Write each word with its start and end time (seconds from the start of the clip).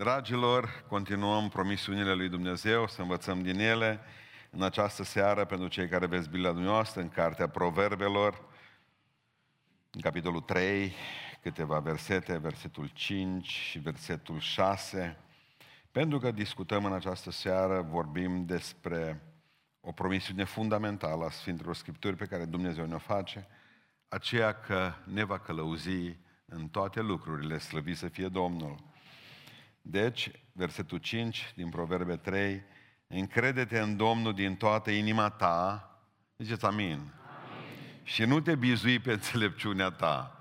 Dragilor, 0.00 0.84
continuăm 0.88 1.48
promisiunile 1.48 2.14
lui 2.14 2.28
Dumnezeu, 2.28 2.86
să 2.86 3.00
învățăm 3.00 3.42
din 3.42 3.58
ele 3.58 4.00
în 4.50 4.62
această 4.62 5.02
seară 5.02 5.44
pentru 5.44 5.68
cei 5.68 5.88
care 5.88 6.06
veți 6.06 6.28
Biblia 6.28 6.52
dumneavoastră 6.52 7.00
în 7.00 7.08
Cartea 7.08 7.48
Proverbelor, 7.48 8.42
în 9.90 10.00
capitolul 10.00 10.40
3, 10.40 10.92
câteva 11.42 11.78
versete, 11.78 12.36
versetul 12.36 12.90
5 12.94 13.46
și 13.46 13.78
versetul 13.78 14.38
6. 14.38 15.16
Pentru 15.90 16.18
că 16.18 16.30
discutăm 16.30 16.84
în 16.84 16.92
această 16.92 17.30
seară, 17.30 17.80
vorbim 17.80 18.44
despre 18.44 19.22
o 19.80 19.92
promisiune 19.92 20.44
fundamentală 20.44 21.24
a 21.24 21.30
Sfintelor 21.30 21.74
Scripturi 21.74 22.16
pe 22.16 22.26
care 22.26 22.44
Dumnezeu 22.44 22.86
ne-o 22.86 22.98
face, 22.98 23.46
aceea 24.08 24.52
că 24.52 24.92
ne 25.04 25.24
va 25.24 25.38
călăuzi 25.38 26.16
în 26.44 26.68
toate 26.68 27.00
lucrurile, 27.00 27.58
slăvit 27.58 27.96
să 27.96 28.08
fie 28.08 28.28
Domnul. 28.28 28.88
Deci, 29.82 30.30
versetul 30.52 30.98
5 30.98 31.52
din 31.56 31.68
Proverbe 31.68 32.16
3, 32.16 32.62
încrede-te 33.06 33.78
în 33.78 33.96
Domnul 33.96 34.34
din 34.34 34.56
toată 34.56 34.90
inima 34.90 35.30
ta, 35.30 35.90
ziceți 36.38 36.64
amin. 36.64 36.86
amin. 36.86 37.12
Și 38.02 38.24
nu 38.24 38.40
te 38.40 38.54
bizui 38.54 38.98
pe 38.98 39.12
înțelepciunea 39.12 39.90
ta. 39.90 40.36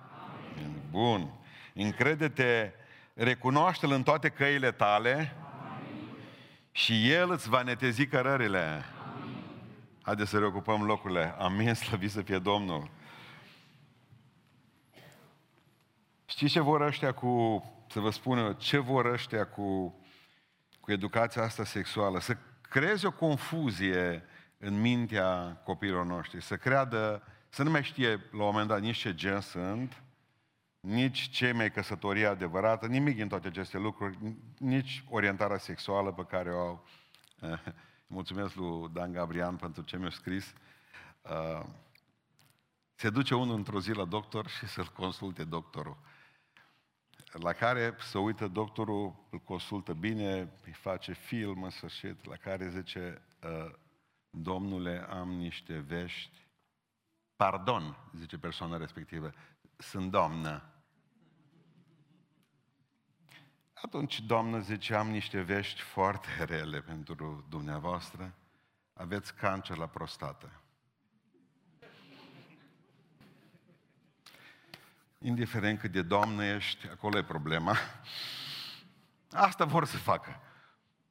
Amin. 0.56 0.82
Bun. 0.90 1.34
Încrede-te, 1.74 2.72
recunoaște-L 3.14 3.92
în 3.92 4.04
toate 4.04 4.30
căile 4.30 4.72
tale 4.72 5.12
amin. 5.12 5.98
și 6.72 7.12
El 7.12 7.32
îți 7.32 7.50
va 7.50 7.62
netezi 7.62 8.08
cărările. 8.08 8.84
Amin. 9.14 9.36
Haideți 10.02 10.30
să 10.30 10.40
reocupăm 10.40 10.84
locurile. 10.84 11.36
Amin, 11.38 11.74
slăvit 11.74 12.12
să 12.12 12.22
fie 12.22 12.40
Domnul. 12.40 12.90
Știți 16.26 16.52
ce 16.52 16.60
vor 16.60 16.82
ăștia 16.82 17.12
cu, 17.12 17.64
să 17.90 18.00
vă 18.00 18.10
spun 18.10 18.56
ce 18.58 18.78
vor 18.78 19.06
ăștia 19.06 19.48
cu, 19.48 20.00
cu 20.80 20.92
educația 20.92 21.44
asta 21.44 21.64
sexuală? 21.64 22.20
Să 22.20 22.38
creeze 22.62 23.08
o 23.08 23.12
confuzie 23.12 24.24
în 24.58 24.82
mintea 24.82 25.62
copiilor 25.64 26.06
noștri, 26.06 26.42
să 26.42 26.58
creadă, 26.58 27.24
să 27.50 27.64
nu 27.64 27.70
mai 27.70 27.84
știe 27.84 28.10
la 28.10 28.44
un 28.44 28.50
moment 28.52 28.68
dat 28.68 28.82
nici 28.82 28.98
ce 28.98 29.16
gen 29.16 29.42
sunt, 29.42 30.04
nici 30.80 31.30
ce 31.30 31.52
mai 31.52 31.72
căsătorie 31.72 32.26
adevărată, 32.26 32.88
nimic 32.88 33.16
din 33.16 33.28
toate 33.28 33.48
aceste 33.48 33.78
lucruri, 33.78 34.18
nici 34.58 35.04
orientarea 35.10 35.58
sexuală 35.58 36.12
pe 36.12 36.26
care 36.26 36.52
o 36.52 36.60
au. 36.60 36.86
Mulțumesc 38.08 38.56
lui 38.56 38.90
Dan 38.94 39.12
Gabrian 39.12 39.56
pentru 39.56 39.82
ce 39.82 39.98
mi-a 39.98 40.10
scris. 40.10 40.54
Uh, 41.22 41.66
se 42.96 43.10
duce 43.10 43.36
unul 43.36 43.56
într-o 43.56 43.80
zi 43.80 43.92
la 43.92 44.06
doctor 44.06 44.48
și 44.48 44.68
să-l 44.68 44.92
consulte 44.96 45.44
doctorul 45.44 45.98
la 47.32 47.54
care 47.54 47.96
să 48.00 48.18
uită 48.18 48.48
doctorul, 48.48 49.16
îl 49.30 49.40
consultă 49.40 49.94
bine, 49.94 50.52
îi 50.66 50.74
face 50.74 51.14
film 51.14 51.64
în 51.64 51.70
sfârșit, 51.70 52.26
la 52.26 52.36
care 52.36 52.70
zice, 52.70 53.22
ă, 53.44 53.72
domnule, 54.30 55.08
am 55.10 55.30
niște 55.30 55.78
vești, 55.78 56.48
pardon, 57.36 57.98
zice 58.16 58.38
persoana 58.38 58.78
respectivă, 58.78 59.34
sunt 59.78 60.12
doamnă. 60.12 60.64
Atunci, 63.74 64.22
doamnă, 64.22 64.60
zice, 64.60 64.94
am 64.96 65.10
niște 65.10 65.42
vești 65.42 65.82
foarte 65.82 66.44
rele 66.44 66.82
pentru 66.82 67.46
dumneavoastră, 67.50 68.34
aveți 68.94 69.36
cancer 69.36 69.78
la 69.78 69.88
prostată. 69.88 70.62
Indiferent 75.22 75.80
cât 75.80 75.92
de 75.92 76.02
doamnă 76.02 76.44
ești, 76.44 76.88
acolo 76.92 77.18
e 77.18 77.24
problema. 77.24 77.76
Asta 79.32 79.66
vor 79.66 79.86
să 79.86 79.98
facă. 79.98 80.42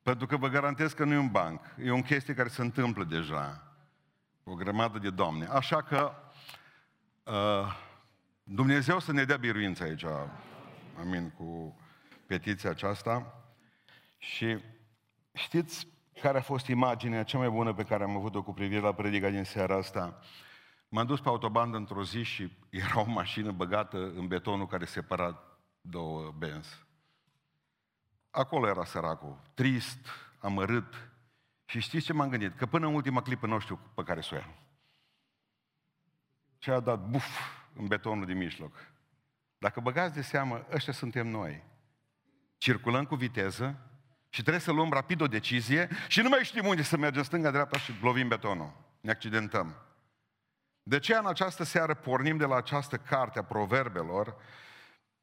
Pentru 0.03 0.27
că 0.27 0.37
vă 0.37 0.49
garantez 0.49 0.93
că 0.93 1.05
nu 1.05 1.13
e 1.13 1.17
un 1.17 1.31
banc. 1.31 1.61
E 1.83 1.91
o 1.91 2.03
chestie 2.03 2.35
care 2.35 2.49
se 2.49 2.63
întâmplă 2.63 3.05
deja. 3.05 3.63
O 4.45 4.55
grămadă 4.55 4.99
de 4.99 5.11
doamne. 5.11 5.47
Așa 5.47 5.83
că 5.83 6.13
uh, 7.25 7.77
Dumnezeu 8.43 8.99
să 8.99 9.13
ne 9.13 9.25
dea 9.25 9.37
biruință 9.37 9.83
aici. 9.83 10.05
Amin, 11.01 11.31
cu 11.31 11.79
petiția 12.27 12.71
aceasta. 12.71 13.43
Și 14.19 14.59
știți 15.33 15.87
care 16.21 16.39
a 16.39 16.43
fost 16.43 16.67
imaginea 16.67 17.23
cea 17.23 17.39
mai 17.39 17.49
bună 17.49 17.75
pe 17.75 17.83
care 17.83 18.03
am 18.03 18.17
avut-o 18.17 18.43
cu 18.43 18.53
privire 18.53 18.81
la 18.81 18.95
predica 18.95 19.29
din 19.29 19.45
seara 19.45 19.77
asta? 19.77 20.21
M-am 20.89 21.07
dus 21.07 21.21
pe 21.21 21.29
autobandă 21.29 21.77
într-o 21.77 22.05
zi 22.05 22.23
și 22.23 22.57
era 22.71 23.01
o 23.01 23.05
mașină 23.05 23.53
băgată 23.53 23.97
în 23.97 24.27
betonul 24.27 24.67
care 24.67 24.85
separa 24.85 25.43
două 25.81 26.35
benzi. 26.39 26.87
Acolo 28.31 28.69
era 28.69 28.85
săracul, 28.85 29.41
trist, 29.55 30.07
amărât. 30.41 31.11
Și 31.65 31.81
știți 31.81 32.05
ce 32.05 32.13
m-am 32.13 32.29
gândit? 32.29 32.57
Că 32.57 32.67
până 32.67 32.87
în 32.87 32.95
ultima 32.95 33.23
clipă 33.23 33.47
nu 33.47 33.59
știu 33.59 33.79
pe 33.95 34.03
care 34.03 34.21
să 34.21 34.29
o 34.33 34.37
ia. 34.37 34.55
Și 36.59 36.71
a 36.71 36.81
dat 36.81 37.09
buf 37.09 37.39
în 37.75 37.87
betonul 37.87 38.27
din 38.27 38.37
mijloc. 38.37 38.73
Dacă 39.59 39.81
băgați 39.81 40.15
de 40.15 40.23
seamă, 40.23 40.67
ăștia 40.71 40.93
suntem 40.93 41.27
noi. 41.27 41.65
Circulăm 42.59 43.05
cu 43.05 43.15
viteză 43.15 43.79
și 44.29 44.41
trebuie 44.41 44.63
să 44.63 44.73
luăm 44.73 44.91
rapid 44.91 45.21
o 45.21 45.27
decizie 45.27 45.89
și 46.09 46.21
nu 46.21 46.29
mai 46.29 46.45
știm 46.45 46.67
unde 46.67 46.83
să 46.83 46.97
mergem, 46.97 47.23
stânga-dreapta 47.23 47.79
și 47.79 47.93
lovim 48.03 48.29
betonul. 48.29 48.73
Ne 49.01 49.11
accidentăm. 49.11 49.75
De 50.89 50.99
ce 50.99 51.15
în 51.15 51.27
această 51.27 51.65
seară 51.65 51.95
pornim 51.95 52.37
de 52.37 52.45
la 52.45 52.57
această 52.57 52.97
carte 52.97 53.39
a 53.39 53.43
proverbelor? 53.43 54.37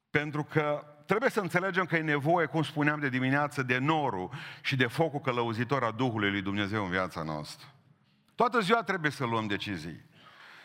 Pentru 0.09 0.44
că 0.44 0.86
trebuie 1.06 1.30
să 1.30 1.40
înțelegem 1.40 1.86
că 1.86 1.96
e 1.96 2.02
nevoie, 2.02 2.46
cum 2.46 2.64
spuneam 2.64 3.00
de 3.00 3.09
dimineață, 3.09 3.64
de 3.64 3.78
norul 3.78 4.30
și 4.62 4.75
de 4.75 4.88
focul 4.88 5.20
călăuzitor 5.20 5.84
a 5.84 5.92
Duhului 5.92 6.31
lui 6.31 6.42
Dumnezeu 6.42 6.84
în 6.84 6.90
viața 6.90 7.24
noastră. 7.24 7.68
Toată 8.36 8.59
ziua 8.59 8.84
trebuie 8.84 9.12
să 9.12 9.25
luăm 9.25 9.48
decizii. 9.48 10.06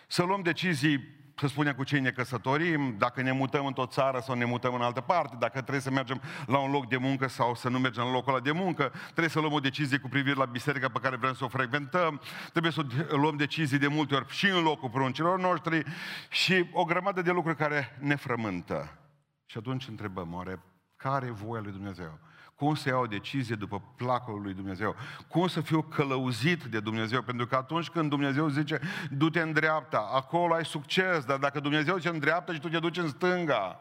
Să 0.06 0.22
luăm 0.22 0.42
decizii 0.42 1.19
să 1.40 1.46
spunem 1.46 1.72
cu 1.72 1.84
cine 1.84 2.00
ne 2.00 2.10
căsătorim, 2.10 2.94
dacă 2.98 3.22
ne 3.22 3.32
mutăm 3.32 3.66
într-o 3.66 3.86
țară 3.86 4.20
sau 4.20 4.34
ne 4.34 4.44
mutăm 4.44 4.74
în 4.74 4.80
altă 4.80 5.00
parte, 5.00 5.36
dacă 5.38 5.60
trebuie 5.60 5.80
să 5.80 5.90
mergem 5.90 6.20
la 6.46 6.58
un 6.58 6.70
loc 6.70 6.88
de 6.88 6.96
muncă 6.96 7.28
sau 7.28 7.54
să 7.54 7.68
nu 7.68 7.78
mergem 7.78 8.04
la 8.04 8.10
locul 8.10 8.32
ăla 8.32 8.42
de 8.42 8.52
muncă, 8.52 8.92
trebuie 9.02 9.28
să 9.28 9.40
luăm 9.40 9.52
o 9.52 9.60
decizie 9.60 9.98
cu 9.98 10.08
privire 10.08 10.34
la 10.34 10.44
biserica 10.44 10.88
pe 10.88 10.98
care 10.98 11.16
vrem 11.16 11.34
să 11.34 11.44
o 11.44 11.48
frecventăm, 11.48 12.20
trebuie 12.50 12.72
să 12.72 12.86
luăm 13.08 13.36
decizii 13.36 13.78
de 13.78 13.86
multe 13.86 14.14
ori 14.14 14.28
și 14.28 14.46
în 14.46 14.62
locul 14.62 14.90
pruncilor 14.90 15.38
noștri 15.38 15.82
și 16.28 16.68
o 16.72 16.84
grămadă 16.84 17.22
de 17.22 17.30
lucruri 17.30 17.56
care 17.56 17.96
ne 18.00 18.16
frământă. 18.16 18.98
Și 19.44 19.58
atunci 19.58 19.88
întrebăm, 19.88 20.34
oare 20.34 20.62
care 20.96 21.26
e 21.26 21.30
voia 21.30 21.60
lui 21.60 21.72
Dumnezeu? 21.72 22.18
Cum 22.60 22.74
să 22.74 22.88
iau 22.88 23.02
o 23.02 23.06
decizie 23.06 23.54
după 23.54 23.82
placul 23.96 24.42
lui 24.42 24.54
Dumnezeu, 24.54 24.96
cum 25.28 25.48
să 25.48 25.60
fiu 25.60 25.82
călăuzit 25.82 26.64
de 26.64 26.80
Dumnezeu, 26.80 27.22
pentru 27.22 27.46
că 27.46 27.56
atunci 27.56 27.88
când 27.88 28.08
Dumnezeu 28.08 28.48
zice, 28.48 28.80
du-te 29.10 29.40
în 29.40 29.52
dreapta, 29.52 30.10
acolo 30.12 30.54
ai 30.54 30.64
succes, 30.64 31.24
dar 31.24 31.38
dacă 31.38 31.60
Dumnezeu 31.60 31.96
zice 31.96 32.08
în 32.08 32.18
dreapta 32.18 32.52
și 32.52 32.60
tu 32.60 32.68
te 32.68 32.78
duci 32.78 32.96
în 32.96 33.08
stânga, 33.08 33.80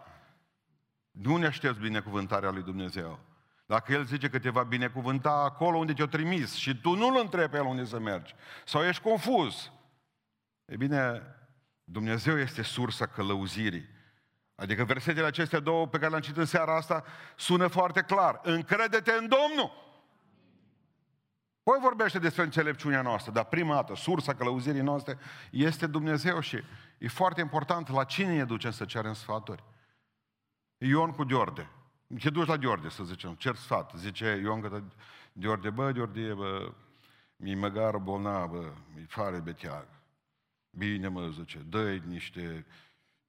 nu 1.11 1.35
ne 1.35 1.45
aștepți 1.45 1.79
binecuvântarea 1.79 2.49
lui 2.49 2.63
Dumnezeu. 2.63 3.19
Dacă 3.65 3.91
El 3.93 4.05
zice 4.05 4.29
că 4.29 4.39
te 4.39 4.49
va 4.49 4.63
binecuvânta 4.63 5.31
acolo 5.31 5.77
unde 5.77 5.93
te-a 5.93 6.07
trimis 6.07 6.55
și 6.55 6.81
tu 6.81 6.95
nu-L 6.95 7.19
întrebi 7.21 7.51
pe 7.51 7.57
El 7.57 7.65
unde 7.65 7.85
să 7.85 7.99
mergi, 7.99 8.35
sau 8.65 8.83
ești 8.83 9.01
confuz, 9.01 9.71
e 10.65 10.75
bine, 10.75 11.21
Dumnezeu 11.83 12.37
este 12.37 12.61
sursa 12.61 13.05
călăuzirii. 13.05 13.97
Adică 14.59 14.83
versetele 14.83 15.25
acestea 15.25 15.59
două 15.59 15.87
pe 15.87 15.97
care 15.97 16.09
le-am 16.09 16.21
citit 16.21 16.37
în 16.37 16.45
seara 16.45 16.75
asta 16.75 17.03
sună 17.35 17.67
foarte 17.67 18.01
clar. 18.01 18.39
Încrede-te 18.43 19.11
în 19.11 19.27
Domnul! 19.27 19.87
Păi 21.63 21.79
vorbește 21.81 22.19
despre 22.19 22.43
înțelepciunea 22.43 23.01
noastră, 23.01 23.31
dar 23.31 23.45
prima 23.45 23.73
dată, 23.73 23.95
sursa 23.95 24.35
călăuzirii 24.35 24.81
noastre 24.81 25.17
este 25.51 25.87
Dumnezeu 25.87 26.39
și 26.39 26.63
e 26.97 27.07
foarte 27.07 27.41
important 27.41 27.89
la 27.89 28.03
cine 28.03 28.35
ne 28.35 28.45
ducem 28.45 28.71
să 28.71 28.85
cerem 28.85 29.13
sfaturi. 29.13 29.63
Ion 30.77 31.11
cu 31.11 31.23
Diorde. 31.23 31.69
Te 32.19 32.29
duci 32.29 32.47
la 32.47 32.57
Diorde, 32.57 32.89
să 32.89 33.03
zicem, 33.03 33.33
cer 33.33 33.55
sfat. 33.55 33.91
Zice 33.95 34.39
Ion 34.43 34.61
că 34.61 34.81
Diorde, 35.33 35.69
bă, 35.69 35.91
Diorde, 35.91 36.33
bă, 36.33 36.71
mi 37.35 37.55
măgară 37.55 37.97
bolnavă, 37.97 38.77
mi 38.95 39.05
fare 39.07 39.37
beteag. 39.37 39.87
Bine, 40.69 41.07
mă, 41.07 41.29
zice, 41.29 41.57
dă 41.57 41.91
niște 41.91 42.65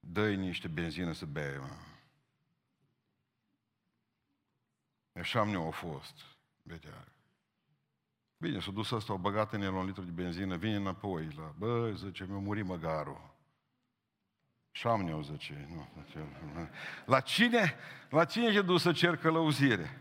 dă 0.01 0.31
niște 0.31 0.69
benzină 0.69 1.13
să 1.13 1.27
bea, 1.27 1.59
mă. 1.61 1.77
Așa 5.21 5.45
nu 5.45 5.67
a 5.67 5.71
fost, 5.71 6.15
betear. 6.63 7.09
Bine, 8.37 8.61
s-a 8.61 8.71
dus 8.71 8.91
ăsta, 8.91 9.13
o 9.13 9.19
băgat 9.19 9.53
în 9.53 9.63
el 9.63 9.73
un 9.73 9.87
litru 9.87 10.03
de 10.03 10.11
benzină, 10.11 10.57
vine 10.57 10.77
înapoi 10.77 11.29
la, 11.37 11.55
bă, 11.59 11.93
zice, 11.93 12.27
mi-a 12.29 12.39
murit 12.39 12.67
măgarul. 12.67 13.35
Șamneu, 14.71 15.23
zice, 15.23 15.69
nu, 15.75 15.89
la 17.05 17.21
cine, 17.21 17.75
la 18.11 18.25
cine 18.25 18.47
e 18.47 18.63
dus 18.63 18.83
să 18.83 18.93
cer 18.93 19.17
călăuzire? 19.17 20.01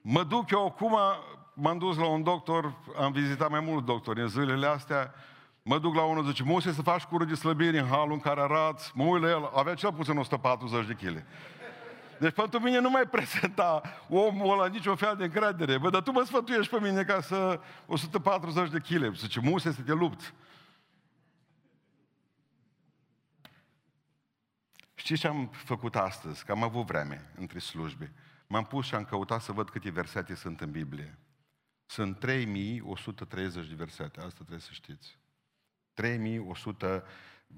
Mă 0.00 0.24
duc 0.24 0.50
eu 0.50 0.66
acum, 0.66 0.96
m-am 1.54 1.78
dus 1.78 1.96
la 1.96 2.06
un 2.06 2.22
doctor, 2.22 2.78
am 2.96 3.12
vizitat 3.12 3.50
mai 3.50 3.60
mulți 3.60 3.86
doctori 3.86 4.20
în 4.20 4.28
zilele 4.28 4.66
astea, 4.66 5.14
Mă 5.66 5.78
duc 5.78 5.94
la 5.94 6.02
unul, 6.02 6.24
zice, 6.24 6.42
Mose, 6.42 6.72
să 6.72 6.82
faci 6.82 7.02
cură 7.02 7.24
de 7.24 7.34
slăbire 7.34 7.78
în 7.78 7.86
halul 7.86 8.12
în 8.12 8.20
care 8.20 8.40
arați. 8.40 8.92
Mă 8.94 9.04
uit 9.04 9.22
la 9.22 9.28
el, 9.28 9.50
avea 9.54 9.74
cel 9.74 9.92
puțin 9.92 10.16
140 10.16 10.86
de 10.86 10.92
kg. 10.92 11.24
Deci 12.18 12.34
pentru 12.34 12.60
mine 12.60 12.78
nu 12.78 12.90
mai 12.90 13.02
prezenta 13.02 13.82
omul 14.08 14.52
ăla 14.52 14.66
niciun 14.66 14.96
fel 14.96 15.16
de 15.16 15.24
încredere. 15.24 15.78
Bă, 15.78 15.90
dar 15.90 16.02
tu 16.02 16.12
mă 16.12 16.22
sfătuiești 16.22 16.76
pe 16.76 16.80
mine 16.80 17.04
ca 17.04 17.20
să 17.20 17.60
140 17.86 18.70
de 18.70 18.78
kg. 18.78 19.14
Zice, 19.14 19.40
muse 19.40 19.72
să 19.72 19.82
te 19.82 19.92
lupți. 19.92 20.32
Știți 24.94 25.20
ce 25.20 25.26
am 25.26 25.50
făcut 25.52 25.96
astăzi? 25.96 26.44
Că 26.44 26.52
am 26.52 26.62
avut 26.62 26.86
vreme 26.86 27.32
între 27.36 27.58
slujbe. 27.58 28.12
M-am 28.46 28.64
pus 28.64 28.86
și 28.86 28.94
am 28.94 29.04
căutat 29.04 29.40
să 29.40 29.52
văd 29.52 29.70
câte 29.70 29.90
versete 29.90 30.34
sunt 30.34 30.60
în 30.60 30.70
Biblie. 30.70 31.18
Sunt 31.86 32.18
3130 32.18 33.66
de 33.66 33.74
versete, 33.74 34.20
asta 34.20 34.34
trebuie 34.34 34.58
să 34.58 34.72
știți. 34.72 35.18
3100, 35.94 37.04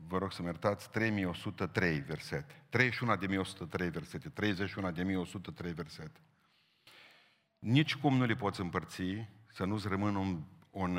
vă 0.08 0.18
rog 0.18 0.32
să-mi 0.32 0.48
iertați, 0.48 0.90
3103 0.90 1.98
versete. 1.98 2.62
31 2.68 3.16
de 3.16 3.24
1103 3.24 3.88
versete, 3.88 4.28
31 4.28 4.90
de 4.90 5.02
1103 5.02 5.72
versete. 5.72 6.20
Nici 7.58 7.96
cum 7.96 8.16
nu 8.16 8.24
le 8.24 8.34
poți 8.34 8.60
împărți, 8.60 9.02
să 9.52 9.64
nu-ți 9.64 9.88
rămână 9.88 10.18
un, 10.18 10.42
un, 10.70 10.96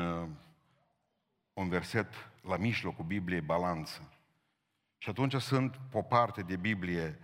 un 1.52 1.68
verset 1.68 2.30
la 2.42 2.56
mijlocul 2.56 3.04
Bibliei, 3.04 3.40
balanță. 3.40 4.12
Și 4.98 5.08
atunci 5.08 5.34
sunt 5.34 5.80
pe 5.90 5.98
o 5.98 6.02
parte 6.02 6.42
de 6.42 6.56
Biblie 6.56 7.18
15.551 7.18 7.20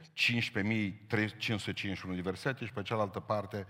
de 2.14 2.20
versete 2.20 2.64
și 2.64 2.72
pe 2.72 2.82
cealaltă 2.82 3.20
parte 3.20 3.66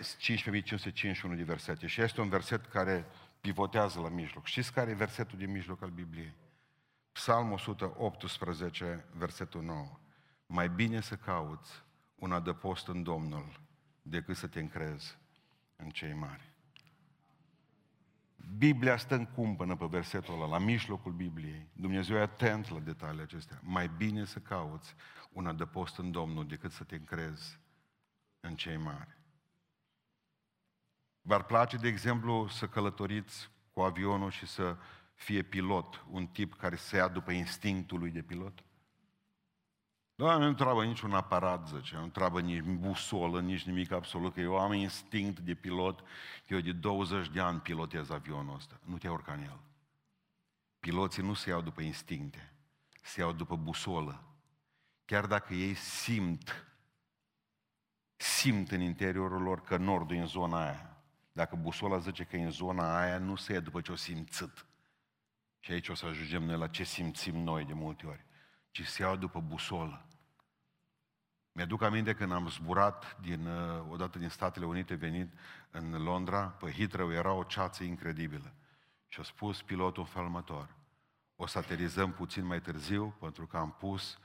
15.551 0.00 1.36
de 1.36 1.42
versete. 1.42 1.86
Și 1.86 2.02
este 2.02 2.20
un 2.20 2.28
verset 2.28 2.66
care 2.66 3.06
pivotează 3.42 4.00
la 4.00 4.08
mijloc. 4.08 4.46
Știți 4.46 4.72
care 4.72 4.90
e 4.90 4.94
versetul 4.94 5.38
de 5.38 5.46
mijloc 5.46 5.82
al 5.82 5.90
Bibliei? 5.90 6.34
Psalm 7.12 7.52
118, 7.52 9.04
versetul 9.12 9.62
9. 9.62 9.98
Mai 10.46 10.68
bine 10.68 11.00
să 11.00 11.16
cauți 11.16 11.70
un 12.14 12.32
adăpost 12.32 12.88
în 12.88 13.02
Domnul 13.02 13.60
decât 14.02 14.36
să 14.36 14.46
te 14.46 14.60
încrezi 14.60 15.18
în 15.76 15.90
cei 15.90 16.12
mari. 16.12 16.52
Biblia 18.56 18.96
stă 18.96 19.14
în 19.14 19.26
cumpănă 19.26 19.76
pe 19.76 19.86
versetul 19.86 20.34
ăla, 20.34 20.46
la 20.46 20.58
mijlocul 20.58 21.12
Bibliei. 21.12 21.68
Dumnezeu 21.72 22.16
e 22.16 22.20
atent 22.20 22.68
la 22.68 22.78
detaliile 22.78 23.22
acestea. 23.22 23.60
Mai 23.62 23.88
bine 23.88 24.24
să 24.24 24.38
cauți 24.38 24.94
un 25.32 25.46
adăpost 25.46 25.98
în 25.98 26.10
Domnul 26.10 26.46
decât 26.46 26.72
să 26.72 26.84
te 26.84 26.94
încrezi 26.94 27.58
în 28.40 28.54
cei 28.54 28.76
mari. 28.76 29.21
V-ar 31.22 31.42
place, 31.42 31.76
de 31.76 31.88
exemplu, 31.88 32.48
să 32.48 32.68
călătoriți 32.68 33.50
cu 33.72 33.80
avionul 33.80 34.30
și 34.30 34.46
să 34.46 34.76
fie 35.14 35.42
pilot, 35.42 36.04
un 36.10 36.26
tip 36.26 36.54
care 36.54 36.76
se 36.76 36.96
ia 36.96 37.08
după 37.08 37.30
instinctul 37.30 37.98
lui 37.98 38.10
de 38.10 38.22
pilot? 38.22 38.64
Da, 40.14 40.36
nu 40.36 40.46
întreabă 40.46 40.84
niciun 40.84 41.14
aparat, 41.14 41.68
zice, 41.68 41.96
nu 41.96 42.02
întreabă 42.02 42.40
nici 42.40 42.62
busolă, 42.62 43.40
nici 43.40 43.62
nimic 43.62 43.92
absolut, 43.92 44.34
că 44.34 44.40
eu 44.40 44.58
am 44.58 44.72
instinct 44.72 45.38
de 45.38 45.54
pilot, 45.54 46.00
eu 46.46 46.60
de 46.60 46.72
20 46.72 47.28
de 47.28 47.40
ani 47.40 47.60
pilotez 47.60 48.10
avionul 48.10 48.54
ăsta. 48.54 48.80
Nu 48.84 48.98
te 48.98 49.08
urca 49.08 49.32
în 49.32 49.42
el. 49.42 49.60
Piloții 50.80 51.22
nu 51.22 51.34
se 51.34 51.50
iau 51.50 51.60
după 51.60 51.80
instincte, 51.80 52.52
se 53.02 53.20
iau 53.20 53.32
după 53.32 53.56
busolă. 53.56 54.22
Chiar 55.04 55.26
dacă 55.26 55.54
ei 55.54 55.74
simt, 55.74 56.66
simt 58.16 58.70
în 58.70 58.80
interiorul 58.80 59.42
lor 59.42 59.60
că 59.60 59.76
nordul 59.76 60.16
e 60.16 60.20
în 60.20 60.26
zona 60.26 60.64
aia. 60.64 60.91
Dacă 61.32 61.56
busola 61.56 61.98
zice 61.98 62.24
că 62.24 62.36
e 62.36 62.44
în 62.44 62.50
zona 62.50 63.00
aia, 63.00 63.18
nu 63.18 63.36
se 63.36 63.52
ia 63.52 63.60
după 63.60 63.80
ce 63.80 63.92
o 63.92 63.96
simțit. 63.96 64.66
Și 65.60 65.72
aici 65.72 65.88
o 65.88 65.94
să 65.94 66.06
ajungem 66.06 66.42
noi 66.42 66.58
la 66.58 66.68
ce 66.68 66.84
simțim 66.84 67.36
noi 67.36 67.64
de 67.64 67.72
multe 67.72 68.06
ori. 68.06 68.24
Ci 68.70 68.86
se 68.86 69.02
iau 69.02 69.16
după 69.16 69.40
busolă. 69.40 70.06
Mi-aduc 71.52 71.82
aminte 71.82 72.14
când 72.14 72.32
am 72.32 72.48
zburat 72.48 73.20
din, 73.20 73.46
uh, 73.46 73.84
odată 73.88 74.18
din 74.18 74.28
Statele 74.28 74.64
Unite 74.64 74.94
venit 74.94 75.32
în 75.70 76.02
Londra, 76.02 76.48
pe 76.48 76.70
Heathrow 76.70 77.12
era 77.12 77.32
o 77.32 77.44
ceață 77.44 77.84
incredibilă. 77.84 78.54
Și 79.08 79.20
a 79.20 79.22
spus 79.22 79.62
pilotul 79.62 80.06
felmător, 80.06 80.76
o 81.36 81.46
să 81.46 81.58
aterizăm 81.58 82.12
puțin 82.12 82.44
mai 82.44 82.60
târziu 82.60 83.16
pentru 83.20 83.46
că 83.46 83.56
am 83.56 83.72
pus 83.72 84.18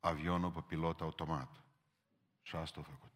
avionul 0.00 0.50
pe 0.50 0.60
pilot 0.60 1.00
automat. 1.00 1.62
Și 2.42 2.56
asta 2.56 2.80
a 2.80 2.82
făcut. 2.82 3.11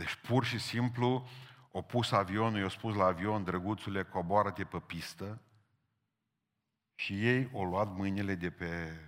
Deci 0.00 0.14
pur 0.14 0.44
și 0.44 0.58
simplu 0.58 1.28
o 1.70 1.82
pus 1.82 2.10
avionul, 2.10 2.60
i-a 2.60 2.68
spus 2.68 2.94
la 2.94 3.04
avion, 3.04 3.44
drăguțule, 3.44 4.04
coboară-te 4.04 4.64
pe 4.64 4.78
pistă 4.78 5.40
și 6.94 7.26
ei 7.26 7.50
au 7.52 7.64
luat 7.64 7.94
mâinile 7.94 8.34
de 8.34 8.50
pe 8.50 9.00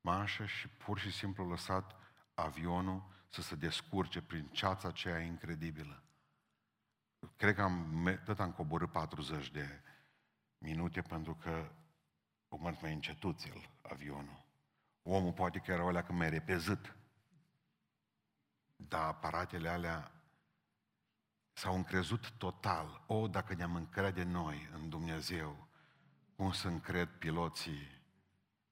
manșă 0.00 0.46
și 0.46 0.68
pur 0.68 0.98
și 0.98 1.12
simplu 1.12 1.42
au 1.42 1.48
lăsat 1.48 1.96
avionul 2.34 3.02
să 3.28 3.42
se 3.42 3.54
descurce 3.54 4.22
prin 4.22 4.48
ceața 4.52 4.88
aceea 4.88 5.18
incredibilă. 5.18 6.02
Cred 7.36 7.54
că 7.54 7.62
am, 7.62 8.20
tot 8.24 8.40
am 8.40 8.52
coborât 8.52 8.90
40 8.90 9.50
de 9.50 9.80
minute 10.58 11.00
pentru 11.00 11.34
că 11.34 11.70
o 12.48 12.56
mers 12.56 12.80
mai 12.80 12.92
încetuțel 12.92 13.70
avionul. 13.82 14.44
Omul 15.02 15.32
poate 15.32 15.58
că 15.58 15.70
era 15.70 15.84
o 15.84 15.90
leacă 15.90 16.12
mai 16.12 16.30
repezit. 16.30 16.94
Dar 18.76 19.08
aparatele 19.08 19.68
alea 19.68 20.12
s-au 21.52 21.74
încrezut 21.74 22.30
total. 22.30 23.04
O, 23.06 23.28
dacă 23.28 23.54
ne-am 23.54 23.74
încrede 23.74 24.22
noi 24.22 24.68
în 24.72 24.88
Dumnezeu, 24.88 25.68
cum 26.36 26.52
să 26.52 26.68
încred 26.68 27.08
piloții 27.08 28.02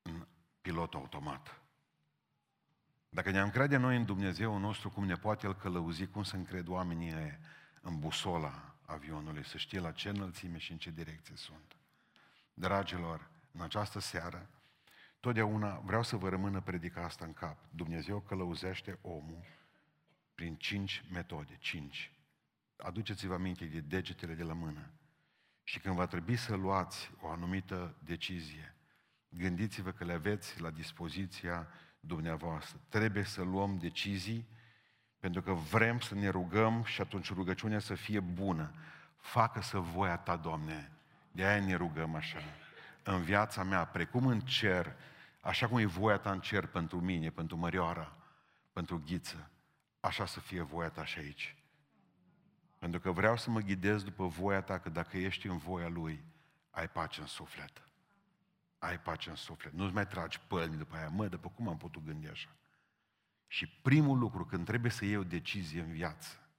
în 0.02 0.26
pilot 0.60 0.94
automat. 0.94 1.60
Dacă 3.08 3.30
ne-am 3.30 3.50
crede 3.50 3.76
noi 3.76 3.96
în 3.96 4.04
Dumnezeu 4.04 4.58
nostru, 4.58 4.90
cum 4.90 5.04
ne 5.04 5.14
poate 5.14 5.46
El 5.46 5.54
călăuzi, 5.54 6.06
cum 6.06 6.22
să 6.22 6.36
încred 6.36 6.68
oamenii 6.68 7.38
în 7.80 7.98
busola 7.98 8.74
avionului, 8.86 9.44
să 9.44 9.56
știe 9.56 9.80
la 9.80 9.92
ce 9.92 10.08
înălțime 10.08 10.58
și 10.58 10.72
în 10.72 10.78
ce 10.78 10.90
direcție 10.90 11.36
sunt. 11.36 11.76
Dragilor, 12.54 13.30
în 13.52 13.60
această 13.60 13.98
seară, 13.98 14.48
totdeauna 15.20 15.78
vreau 15.78 16.02
să 16.02 16.16
vă 16.16 16.28
rămână 16.28 16.60
predica 16.60 17.04
asta 17.04 17.24
în 17.24 17.32
cap. 17.32 17.58
Dumnezeu 17.70 18.20
călăuzește 18.20 18.98
omul 19.02 19.44
prin 20.34 20.56
cinci 20.56 21.04
metode, 21.10 21.56
cinci. 21.58 22.12
Aduceți-vă 22.76 23.34
aminte 23.34 23.64
de 23.64 23.80
degetele 23.80 24.34
de 24.34 24.42
la 24.42 24.52
mână. 24.52 24.90
Și 25.62 25.78
când 25.80 25.94
va 25.94 26.06
trebui 26.06 26.36
să 26.36 26.54
luați 26.54 27.10
o 27.20 27.28
anumită 27.28 27.94
decizie, 27.98 28.74
gândiți-vă 29.28 29.90
că 29.90 30.04
le 30.04 30.12
aveți 30.12 30.60
la 30.60 30.70
dispoziția 30.70 31.68
dumneavoastră. 32.00 32.80
Trebuie 32.88 33.24
să 33.24 33.42
luăm 33.42 33.78
decizii 33.78 34.46
pentru 35.18 35.42
că 35.42 35.52
vrem 35.52 36.00
să 36.00 36.14
ne 36.14 36.28
rugăm 36.28 36.84
și 36.84 37.00
atunci 37.00 37.32
rugăciunea 37.32 37.78
să 37.78 37.94
fie 37.94 38.20
bună. 38.20 38.74
Facă 39.16 39.60
să 39.60 39.78
voia 39.78 40.16
ta, 40.16 40.36
Doamne. 40.36 40.92
De 41.32 41.44
aia 41.44 41.64
ne 41.64 41.74
rugăm 41.74 42.14
așa. 42.14 42.38
În 43.02 43.22
viața 43.22 43.62
mea, 43.62 43.84
precum 43.84 44.26
în 44.26 44.40
cer, 44.40 44.96
așa 45.40 45.68
cum 45.68 45.78
e 45.78 45.84
voia 45.84 46.18
ta 46.18 46.30
în 46.30 46.40
cer 46.40 46.66
pentru 46.66 47.00
mine, 47.00 47.30
pentru 47.30 47.56
Mărioara, 47.56 48.16
pentru 48.72 49.02
Ghiță, 49.06 49.50
așa 50.02 50.26
să 50.26 50.40
fie 50.40 50.60
voia 50.60 50.88
ta 50.88 51.04
și 51.04 51.18
aici. 51.18 51.56
Pentru 52.78 53.00
că 53.00 53.10
vreau 53.10 53.36
să 53.36 53.50
mă 53.50 53.60
ghidez 53.60 54.02
după 54.02 54.26
voia 54.26 54.62
ta, 54.62 54.78
că 54.78 54.88
dacă 54.88 55.16
ești 55.16 55.46
în 55.46 55.58
voia 55.58 55.88
Lui, 55.88 56.24
ai 56.70 56.88
pace 56.88 57.20
în 57.20 57.26
suflet. 57.26 57.82
Ai 58.78 59.00
pace 59.00 59.30
în 59.30 59.36
suflet. 59.36 59.72
Nu-ți 59.72 59.94
mai 59.94 60.06
tragi 60.06 60.40
pălmi 60.40 60.76
după 60.76 60.96
aia. 60.96 61.08
Mă, 61.08 61.28
după 61.28 61.48
cum 61.48 61.68
am 61.68 61.76
putut 61.76 62.04
gândi 62.04 62.28
așa? 62.28 62.56
Și 63.46 63.66
primul 63.66 64.18
lucru, 64.18 64.44
când 64.44 64.66
trebuie 64.66 64.90
să 64.90 65.04
iei 65.04 65.16
o 65.16 65.24
decizie 65.24 65.80
în 65.80 65.92
viață, 65.92 66.50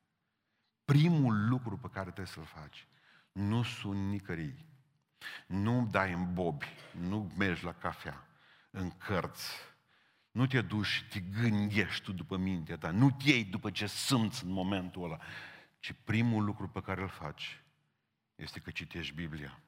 primul 0.85 1.47
lucru 1.47 1.77
pe 1.77 1.87
care 1.87 2.05
trebuie 2.05 2.25
să-l 2.25 2.45
faci, 2.45 2.87
nu 3.31 3.63
sunt 3.63 4.07
nicării. 4.07 4.65
Nu 5.47 5.87
dai 5.91 6.13
în 6.13 6.33
bobi, 6.33 6.67
nu 6.91 7.31
mergi 7.37 7.63
la 7.63 7.73
cafea, 7.73 8.27
în 8.71 8.97
cărți, 8.97 9.51
nu 10.33 10.47
te 10.47 10.61
duci 10.61 10.85
și 10.85 11.05
te 11.05 11.19
gândești 11.19 12.03
tu 12.03 12.11
după 12.11 12.37
mintea 12.37 12.77
ta, 12.77 12.91
nu 12.91 13.11
te 13.11 13.29
iei 13.29 13.43
după 13.43 13.71
ce 13.71 13.87
simți 13.87 14.43
în 14.43 14.51
momentul 14.51 15.03
ăla, 15.03 15.19
ci 15.79 15.95
primul 16.03 16.43
lucru 16.43 16.67
pe 16.67 16.81
care 16.81 17.01
îl 17.01 17.07
faci 17.07 17.61
este 18.35 18.59
că 18.59 18.71
citești 18.71 19.13
Biblia. 19.13 19.59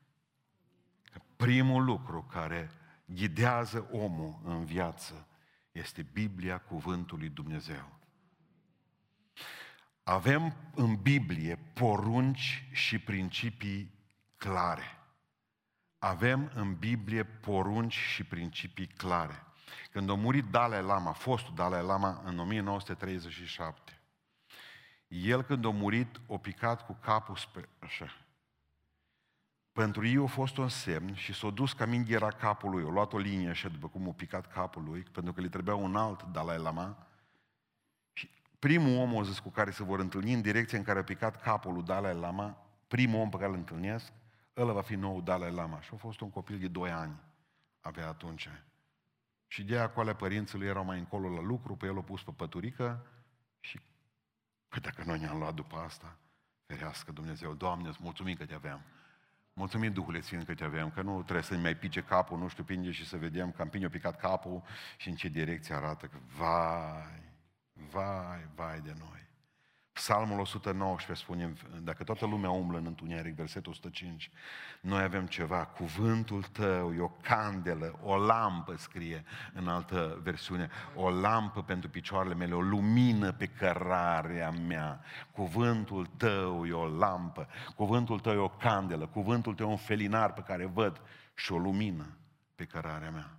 Că 1.12 1.19
primul 1.36 1.84
lucru 1.84 2.24
care 2.24 2.72
ghidează 3.05 3.88
omul 3.91 4.39
în 4.43 4.65
viață 4.65 5.27
este 5.72 6.01
Biblia, 6.01 6.57
Cuvântul 6.57 7.17
lui 7.17 7.29
Dumnezeu. 7.29 8.00
Avem 10.03 10.55
în 10.75 10.95
Biblie 10.95 11.55
porunci 11.55 12.67
și 12.72 13.00
principii 13.00 13.91
clare. 14.36 14.98
Avem 15.98 16.51
în 16.53 16.75
Biblie 16.75 17.24
porunci 17.24 17.93
și 17.93 18.24
principii 18.24 18.88
clare. 18.88 19.43
Când 19.91 20.10
a 20.10 20.13
murit 20.13 20.43
Dalai 20.43 20.81
Lama, 20.81 21.12
fostul 21.12 21.53
Dalai 21.55 21.84
Lama, 21.84 22.22
în 22.25 22.39
1937, 22.39 24.01
el 25.07 25.43
când 25.43 25.65
a 25.65 25.69
murit, 25.69 26.19
a 26.31 26.38
picat 26.38 26.86
cu 26.86 26.98
capul 27.01 27.36
spre 27.36 27.69
așa. 27.79 28.17
Pentru 29.72 30.07
ei 30.07 30.24
a 30.24 30.25
fost 30.25 30.57
un 30.57 30.69
semn 30.69 31.13
și 31.13 31.34
s-a 31.34 31.50
dus 31.50 31.74
ca 31.74 31.86
mingi 31.86 32.13
era 32.13 32.29
capul 32.29 32.69
lui. 32.69 32.84
A 32.84 32.89
luat 32.89 33.13
o 33.13 33.17
linie 33.17 33.50
așa 33.50 33.69
după 33.69 33.88
cum 33.88 34.07
a 34.10 34.12
picat 34.12 34.51
capul 34.51 34.84
lui, 34.84 35.01
pentru 35.12 35.34
că 35.34 35.41
le 35.41 35.50
trebuia 35.50 35.75
un 35.75 35.95
alt 35.95 36.24
Dalai 36.24 36.57
Lama 36.57 37.05
primul 38.65 38.98
om, 38.98 39.13
o 39.13 39.24
zis, 39.24 39.39
cu 39.39 39.50
care 39.50 39.72
se 39.72 39.84
vor 39.84 40.00
întâlni 40.00 40.34
în 40.34 40.41
direcția 40.41 40.77
în 40.77 40.84
care 40.84 41.00
a 41.00 41.03
picat 41.03 41.41
capul 41.41 41.74
lui 41.74 41.84
Dalai 41.84 42.15
Lama, 42.15 42.57
primul 42.88 43.19
om 43.19 43.29
pe 43.29 43.38
care 43.38 43.50
îl 43.50 43.55
întâlnesc, 43.55 44.12
ăla 44.57 44.74
va 44.74 44.81
fi 44.81 44.95
nou 44.95 45.22
Dalai 45.22 45.51
Lama. 45.51 45.81
Și 45.81 45.89
a 45.93 45.98
fost 45.98 46.19
un 46.19 46.29
copil 46.29 46.60
de 46.60 46.67
2 46.67 46.89
ani, 46.89 47.19
avea 47.81 48.07
atunci. 48.07 48.50
Și 49.47 49.63
de 49.63 49.77
acolo 49.77 50.13
părinții 50.13 50.57
lui 50.57 50.67
erau 50.67 50.85
mai 50.85 50.99
încolo 50.99 51.29
la 51.29 51.41
lucru, 51.41 51.75
pe 51.75 51.85
el 51.85 51.93
l-a 51.93 52.01
pus 52.01 52.23
pe 52.23 52.31
păturică 52.31 53.05
și 53.59 53.79
păi 54.67 54.79
dacă 54.81 55.03
noi 55.05 55.19
ne-am 55.19 55.37
luat 55.37 55.53
după 55.53 55.77
asta, 55.77 56.17
ferească 56.65 57.11
Dumnezeu, 57.11 57.53
Doamne, 57.53 57.87
îți 57.87 57.99
mulțumim 58.01 58.35
că 58.35 58.45
te 58.45 58.53
aveam. 58.53 58.81
Mulțumim 59.53 59.93
Duhule 59.93 60.21
Sfânt 60.21 60.45
că 60.45 60.53
te 60.53 60.63
avem, 60.63 60.91
că 60.91 61.01
nu 61.01 61.21
trebuie 61.21 61.43
să-mi 61.43 61.61
mai 61.61 61.75
pice 61.75 62.01
capul, 62.01 62.37
nu 62.37 62.47
știu, 62.47 62.63
pinge 62.63 62.91
și 62.91 63.07
să 63.07 63.17
vedem 63.17 63.51
că 63.51 63.61
am 63.61 63.69
pine 63.69 63.89
picat 63.89 64.19
capul 64.19 64.63
și 64.97 65.09
în 65.09 65.15
ce 65.15 65.27
direcție 65.27 65.75
arată, 65.75 66.05
că 66.05 66.17
vai, 66.37 67.33
vai, 67.73 68.47
vai 68.55 68.81
de 68.81 68.95
noi. 68.99 69.25
Psalmul 69.95 70.39
119 70.39 71.25
spune, 71.25 71.53
dacă 71.81 72.03
toată 72.03 72.25
lumea 72.25 72.49
umblă 72.49 72.77
în 72.77 72.85
întuneric, 72.85 73.35
versetul 73.35 73.71
105, 73.71 74.31
noi 74.81 75.03
avem 75.03 75.25
ceva, 75.25 75.65
cuvântul 75.65 76.43
tău 76.43 76.93
e 76.93 76.99
o 76.99 77.07
candelă, 77.07 77.99
o 78.03 78.17
lampă, 78.17 78.75
scrie 78.77 79.23
în 79.53 79.67
altă 79.67 80.19
versiune, 80.23 80.69
o 80.95 81.09
lampă 81.09 81.63
pentru 81.63 81.89
picioarele 81.89 82.35
mele, 82.35 82.53
o 82.53 82.61
lumină 82.61 83.31
pe 83.31 83.45
cărarea 83.45 84.51
mea. 84.51 85.01
Cuvântul 85.31 86.05
tău 86.05 86.65
e 86.65 86.73
o 86.73 86.87
lampă, 86.87 87.47
cuvântul 87.75 88.19
tău 88.19 88.33
e 88.33 88.37
o 88.37 88.49
candelă, 88.49 89.07
cuvântul 89.07 89.53
tău 89.53 89.67
e 89.67 89.71
un 89.71 89.77
felinar 89.77 90.33
pe 90.33 90.41
care 90.41 90.65
văd 90.65 91.01
și 91.35 91.51
o 91.51 91.57
lumină 91.57 92.17
pe 92.55 92.65
cărarea 92.65 93.11
mea. 93.11 93.37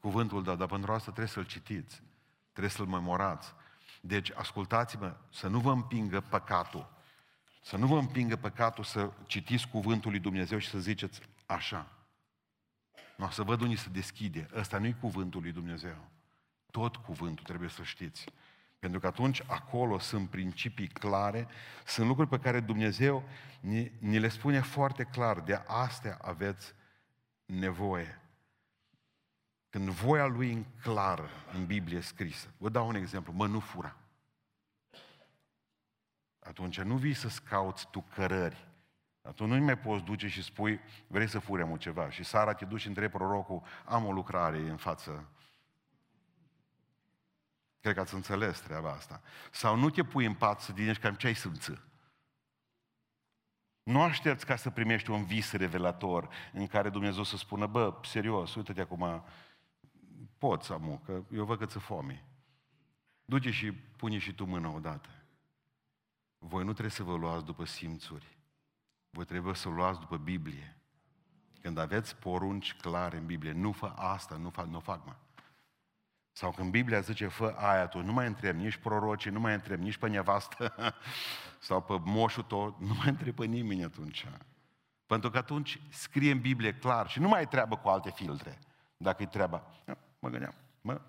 Cuvântul 0.00 0.42
tău, 0.42 0.56
dar 0.56 0.68
pentru 0.68 0.92
asta 0.92 1.04
trebuie 1.04 1.26
să-l 1.26 1.46
citiți, 1.46 2.02
trebuie 2.50 2.72
să-l 2.72 2.86
memorați, 2.86 3.54
deci, 4.04 4.32
ascultați-mă, 4.34 5.16
să 5.30 5.48
nu 5.48 5.58
vă 5.58 5.70
împingă 5.70 6.20
păcatul. 6.20 6.90
Să 7.62 7.76
nu 7.76 7.86
vă 7.86 7.98
împingă 7.98 8.36
păcatul 8.36 8.84
să 8.84 9.10
citiți 9.26 9.68
cuvântul 9.68 10.10
lui 10.10 10.20
Dumnezeu 10.20 10.58
și 10.58 10.68
să 10.68 10.78
ziceți 10.78 11.20
așa. 11.46 11.86
Nu, 13.16 13.30
să 13.30 13.42
văd 13.42 13.60
unii 13.60 13.76
se 13.76 13.88
deschide. 13.88 14.48
Ăsta 14.54 14.78
nu-i 14.78 14.96
cuvântul 15.00 15.40
lui 15.40 15.52
Dumnezeu. 15.52 15.96
Tot 16.70 16.96
cuvântul 16.96 17.44
trebuie 17.44 17.68
să 17.68 17.82
știți. 17.82 18.24
Pentru 18.78 19.00
că 19.00 19.06
atunci 19.06 19.42
acolo 19.46 19.98
sunt 19.98 20.30
principii 20.30 20.88
clare, 20.88 21.48
sunt 21.86 22.06
lucruri 22.06 22.28
pe 22.28 22.38
care 22.38 22.60
Dumnezeu 22.60 23.22
ni, 23.60 23.92
ni 23.98 24.18
le 24.18 24.28
spune 24.28 24.60
foarte 24.60 25.04
clar. 25.04 25.40
De 25.40 25.62
astea 25.66 26.18
aveți 26.22 26.74
nevoie. 27.44 28.21
Când 29.72 29.88
voia 29.88 30.26
lui 30.26 30.52
în 30.52 30.64
clară, 30.82 31.28
în 31.52 31.66
Biblie 31.66 32.00
scrisă. 32.00 32.48
Vă 32.58 32.68
dau 32.68 32.88
un 32.88 32.94
exemplu, 32.94 33.32
mă, 33.32 33.46
nu 33.46 33.60
fura. 33.60 33.96
Atunci 36.38 36.80
nu 36.80 36.96
vii 36.96 37.14
să-ți 37.14 37.42
cauți 37.42 37.90
tu 37.90 38.00
cărări. 38.14 38.68
Atunci 39.22 39.50
nu 39.50 39.64
mai 39.64 39.78
poți 39.78 40.04
duce 40.04 40.28
și 40.28 40.42
spui, 40.42 40.80
vrei 41.06 41.28
să 41.28 41.38
furem 41.38 41.76
ceva. 41.76 42.10
Și 42.10 42.24
Sara 42.24 42.54
te 42.54 42.64
duci 42.64 42.80
și 42.80 42.86
întrebi 42.86 43.12
prorocul, 43.12 43.62
am 43.84 44.04
o 44.04 44.12
lucrare 44.12 44.58
în 44.58 44.76
față. 44.76 45.28
Cred 47.80 47.94
că 47.94 48.00
ați 48.00 48.14
înțeles 48.14 48.60
treaba 48.60 48.90
asta. 48.90 49.20
Sau 49.50 49.76
nu 49.76 49.90
te 49.90 50.04
pui 50.04 50.24
în 50.24 50.34
pat 50.34 50.60
să 50.60 50.72
dinești 50.72 51.02
cam 51.02 51.14
ce 51.14 51.26
ai 51.26 51.34
sâmță. 51.34 51.84
Nu 53.82 54.02
aștepți 54.02 54.46
ca 54.46 54.56
să 54.56 54.70
primești 54.70 55.10
un 55.10 55.24
vis 55.24 55.52
revelator 55.52 56.28
în 56.52 56.66
care 56.66 56.90
Dumnezeu 56.90 57.22
să 57.22 57.36
spună, 57.36 57.66
bă, 57.66 57.98
serios, 58.02 58.54
uite-te 58.54 58.80
acum, 58.80 59.24
Poți, 60.38 60.72
amu, 60.72 61.02
că 61.04 61.22
eu 61.32 61.44
văd 61.44 61.58
că 61.58 61.66
ți 61.66 61.78
foame. 61.78 62.24
Duce 63.24 63.50
și 63.50 63.72
pune 63.72 64.18
și 64.18 64.34
tu 64.34 64.44
mâna 64.44 64.70
odată. 64.70 65.08
Voi 66.38 66.64
nu 66.64 66.70
trebuie 66.70 66.90
să 66.90 67.02
vă 67.02 67.16
luați 67.16 67.44
după 67.44 67.64
simțuri. 67.64 68.38
Voi 69.10 69.24
trebuie 69.24 69.54
să 69.54 69.68
luați 69.68 70.00
după 70.00 70.16
Biblie. 70.16 70.76
Când 71.60 71.78
aveți 71.78 72.16
porunci 72.16 72.74
clare 72.74 73.16
în 73.16 73.26
Biblie, 73.26 73.52
nu 73.52 73.72
fă 73.72 73.92
asta, 73.96 74.36
nu 74.36 74.50
fac, 74.50 74.66
nu 74.66 74.80
fac, 74.80 75.06
mă. 75.06 75.16
Sau 76.32 76.50
când 76.50 76.70
Biblia 76.70 77.00
zice, 77.00 77.26
fă 77.26 77.54
aia, 77.58 77.86
tu 77.86 78.02
nu 78.02 78.12
mai 78.12 78.26
întreb 78.26 78.56
nici 78.56 78.76
proroci, 78.76 79.28
nu 79.28 79.40
mai 79.40 79.54
întreb 79.54 79.80
nici 79.80 79.96
pe 79.96 80.08
nevastă, 80.08 80.74
sau 81.68 81.82
pe 81.82 82.00
moșul 82.04 82.42
tot, 82.42 82.80
nu 82.80 82.94
mai 82.94 83.08
întreb 83.08 83.34
pe 83.34 83.44
nimeni 83.44 83.84
atunci. 83.84 84.26
Pentru 85.06 85.30
că 85.30 85.38
atunci 85.38 85.80
scrie 85.90 86.30
în 86.30 86.40
Biblie 86.40 86.74
clar 86.74 87.08
și 87.08 87.20
nu 87.20 87.28
mai 87.28 87.38
ai 87.38 87.48
treabă 87.48 87.76
cu 87.76 87.88
alte 87.88 88.10
filtre, 88.10 88.58
dacă 88.96 89.22
e 89.22 89.26
treaba. 89.26 89.62
Mă 90.22 90.28
gândeam, 90.28 90.54
mă, 90.80 91.00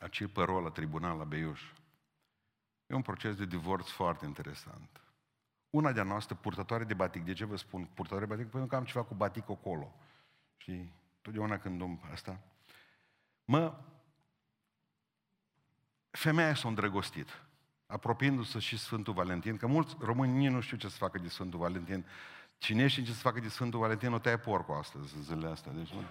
acel 0.00 0.28
părol 0.28 0.62
la 0.62 0.70
tribunal 0.70 1.18
la 1.18 1.24
Beiuș. 1.24 1.62
E 2.86 2.94
un 2.94 3.02
proces 3.02 3.36
de 3.36 3.44
divorț 3.44 3.88
foarte 3.88 4.24
interesant. 4.24 5.00
Una 5.70 5.92
de-a 5.92 6.02
noastră, 6.02 6.34
purtătoare 6.34 6.84
de 6.84 6.94
batic, 6.94 7.24
de 7.24 7.32
ce 7.32 7.44
vă 7.44 7.56
spun 7.56 7.84
purtătoare 7.84 8.26
de 8.26 8.34
batic? 8.34 8.50
Pentru 8.50 8.68
că 8.68 8.76
am 8.76 8.84
ceva 8.84 9.04
cu 9.04 9.14
batic 9.14 9.50
acolo. 9.50 9.94
Și 10.56 10.92
totdeauna 11.20 11.58
când 11.58 11.80
om 11.80 12.00
asta. 12.12 12.40
Mă, 13.44 13.78
femeia 16.10 16.54
s-a 16.54 16.68
îndrăgostit, 16.68 17.28
apropiindu-se 17.86 18.58
și 18.58 18.78
Sfântul 18.78 19.12
Valentin, 19.12 19.56
că 19.56 19.66
mulți 19.66 19.96
români 20.00 20.46
nu 20.46 20.60
știu 20.60 20.76
ce 20.76 20.88
să 20.88 20.96
facă 20.96 21.18
de 21.18 21.28
Sfântul 21.28 21.58
Valentin. 21.58 22.06
Cine 22.58 22.86
știe 22.86 23.04
ce 23.04 23.12
să 23.12 23.20
facă 23.20 23.40
de 23.40 23.48
Sfântul 23.48 23.80
Valentin, 23.80 24.12
o 24.12 24.18
taie 24.18 24.38
porcul 24.38 24.74
astăzi, 24.74 25.20
zilele 25.20 25.48
astea. 25.48 25.72
Deci, 25.72 25.92
nu? 25.92 26.02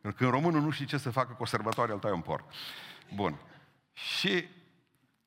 Când 0.00 0.30
românul 0.30 0.60
nu 0.60 0.70
știe 0.70 0.86
ce 0.86 0.96
să 0.96 1.10
facă 1.10 1.32
cu 1.32 1.42
o 1.42 1.46
sărbătoare, 1.46 1.92
îl 1.92 1.98
tai 1.98 2.12
un 2.12 2.20
porc. 2.20 2.44
Bun. 3.14 3.40
Și 3.92 4.48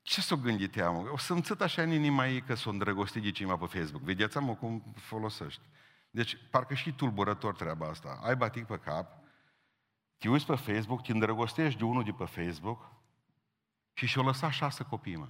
ce 0.01 0.22
s-o 0.22 0.38
gândit 0.38 0.75
ea, 0.75 0.90
mă? 0.90 1.10
O 1.12 1.18
simțit 1.18 1.62
așa 1.62 1.82
în 1.82 1.92
inima 1.92 2.28
ei 2.28 2.42
că 2.42 2.56
s-o 2.56 2.70
îndrăgostit 2.70 3.24
de 3.24 3.32
cineva 3.32 3.58
pe 3.58 3.78
Facebook. 3.78 4.01
Vedeți, 4.01 4.38
mă, 4.38 4.56
cum 4.56 4.94
folosești. 4.96 5.62
Deci, 6.10 6.38
parcă 6.50 6.74
și 6.74 6.92
tulburător 6.92 7.56
treaba 7.56 7.88
asta. 7.88 8.20
Ai 8.24 8.36
batic 8.36 8.66
pe 8.66 8.78
cap, 8.78 9.18
te 10.18 10.30
uiți 10.30 10.46
pe 10.46 10.56
Facebook, 10.56 11.04
te 11.04 11.12
îndrăgostești 11.12 11.80
de 11.80 11.86
unul 11.86 12.04
de 12.04 12.12
pe 12.12 12.25
Facebook 12.25 12.92
și 13.94 14.06
și-o 14.06 14.24
lăsa 14.24 14.51
șase 14.51 14.84
copii, 14.84 15.16
mă. 15.16 15.28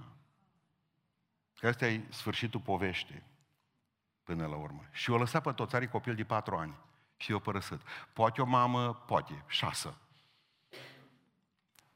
Că 1.58 1.68
asta 1.68 1.86
e 1.86 2.06
sfârșitul 2.08 2.60
poveștii 2.60 3.22
până 4.22 4.46
la 4.46 4.56
urmă. 4.56 4.84
Și 4.90 5.10
o 5.10 5.16
lăsa 5.16 5.40
pe 5.40 5.52
toți, 5.52 5.74
are 5.74 5.86
copil 5.86 6.14
de 6.14 6.24
patru 6.24 6.56
ani 6.56 6.74
și 7.22 7.30
i-a 7.30 7.38
părăsit. 7.38 7.80
Poate 8.12 8.40
o 8.40 8.44
mamă, 8.44 8.94
poate, 8.94 9.44
șasă. 9.46 9.96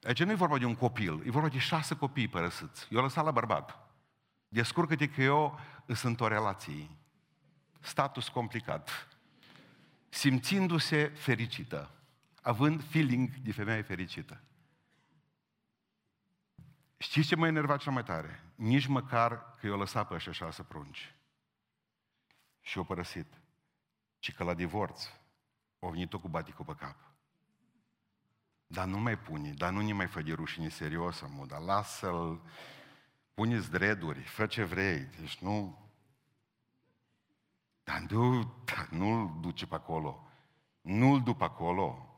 Aici 0.03 0.23
nu 0.23 0.31
e 0.31 0.35
vorba 0.35 0.59
de 0.59 0.65
un 0.65 0.75
copil, 0.75 1.23
e 1.27 1.31
vorba 1.31 1.49
de 1.49 1.59
șase 1.59 1.97
copii 1.97 2.29
părăsiți. 2.29 2.87
Eu 2.91 3.03
lăsat 3.03 3.25
la 3.25 3.31
bărbat. 3.31 3.79
Descurcă-te 4.49 5.09
că 5.09 5.23
eu 5.23 5.61
sunt 5.87 6.21
o 6.21 6.29
relație. 6.29 6.91
Status 7.81 8.29
complicat. 8.29 9.09
Simțindu-se 10.09 11.09
fericită. 11.09 11.91
Având 12.43 12.85
feeling 12.85 13.35
de 13.35 13.53
femeie 13.53 13.83
fericită. 13.83 14.41
Știți 16.97 17.29
ce 17.29 17.37
mă 17.37 17.47
enerva 17.47 17.77
cel 17.77 17.93
mai 17.93 18.05
tare? 18.05 18.45
Nici 18.55 18.87
măcar 18.87 19.55
că 19.61 19.67
eu 19.67 19.77
lăsat 19.77 20.09
pe 20.09 20.15
așa 20.15 20.33
șase 20.33 20.63
prunci. 20.63 21.15
Și 22.61 22.79
o 22.79 22.85
părăsit 22.85 23.27
ci 24.27 24.33
că 24.33 24.45
la 24.45 24.55
divorț 24.55 25.09
o 25.79 25.91
venit 25.91 26.15
cu 26.15 26.29
baticul 26.29 26.65
pe 26.65 26.75
cap. 26.75 26.97
Dar 28.67 28.87
nu 28.87 28.99
mai 28.99 29.19
pune, 29.19 29.53
dar 29.53 29.73
nu 29.73 29.81
ne 29.81 29.93
mai 29.93 30.07
fă 30.07 30.23
de 30.23 30.33
rușine 30.33 30.69
serios, 30.69 31.23
amu, 31.23 31.47
dar 31.47 31.61
lasă-l, 31.61 32.43
puneți 33.35 33.71
dreduri, 33.71 34.21
fă 34.21 34.47
ce 34.47 34.63
vrei, 34.65 34.99
deci 35.21 35.39
nu... 35.39 35.85
Dar 37.85 37.99
nu, 37.99 38.55
dar 38.65 38.89
nu-l 38.91 39.41
duce 39.41 39.67
pe 39.67 39.75
acolo. 39.75 40.29
Nu-l 40.81 41.23
duc 41.23 41.37
pe 41.37 41.45
acolo. 41.45 42.17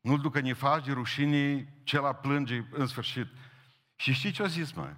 Nu-l 0.00 0.20
ducă 0.20 0.40
ni 0.40 0.52
faci 0.52 0.84
de 0.84 0.92
rușine, 0.92 1.74
cel 1.84 2.14
plânge 2.14 2.66
în 2.70 2.86
sfârșit. 2.86 3.26
Și 3.96 4.12
știți 4.12 4.34
ce 4.34 4.42
a 4.42 4.46
zis, 4.46 4.72
mă? 4.72 4.96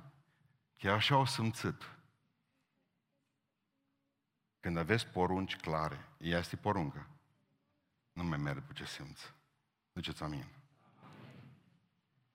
Chiar 0.76 0.94
așa 0.94 1.14
au 1.14 1.24
simțit. 1.24 1.91
Când 4.62 4.76
aveți 4.76 5.06
porunci 5.06 5.56
clare, 5.56 6.08
ea 6.18 6.38
este 6.38 6.56
poruncă. 6.56 7.06
Nu 8.12 8.24
mai 8.24 8.38
merge 8.38 8.60
pe 8.60 8.72
ce 8.72 8.84
simți. 8.84 9.32
Duceți 9.92 10.22
amin. 10.22 10.46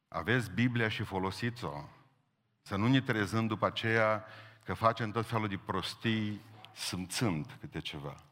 Aveți 0.07 0.51
Biblia 0.51 0.89
și 0.89 1.03
folosiți-o. 1.03 1.83
Să 2.61 2.75
nu 2.75 2.87
ne 2.87 3.01
trezăm 3.01 3.47
după 3.47 3.65
aceea 3.65 4.25
că 4.63 4.73
facem 4.73 5.11
tot 5.11 5.25
felul 5.25 5.47
de 5.47 5.57
prostii 5.57 6.41
simțând 6.75 7.57
câte 7.59 7.79
ceva. 7.79 8.23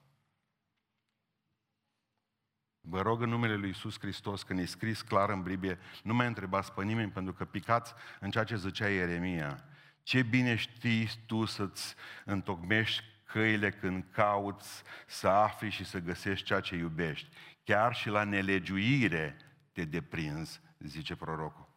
Vă 2.82 3.02
rog 3.02 3.22
în 3.22 3.30
numele 3.30 3.56
Lui 3.56 3.68
Iisus 3.68 4.00
Hristos, 4.00 4.44
când 4.44 4.60
e 4.60 4.66
scris 4.66 5.02
clar 5.02 5.30
în 5.30 5.44
Biblie, 5.44 5.80
nu 6.04 6.14
mai 6.14 6.28
întrebați 6.28 6.72
pe 6.72 6.84
nimeni, 6.84 7.12
pentru 7.12 7.34
că 7.34 7.46
picați 7.46 7.94
în 8.20 8.32
ceea 8.32 8.44
ce 8.44 8.56
zicea 8.56 8.90
Ieremia. 8.90 9.64
Ce 10.04 10.24
bine 10.24 10.56
știi 10.56 11.10
tu 11.26 11.46
să-ți 11.46 11.96
întocmești 12.26 13.14
căile 13.26 13.72
când 13.72 14.06
cauți 14.12 14.84
să 15.08 15.28
afli 15.28 15.70
și 15.70 15.86
să 15.86 16.00
găsești 16.00 16.46
ceea 16.46 16.60
ce 16.60 16.76
iubești. 16.76 17.30
Chiar 17.64 17.96
și 17.96 18.10
la 18.10 18.24
nelegiuire 18.24 19.38
te 19.72 19.86
deprinzi, 19.86 20.62
zice 20.80 21.16
prorocul. 21.16 21.74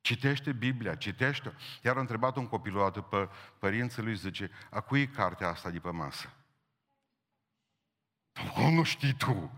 Citește 0.00 0.52
Biblia, 0.52 0.94
citește 0.94 1.54
Iar 1.82 1.96
a 1.96 2.00
întrebat 2.00 2.36
un 2.36 2.48
copil 2.48 2.76
o 2.76 2.82
dată 2.82 3.00
pe 3.00 3.28
părinții 3.58 4.02
lui, 4.02 4.16
zice, 4.16 4.50
a 4.70 4.80
cui 4.80 5.00
e 5.00 5.06
cartea 5.06 5.48
asta 5.48 5.70
de 5.70 5.78
pe 5.78 5.90
masă? 5.90 6.32
Cum 8.54 8.74
nu 8.74 8.82
știi 8.82 9.14
tu? 9.14 9.52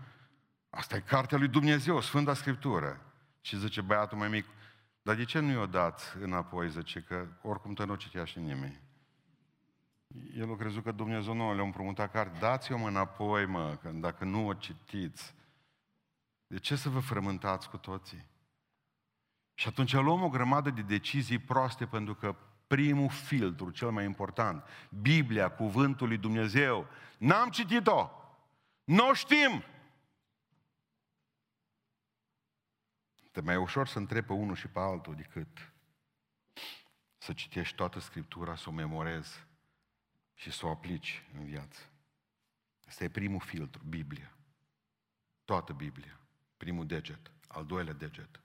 Asta 0.69 0.95
e 0.95 0.99
cartea 0.99 1.37
lui 1.37 1.47
Dumnezeu, 1.47 2.01
Sfânta 2.01 2.33
Scriptură. 2.33 3.01
Și 3.41 3.57
zice 3.57 3.81
băiatul 3.81 4.17
mai 4.17 4.27
mic, 4.29 4.45
dar 5.01 5.15
de 5.15 5.23
ce 5.23 5.39
nu 5.39 5.51
i-o 5.51 5.65
dat 5.65 6.17
înapoi? 6.19 6.69
Zice 6.69 7.01
că 7.01 7.27
oricum 7.41 7.73
te 7.73 7.83
nu 7.83 7.95
citea 7.95 8.25
și 8.25 8.39
nimeni. 8.39 8.81
El 10.33 10.51
a 10.51 10.55
crezut 10.55 10.83
că 10.83 10.91
Dumnezeu 10.91 11.33
nu 11.33 11.53
le-a 11.53 11.63
împrumutat 11.63 12.11
carte. 12.11 12.39
Dați-o 12.39 12.75
înapoi, 12.75 13.45
mă, 13.45 13.77
că 13.81 13.89
dacă 13.89 14.25
nu 14.25 14.47
o 14.47 14.53
citiți. 14.53 15.35
De 16.47 16.59
ce 16.59 16.75
să 16.75 16.89
vă 16.89 16.99
frământați 16.99 17.69
cu 17.69 17.77
toții? 17.77 18.25
Și 19.53 19.67
atunci 19.67 19.93
luăm 19.93 20.23
o 20.23 20.29
grămadă 20.29 20.69
de 20.69 20.81
decizii 20.81 21.39
proaste 21.39 21.85
pentru 21.85 22.15
că 22.15 22.35
primul 22.67 23.09
filtru, 23.09 23.69
cel 23.69 23.91
mai 23.91 24.05
important, 24.05 24.65
Biblia, 25.01 25.51
Cuvântul 25.51 26.07
lui 26.07 26.17
Dumnezeu, 26.17 26.87
n-am 27.17 27.49
citit-o, 27.49 28.09
nu 28.83 29.13
știm. 29.13 29.63
Te 33.31 33.41
mai 33.41 33.55
ușor 33.55 33.87
să 33.87 33.97
întrebi 33.97 34.27
pe 34.27 34.33
unul 34.33 34.55
și 34.55 34.67
pe 34.67 34.79
altul 34.79 35.15
decât 35.15 35.73
să 37.17 37.33
citești 37.33 37.75
toată 37.75 37.99
Scriptura, 37.99 38.55
să 38.55 38.69
o 38.69 38.71
memorezi 38.71 39.45
și 40.33 40.51
să 40.51 40.65
o 40.65 40.69
aplici 40.69 41.23
în 41.33 41.45
viață. 41.45 41.79
Asta 42.87 43.03
e 43.03 43.09
primul 43.09 43.39
filtru, 43.39 43.83
Biblia. 43.83 44.37
Toată 45.45 45.73
Biblia. 45.73 46.19
Primul 46.57 46.87
deget, 46.87 47.31
al 47.47 47.65
doilea 47.65 47.93
deget. 47.93 48.41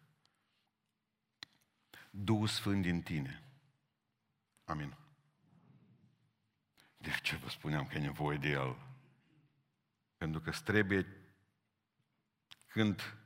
Duhul 2.11 2.47
Sfânt 2.47 2.83
din 2.83 3.02
tine. 3.02 3.42
Amin. 4.64 4.97
De 6.97 7.11
ce 7.23 7.37
vă 7.37 7.49
spuneam 7.49 7.87
că 7.87 7.97
e 7.97 8.00
nevoie 8.00 8.38
de 8.38 8.49
El? 8.49 8.76
Pentru 10.16 10.40
că 10.40 10.50
trebuie, 10.50 11.07
când 12.66 13.16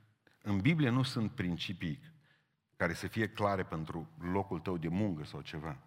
în 0.41 0.61
Biblie 0.61 0.89
nu 0.89 1.03
sunt 1.03 1.31
principii 1.31 2.11
care 2.75 2.93
să 2.93 3.07
fie 3.07 3.29
clare 3.29 3.65
pentru 3.65 4.09
locul 4.19 4.59
tău 4.59 4.77
de 4.77 4.87
muncă 4.87 5.23
sau 5.23 5.41
ceva, 5.41 5.77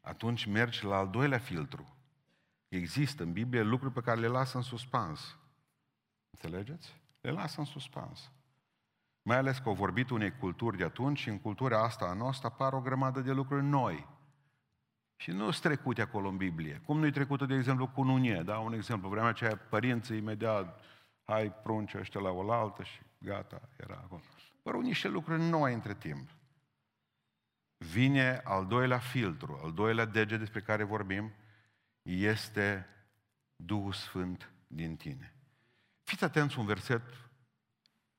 atunci 0.00 0.44
mergi 0.44 0.84
la 0.84 0.96
al 0.96 1.10
doilea 1.10 1.38
filtru. 1.38 1.95
Există 2.68 3.22
în 3.22 3.32
Biblie 3.32 3.62
lucruri 3.62 3.94
pe 3.94 4.00
care 4.00 4.20
le 4.20 4.26
lasă 4.26 4.56
în 4.56 4.62
suspans. 4.62 5.38
Înțelegeți? 6.30 7.00
Le 7.20 7.30
lasă 7.30 7.60
în 7.60 7.66
suspans. 7.66 8.30
Mai 9.22 9.36
ales 9.36 9.58
că 9.58 9.68
au 9.68 9.74
vorbit 9.74 10.10
unei 10.10 10.36
culturi 10.36 10.76
de 10.76 10.84
atunci 10.84 11.18
și 11.18 11.28
în 11.28 11.38
cultura 11.38 11.82
asta 11.82 12.04
a 12.04 12.12
noastră 12.12 12.46
apar 12.46 12.72
o 12.72 12.80
grămadă 12.80 13.20
de 13.20 13.32
lucruri 13.32 13.64
noi. 13.64 14.06
Și 15.16 15.30
nu 15.30 15.50
sunt 15.50 15.62
trecute 15.62 16.02
acolo 16.02 16.28
în 16.28 16.36
Biblie. 16.36 16.82
Cum 16.84 16.98
nu-i 16.98 17.10
trecută, 17.10 17.46
de 17.46 17.54
exemplu, 17.54 17.88
cu 17.88 18.02
nunie, 18.02 18.42
da? 18.44 18.58
Un 18.58 18.72
exemplu, 18.72 19.08
vremea 19.08 19.28
aceea, 19.28 19.56
părinții 19.56 20.16
imediat, 20.16 20.80
hai 21.24 21.52
prunci 21.52 21.94
ăștia 21.94 22.20
la 22.20 22.30
oaltă 22.30 22.82
și 22.82 23.00
gata, 23.18 23.60
era 23.76 23.94
acolo. 24.04 24.22
Părul 24.62 24.82
niște 24.82 25.08
lucruri 25.08 25.42
noi 25.42 25.74
între 25.74 25.94
timp. 25.94 26.30
Vine 27.76 28.40
al 28.44 28.66
doilea 28.66 28.98
filtru, 28.98 29.60
al 29.62 29.72
doilea 29.72 30.04
dege 30.04 30.36
despre 30.36 30.60
care 30.60 30.82
vorbim, 30.82 31.32
este 32.06 32.86
Duhul 33.56 33.92
Sfânt 33.92 34.50
din 34.66 34.96
tine. 34.96 35.34
Fiți 36.02 36.24
atenți 36.24 36.58
un 36.58 36.66
verset 36.66 37.02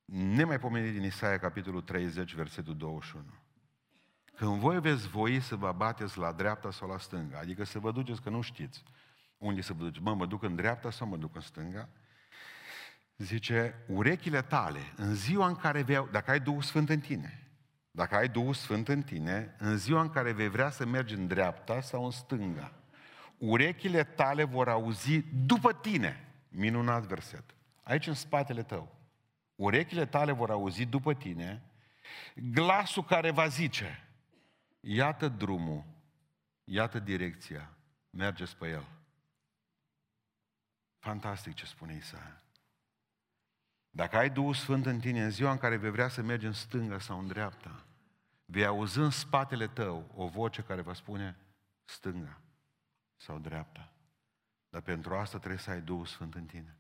nemaipomenit 0.06 0.94
din 0.94 1.04
Isaia, 1.04 1.40
capitolul 1.40 1.82
30, 1.82 2.34
versetul 2.34 2.78
21. 2.78 3.26
Când 4.36 4.60
voi 4.60 4.82
veți 4.82 5.08
voi 5.08 5.40
să 5.40 5.56
vă 5.56 5.72
bateți 5.72 6.18
la 6.18 6.32
dreapta 6.32 6.72
sau 6.72 6.90
la 6.90 6.98
stânga, 6.98 7.40
adică 7.40 7.64
să 7.64 7.80
vă 7.80 7.92
duceți 7.92 8.22
că 8.22 8.30
nu 8.30 8.42
știți 8.42 8.84
unde 9.38 9.62
să 9.62 9.74
vă 9.74 9.84
duceți, 9.84 10.04
mă, 10.04 10.16
mă 10.16 10.26
duc 10.26 10.44
în 10.44 10.56
dreapta 10.56 10.92
sau 10.92 11.08
mă 11.08 11.18
duc 11.18 11.36
în 11.36 11.42
stânga, 11.42 11.90
zice, 13.18 13.84
urechile 13.88 14.42
tale, 14.42 14.94
în 14.96 15.16
ziua 15.16 15.48
în 15.48 15.56
care 15.56 15.82
vei, 15.82 16.08
dacă 16.12 16.32
ai 16.32 16.40
Duhul 16.40 16.62
Sfânt 16.62 16.90
în 16.90 17.00
tine, 17.00 17.52
dacă 17.92 18.16
ai 18.16 18.30
Duhul 18.30 18.54
Sfânt 18.54 18.88
în 18.88 19.02
tine, 19.02 19.56
în 19.58 19.78
ziua 19.78 20.02
în 20.02 20.10
care 20.10 20.32
vei 20.32 20.50
vrea 20.50 20.70
să 20.70 20.86
mergi 20.86 21.14
în 21.14 21.28
dreapta 21.28 21.82
sau 21.82 22.06
în 22.06 22.12
stânga, 22.12 22.77
urechile 23.38 24.04
tale 24.04 24.44
vor 24.44 24.70
auzi 24.70 25.22
după 25.46 25.74
tine. 25.74 26.28
Minunat 26.50 27.04
verset. 27.04 27.44
Aici 27.84 28.08
în 28.08 28.14
spatele 28.14 28.64
tău. 28.64 28.96
Urechile 29.56 30.06
tale 30.06 30.32
vor 30.32 30.50
auzi 30.50 30.86
după 30.86 31.14
tine 31.14 31.62
glasul 32.36 33.04
care 33.04 33.32
va 33.32 33.48
zice, 33.48 34.08
iată 34.80 35.28
drumul, 35.28 35.84
iată 36.64 37.00
direcția, 37.00 37.74
mergeți 38.10 38.56
pe 38.58 38.68
el. 38.68 38.86
Fantastic 41.00 41.54
ce 41.54 41.66
spune 41.66 41.96
Isaia. 41.96 42.42
Dacă 43.90 44.18
ai 44.18 44.30
Duhul 44.30 44.54
Sfânt 44.54 44.86
în 44.86 45.00
tine 45.00 45.24
în 45.24 45.32
ziua 45.32 45.52
în 45.52 45.58
care 45.58 45.76
vei 45.76 45.92
vrea 45.92 46.08
să 46.08 46.22
mergi 46.22 46.46
în 46.46 46.54
stânga 46.54 47.00
sau 47.00 47.20
în 47.20 47.28
dreapta, 47.28 47.86
vei 48.46 48.66
auzi 48.66 48.98
în 48.98 49.10
spatele 49.10 49.68
tău 49.68 50.12
o 50.16 50.28
voce 50.28 50.62
care 50.62 50.82
va 50.82 50.94
spune 50.94 51.38
stânga 51.86 52.42
sau 53.18 53.38
dreapta. 53.38 53.92
Dar 54.70 54.82
pentru 54.82 55.16
asta 55.16 55.38
trebuie 55.38 55.60
să 55.60 55.70
ai 55.70 55.82
Duhul 55.82 56.06
Sfânt 56.06 56.36
în 56.36 56.46
tine. 56.46 56.76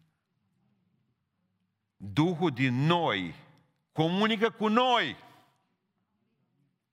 Duhul 1.97 2.52
din 2.52 2.73
noi 2.73 3.36
comunică 3.91 4.50
cu 4.50 4.67
noi. 4.67 5.15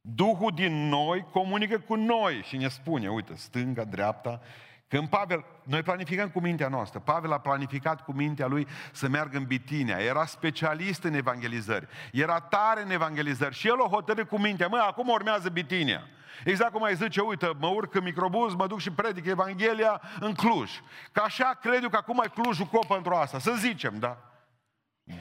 Duhul 0.00 0.52
din 0.54 0.88
noi 0.88 1.22
comunică 1.22 1.78
cu 1.78 1.94
noi 1.94 2.42
și 2.42 2.57
ne 2.57 2.68
spune, 2.68 3.11
uite, 3.11 3.35
stânga, 3.35 3.85
dreapta, 3.85 4.40
când 4.88 5.09
Pavel, 5.09 5.44
noi 5.62 5.83
planificăm 5.83 6.29
cu 6.31 6.40
mintea 6.40 6.68
noastră, 6.68 6.99
Pavel 6.99 7.33
a 7.33 7.38
planificat 7.38 8.05
cu 8.05 8.12
mintea 8.12 8.47
lui 8.47 8.66
să 8.92 9.09
meargă 9.09 9.37
în 9.37 9.44
Bitinia, 9.44 9.99
era 9.99 10.27
specialist 10.27 11.03
în 11.03 11.14
evangelizări, 11.14 11.88
era 12.12 12.40
tare 12.40 12.83
în 12.83 12.90
evangelizări 12.90 13.55
și 13.55 13.68
el 13.68 13.81
o 13.81 13.88
hotărât 13.88 14.29
cu 14.29 14.38
mintea, 14.38 14.68
mă, 14.68 14.85
acum 14.88 15.09
urmează 15.09 15.49
Bitinia. 15.49 16.09
Exact 16.44 16.73
cum 16.73 16.83
ai 16.83 16.94
zice, 16.94 17.20
uite, 17.20 17.51
mă 17.59 17.66
urc 17.66 17.94
în 17.94 18.03
microbuz, 18.03 18.55
mă 18.55 18.66
duc 18.66 18.81
și 18.81 18.90
predic 18.90 19.27
Evanghelia 19.27 20.01
în 20.20 20.35
Cluj. 20.35 20.70
Că 21.12 21.20
așa 21.20 21.59
cred 21.61 21.83
eu 21.83 21.88
că 21.88 21.97
acum 21.97 22.23
e 22.25 22.29
Clujul 22.29 22.66
cop 22.66 22.87
pentru 22.87 23.14
asta, 23.14 23.38
să 23.38 23.55
zicem, 23.55 23.99
da? 23.99 24.18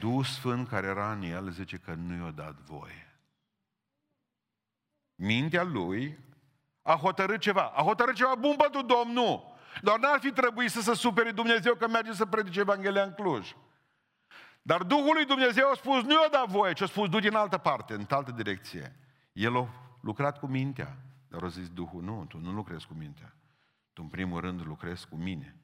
Duhul 0.00 0.24
Sfânt 0.24 0.68
care 0.68 0.86
era 0.86 1.12
în 1.12 1.22
el 1.22 1.50
zice 1.50 1.76
că 1.76 1.94
nu 1.94 2.24
i-a 2.24 2.30
dat 2.30 2.54
voie. 2.66 3.18
Mintea 5.14 5.62
lui 5.62 6.18
a 6.82 6.94
hotărât 6.94 7.40
ceva. 7.40 7.72
A 7.76 7.82
hotărât 7.82 8.14
ceva 8.14 8.34
bun 8.34 8.56
pentru 8.56 8.82
Domnul. 8.82 9.53
Doar 9.82 9.98
n-ar 9.98 10.20
fi 10.20 10.32
trebuit 10.32 10.70
să 10.70 10.80
se 10.80 10.94
supere 10.94 11.30
Dumnezeu 11.30 11.74
că 11.74 11.88
merge 11.88 12.12
să 12.12 12.26
predice 12.26 12.60
Evanghelia 12.60 13.02
în 13.02 13.12
Cluj. 13.12 13.54
Dar 14.62 14.82
Duhul 14.82 15.14
lui 15.14 15.24
Dumnezeu 15.24 15.70
a 15.70 15.74
spus, 15.74 16.02
nu 16.02 16.12
i-a 16.12 16.28
dat 16.30 16.48
voie, 16.48 16.72
ci 16.72 16.80
a 16.80 16.86
spus, 16.86 17.08
du 17.08 17.18
din 17.18 17.34
altă 17.34 17.58
parte, 17.58 17.94
în 17.94 18.06
altă 18.08 18.30
direcție. 18.30 18.96
El 19.32 19.56
a 19.56 19.68
lucrat 20.00 20.38
cu 20.38 20.46
mintea, 20.46 20.96
dar 21.28 21.42
a 21.42 21.48
zis 21.48 21.68
Duhul, 21.68 22.02
nu, 22.02 22.24
tu 22.24 22.38
nu 22.38 22.52
lucrezi 22.52 22.86
cu 22.86 22.94
mintea. 22.94 23.34
Tu 23.92 24.02
în 24.02 24.08
primul 24.08 24.40
rând 24.40 24.66
lucrezi 24.66 25.08
cu 25.08 25.16
mine. 25.16 25.56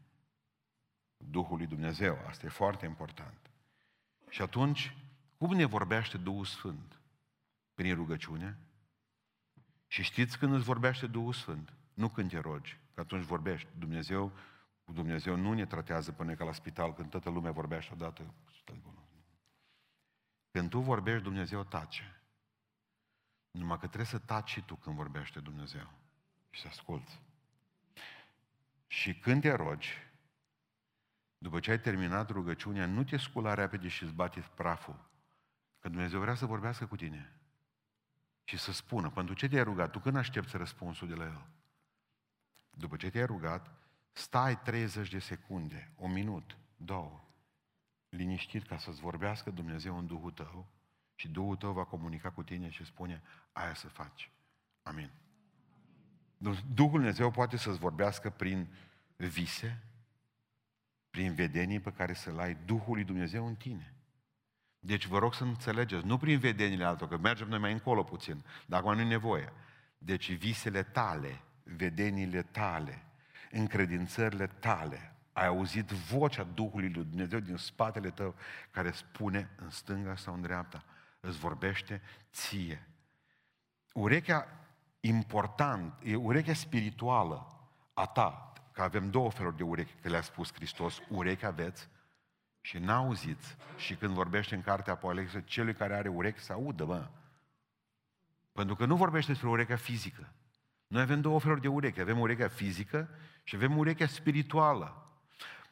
Duhul 1.17 1.57
lui 1.57 1.67
Dumnezeu, 1.67 2.19
asta 2.29 2.47
e 2.47 2.49
foarte 2.49 2.87
important. 2.87 3.51
Și 4.29 4.43
atunci, 4.43 4.97
cum 5.39 5.55
ne 5.55 5.65
vorbește 5.65 6.17
Duhul 6.17 6.45
Sfânt? 6.45 7.01
Prin 7.75 7.95
rugăciune? 7.95 8.59
Și 9.87 10.03
știți 10.03 10.39
când 10.39 10.55
îți 10.55 10.65
vorbește 10.65 11.07
Duhul 11.07 11.33
Sfânt? 11.33 11.73
Nu 11.95 12.09
când 12.09 12.31
te 12.31 12.39
rogi, 12.39 12.80
că 13.01 13.07
atunci 13.07 13.29
vorbești. 13.29 13.69
Dumnezeu, 13.79 14.33
Dumnezeu 14.85 15.37
nu 15.37 15.53
ne 15.53 15.67
tratează 15.67 16.13
până 16.13 16.35
ca 16.35 16.45
la 16.45 16.53
spital, 16.53 16.95
când 16.95 17.11
toată 17.11 17.31
lumea 17.31 17.51
vorbește 17.51 17.93
odată. 17.93 18.35
Când 20.51 20.71
tu 20.71 20.79
vorbești, 20.81 21.23
Dumnezeu 21.23 21.65
tace. 21.65 22.23
Numai 23.51 23.79
că 23.79 23.87
trebuie 23.87 24.07
să 24.07 24.19
taci 24.19 24.51
și 24.51 24.63
tu 24.63 24.75
când 24.75 24.97
vorbește 24.97 25.41
Dumnezeu. 25.41 25.91
Și 26.51 26.61
să 26.61 26.67
asculți. 26.69 27.23
Și 28.87 29.19
când 29.19 29.41
te 29.41 29.53
rogi, 29.53 29.97
după 31.39 31.61
ce 31.61 31.71
ai 31.71 31.81
terminat 31.81 32.31
rugăciunea, 32.31 32.87
nu 32.87 33.05
te 33.05 33.17
scula 33.17 33.55
repede 33.55 33.89
și 33.89 34.03
îți 34.03 34.13
bate 34.13 34.45
praful. 34.55 35.11
Că 35.79 35.89
Dumnezeu 35.89 36.21
vrea 36.21 36.35
să 36.35 36.47
vorbească 36.47 36.87
cu 36.87 36.97
tine. 36.97 37.41
Și 38.45 38.59
să 38.59 38.73
spună, 38.73 39.11
pentru 39.11 39.35
ce 39.35 39.49
te-ai 39.49 39.63
rugat? 39.63 39.91
Tu 39.91 39.99
când 39.99 40.17
aștepți 40.17 40.57
răspunsul 40.57 41.09
de 41.09 41.15
la 41.15 41.25
El? 41.25 41.47
După 42.71 42.97
ce 42.97 43.11
te-ai 43.11 43.27
rugat, 43.27 43.71
stai 44.13 44.61
30 44.61 45.11
de 45.11 45.19
secunde, 45.19 45.93
un 45.97 46.13
minut, 46.13 46.57
două, 46.77 47.25
liniștit 48.09 48.67
ca 48.67 48.79
să-ți 48.79 49.01
vorbească 49.01 49.51
Dumnezeu 49.51 49.99
în 49.99 50.07
Duhul 50.07 50.31
tău 50.31 50.67
și 51.15 51.29
Duhul 51.29 51.57
tău 51.57 51.73
va 51.73 51.85
comunica 51.85 52.31
cu 52.31 52.43
tine 52.43 52.71
și 52.71 52.85
spune, 52.85 53.23
aia 53.53 53.75
să 53.75 53.89
faci. 53.89 54.31
Amin. 54.83 55.11
Duhul 56.39 56.63
Dumnezeu 56.75 57.31
poate 57.31 57.57
să-ți 57.57 57.79
vorbească 57.79 58.31
prin 58.31 58.69
vise, 59.17 59.83
prin 61.11 61.35
vedenii 61.35 61.81
pe 61.81 61.93
care 61.93 62.13
să-l 62.13 62.39
ai 62.39 62.55
Duhul 62.65 62.95
lui 62.95 63.05
Dumnezeu 63.05 63.47
în 63.47 63.55
tine. 63.55 63.95
Deci 64.79 65.07
vă 65.07 65.19
rog 65.19 65.35
să 65.35 65.45
înțelegeți, 65.45 66.07
nu 66.07 66.19
prin 66.19 66.39
vedenile 66.39 66.85
altor, 66.85 67.09
că 67.09 67.19
mergem 67.19 67.49
noi 67.49 67.59
mai 67.59 67.73
încolo 67.73 68.05
puțin, 68.05 68.45
dar 68.67 68.81
acum 68.81 68.95
nu 68.95 69.01
e 69.01 69.05
nevoie. 69.05 69.53
Deci 69.99 70.33
visele 70.33 70.83
tale, 70.83 71.41
vedenile 71.77 72.43
tale, 72.43 73.03
încredințările 73.51 74.47
tale, 74.47 75.15
ai 75.33 75.47
auzit 75.47 75.91
vocea 75.91 76.43
Duhului 76.55 76.91
lui 76.91 77.05
Dumnezeu 77.05 77.39
din 77.39 77.57
spatele 77.57 78.11
tău 78.11 78.35
care 78.71 78.91
spune 78.91 79.51
în 79.57 79.71
stânga 79.71 80.17
sau 80.17 80.35
în 80.35 80.41
dreapta, 80.41 80.85
îți 81.21 81.39
vorbește 81.39 82.03
ție. 82.33 82.87
Urechea 83.93 84.49
important, 85.01 85.95
e 86.03 86.15
urechea 86.15 86.55
spirituală 86.55 87.47
a 87.95 88.07
ta, 88.07 88.53
că 88.73 88.83
avem 88.83 89.11
două 89.11 89.31
feluri 89.31 89.57
de 89.57 89.63
urechi, 89.63 89.95
că 90.03 90.09
le-a 90.09 90.23
spus 90.23 90.53
Hristos, 90.53 91.01
urechi 91.09 91.45
aveți 91.45 91.89
și 92.61 92.79
n-auziți. 92.79 93.57
Și 93.77 93.95
când 93.95 94.15
vorbește 94.15 94.55
în 94.55 94.63
cartea 94.63 94.93
Apocalipsă, 94.93 95.41
celui 95.41 95.75
care 95.75 95.95
are 95.95 96.09
urechi 96.09 96.41
să 96.41 96.53
audă, 96.53 96.85
mă. 96.85 97.09
Pentru 98.53 98.75
că 98.75 98.87
nu 98.87 98.97
vorbește 98.97 99.31
despre 99.31 99.49
urechea 99.49 99.77
fizică. 99.77 100.33
Noi 100.91 101.03
avem 101.03 101.21
două 101.21 101.41
feluri 101.41 101.61
de 101.61 101.69
urechi. 101.69 102.01
Avem 102.01 102.19
urechea 102.21 102.49
fizică 102.49 103.09
și 103.45 103.55
avem 103.55 103.77
urechea 103.77 104.07
spirituală. 104.07 105.11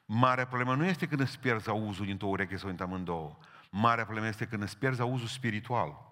Marea 0.04 0.46
problemă 0.46 0.74
nu 0.74 0.84
este 0.84 1.08
când 1.08 1.20
îți 1.20 1.38
pierzi 1.38 1.68
auzul 1.68 2.06
dintr-o 2.06 2.26
ureche 2.26 2.56
sau 2.56 2.70
din 2.70 2.82
amândouă. 2.82 3.38
Marea 3.70 4.04
problemă 4.04 4.26
este 4.26 4.46
când 4.46 4.62
îți 4.62 4.78
pierzi 4.78 5.00
auzul 5.00 5.26
spiritual. 5.26 6.08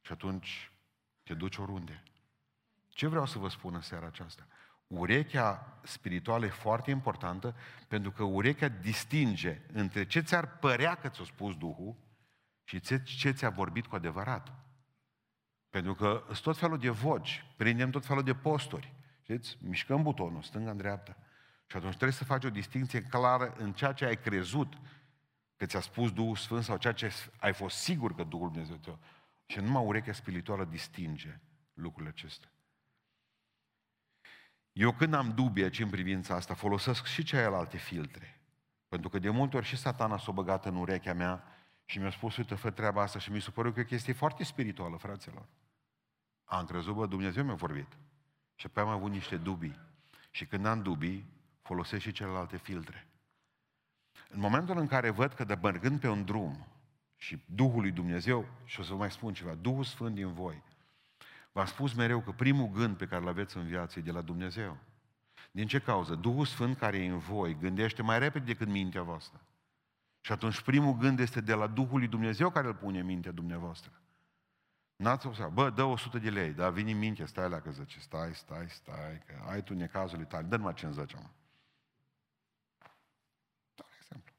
Și 0.00 0.12
atunci 0.12 0.72
te 1.22 1.34
duci 1.34 1.56
oriunde. 1.56 2.02
Ce 2.88 3.06
vreau 3.06 3.26
să 3.26 3.38
vă 3.38 3.48
spun 3.48 3.74
în 3.74 3.80
seara 3.80 4.06
aceasta? 4.06 4.46
Urechea 4.86 5.78
spirituală 5.82 6.44
e 6.44 6.48
foarte 6.48 6.90
importantă 6.90 7.56
pentru 7.88 8.10
că 8.10 8.22
urechea 8.22 8.68
distinge 8.68 9.60
între 9.72 10.06
ce 10.06 10.20
ți-ar 10.20 10.58
părea 10.58 10.94
că 10.94 11.08
ți-a 11.08 11.24
spus 11.24 11.56
Duhul 11.56 11.96
și 12.64 12.80
ce 13.04 13.30
ți-a 13.30 13.50
vorbit 13.50 13.86
cu 13.86 13.94
adevărat. 13.94 14.65
Pentru 15.70 15.94
că 15.94 16.22
sunt 16.26 16.40
tot 16.40 16.56
felul 16.58 16.78
de 16.78 16.88
voci, 16.88 17.44
prindem 17.56 17.90
tot 17.90 18.06
felul 18.06 18.22
de 18.22 18.34
posturi. 18.34 18.94
Știți? 19.22 19.56
Mișcăm 19.60 20.02
butonul, 20.02 20.42
stânga 20.42 20.70
în 20.70 20.76
dreapta. 20.76 21.16
Și 21.66 21.76
atunci 21.76 21.92
trebuie 21.92 22.12
să 22.12 22.24
faci 22.24 22.44
o 22.44 22.50
distinție 22.50 23.02
clară 23.02 23.54
în 23.58 23.72
ceea 23.72 23.92
ce 23.92 24.04
ai 24.04 24.16
crezut 24.16 24.72
că 25.56 25.66
ți-a 25.66 25.80
spus 25.80 26.12
Duhul 26.12 26.36
Sfânt 26.36 26.64
sau 26.64 26.76
ceea 26.76 26.92
ce 26.92 27.12
ai 27.38 27.52
fost 27.52 27.76
sigur 27.76 28.14
că 28.14 28.24
Duhul 28.24 28.50
Dumnezeu 28.50 28.76
te 28.76 28.90
Și 29.46 29.58
numai 29.58 29.84
urechea 29.84 30.12
spirituală 30.12 30.64
distinge 30.64 31.40
lucrurile 31.72 32.12
acestea. 32.16 32.50
Eu 34.72 34.92
când 34.92 35.14
am 35.14 35.34
dubii 35.34 35.62
aici 35.62 35.80
în 35.80 35.90
privința 35.90 36.34
asta, 36.34 36.54
folosesc 36.54 37.04
și 37.04 37.22
celelalte 37.22 37.76
filtre. 37.76 38.40
Pentru 38.88 39.08
că 39.08 39.18
de 39.18 39.30
multe 39.30 39.56
ori 39.56 39.66
și 39.66 39.76
satana 39.76 40.18
s-a 40.18 40.32
băgat 40.32 40.66
în 40.66 40.76
urechea 40.76 41.14
mea 41.14 41.44
și 41.86 41.98
mi-a 41.98 42.10
spus, 42.10 42.36
uite, 42.36 42.54
fă 42.54 42.70
treaba 42.70 43.02
asta 43.02 43.18
și 43.18 43.32
mi 43.32 43.40
s-a 43.40 43.50
părut 43.50 43.74
că 43.74 43.80
e 43.80 43.82
o 43.82 43.86
chestie 43.86 44.12
foarte 44.12 44.44
spirituală, 44.44 44.96
fraților. 44.96 45.46
Am 46.44 46.64
crezut, 46.64 46.94
bă, 46.94 47.06
Dumnezeu 47.06 47.44
mi-a 47.44 47.54
vorbit. 47.54 47.96
Și 48.54 48.66
apoi 48.66 48.82
am 48.82 48.88
avut 48.88 49.10
niște 49.10 49.36
dubii. 49.36 49.78
Și 50.30 50.46
când 50.46 50.66
am 50.66 50.82
dubii, 50.82 51.26
folosesc 51.62 52.02
și 52.02 52.12
celelalte 52.12 52.56
filtre. 52.56 53.06
În 54.28 54.40
momentul 54.40 54.78
în 54.78 54.86
care 54.86 55.10
văd 55.10 55.32
că 55.32 55.44
de 55.44 55.58
mergând 55.62 56.00
pe 56.00 56.08
un 56.08 56.24
drum 56.24 56.66
și 57.16 57.42
Duhul 57.46 57.80
lui 57.80 57.90
Dumnezeu, 57.90 58.48
și 58.64 58.80
o 58.80 58.82
să 58.82 58.92
vă 58.92 58.98
mai 58.98 59.10
spun 59.10 59.34
ceva, 59.34 59.54
Duhul 59.54 59.84
Sfânt 59.84 60.14
din 60.14 60.32
voi, 60.32 60.62
V-am 61.56 61.66
spus 61.66 61.92
mereu 61.92 62.20
că 62.20 62.32
primul 62.32 62.68
gând 62.68 62.96
pe 62.96 63.06
care 63.06 63.22
îl 63.22 63.28
aveți 63.28 63.56
în 63.56 63.66
viață 63.66 63.98
e 63.98 64.02
de 64.02 64.10
la 64.10 64.20
Dumnezeu. 64.20 64.76
Din 65.50 65.66
ce 65.66 65.78
cauză? 65.78 66.14
Duhul 66.14 66.44
Sfânt 66.44 66.76
care 66.76 66.98
e 66.98 67.08
în 67.08 67.18
voi 67.18 67.56
gândește 67.60 68.02
mai 68.02 68.18
repede 68.18 68.44
decât 68.44 68.68
mintea 68.68 69.02
voastră. 69.02 69.40
Și 70.26 70.32
atunci 70.32 70.60
primul 70.60 70.96
gând 70.96 71.18
este 71.18 71.40
de 71.40 71.54
la 71.54 71.66
Duhul 71.66 71.98
lui 71.98 72.08
Dumnezeu 72.08 72.50
care 72.50 72.66
îl 72.66 72.74
pune 72.74 72.98
în 72.98 73.06
mintea 73.06 73.32
dumneavoastră. 73.32 73.92
N-ați 74.96 75.26
observat, 75.26 75.52
bă, 75.52 75.70
dă 75.70 75.82
100 75.82 76.18
de 76.18 76.30
lei, 76.30 76.52
dar 76.52 76.72
vine 76.72 76.90
în 76.90 76.98
minte, 76.98 77.24
stai 77.24 77.48
la 77.48 77.60
că 77.60 77.70
zice, 77.70 78.00
stai, 78.00 78.34
stai, 78.34 78.68
stai, 78.68 79.22
că 79.26 79.44
ai 79.48 79.62
tu 79.62 79.74
necazul 79.74 80.24
tale, 80.24 80.46
dă-mi 80.46 80.74
50, 80.74 81.14
mă. 81.14 81.20
Doar 83.74 83.88
exemplu. 84.00 84.32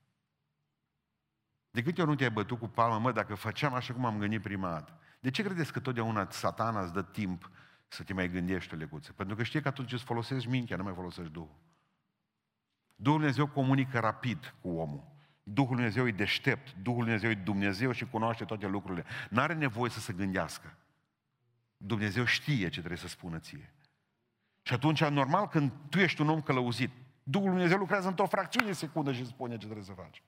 De 1.71 1.83
câte 1.83 2.01
ori 2.01 2.09
nu 2.09 2.15
te-ai 2.15 2.31
bătut 2.31 2.59
cu 2.59 2.67
palma, 2.67 2.97
mă, 2.97 3.11
dacă 3.11 3.35
făceam 3.35 3.73
așa 3.73 3.93
cum 3.93 4.05
am 4.05 4.17
gândit 4.19 4.41
prima 4.41 4.69
dată, 4.71 4.99
de 5.19 5.29
ce 5.29 5.43
credeți 5.43 5.71
că 5.71 5.79
totdeauna 5.79 6.29
satana 6.29 6.81
îți 6.81 6.93
dă 6.93 7.03
timp 7.03 7.51
să 7.87 8.03
te 8.03 8.13
mai 8.13 8.29
gândești 8.29 8.73
o 8.73 8.77
lecuță? 8.77 9.13
Pentru 9.13 9.35
că 9.35 9.43
știe 9.43 9.61
că 9.61 9.67
atunci 9.67 9.91
îți 9.91 10.03
folosești 10.03 10.49
mintea, 10.49 10.77
nu 10.77 10.83
mai 10.83 10.93
folosești 10.93 11.31
Duhul. 11.31 11.55
Duhul 12.95 13.19
Dumnezeu 13.19 13.47
comunică 13.47 13.99
rapid 13.99 14.55
cu 14.61 14.69
omul. 14.69 15.15
Duhul 15.53 15.75
Dumnezeu 15.75 16.07
e 16.07 16.11
deștept, 16.11 16.73
Duhul 16.73 17.03
Dumnezeu 17.03 17.29
e 17.29 17.35
Dumnezeu 17.35 17.91
și 17.91 18.05
cunoaște 18.05 18.45
toate 18.45 18.67
lucrurile. 18.67 19.05
N-are 19.29 19.53
nevoie 19.53 19.91
să 19.91 19.99
se 19.99 20.13
gândească. 20.13 20.77
Dumnezeu 21.77 22.25
știe 22.25 22.69
ce 22.69 22.79
trebuie 22.79 22.97
să 22.97 23.07
spună 23.07 23.39
ție. 23.39 23.73
Și 24.61 24.73
atunci, 24.73 25.03
normal, 25.03 25.47
când 25.47 25.71
tu 25.89 25.99
ești 25.99 26.21
un 26.21 26.29
om 26.29 26.41
călăuzit, 26.41 26.91
Duhul 27.23 27.49
Dumnezeu 27.49 27.77
lucrează 27.77 28.07
într-o 28.07 28.25
fracțiune 28.25 28.65
de 28.65 28.73
secundă 28.73 29.13
și 29.13 29.25
spune 29.25 29.57
ce 29.57 29.65
trebuie 29.65 29.85
să 29.85 29.93
faci. 29.93 30.23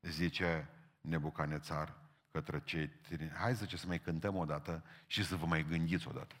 Zice 0.00 0.68
Nebucanețar, 1.00 1.94
către 2.30 2.62
cei 2.64 2.88
tineri. 2.88 3.34
Hai, 3.34 3.54
zice, 3.54 3.76
să 3.76 3.86
mai 3.86 3.98
cântăm 3.98 4.36
o 4.36 4.44
dată 4.44 4.84
și 5.06 5.24
să 5.24 5.36
vă 5.36 5.46
mai 5.46 5.66
gândiți 5.68 6.08
o 6.08 6.12
dată. 6.12 6.34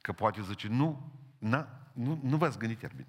Că 0.00 0.12
poate 0.12 0.42
zice, 0.42 0.68
nu, 0.68 1.12
na, 1.38 1.90
nu, 1.92 2.20
nu 2.22 2.36
v-ați 2.36 2.58
gândit 2.58 2.82
iar 2.82 2.92
bine. 2.92 3.08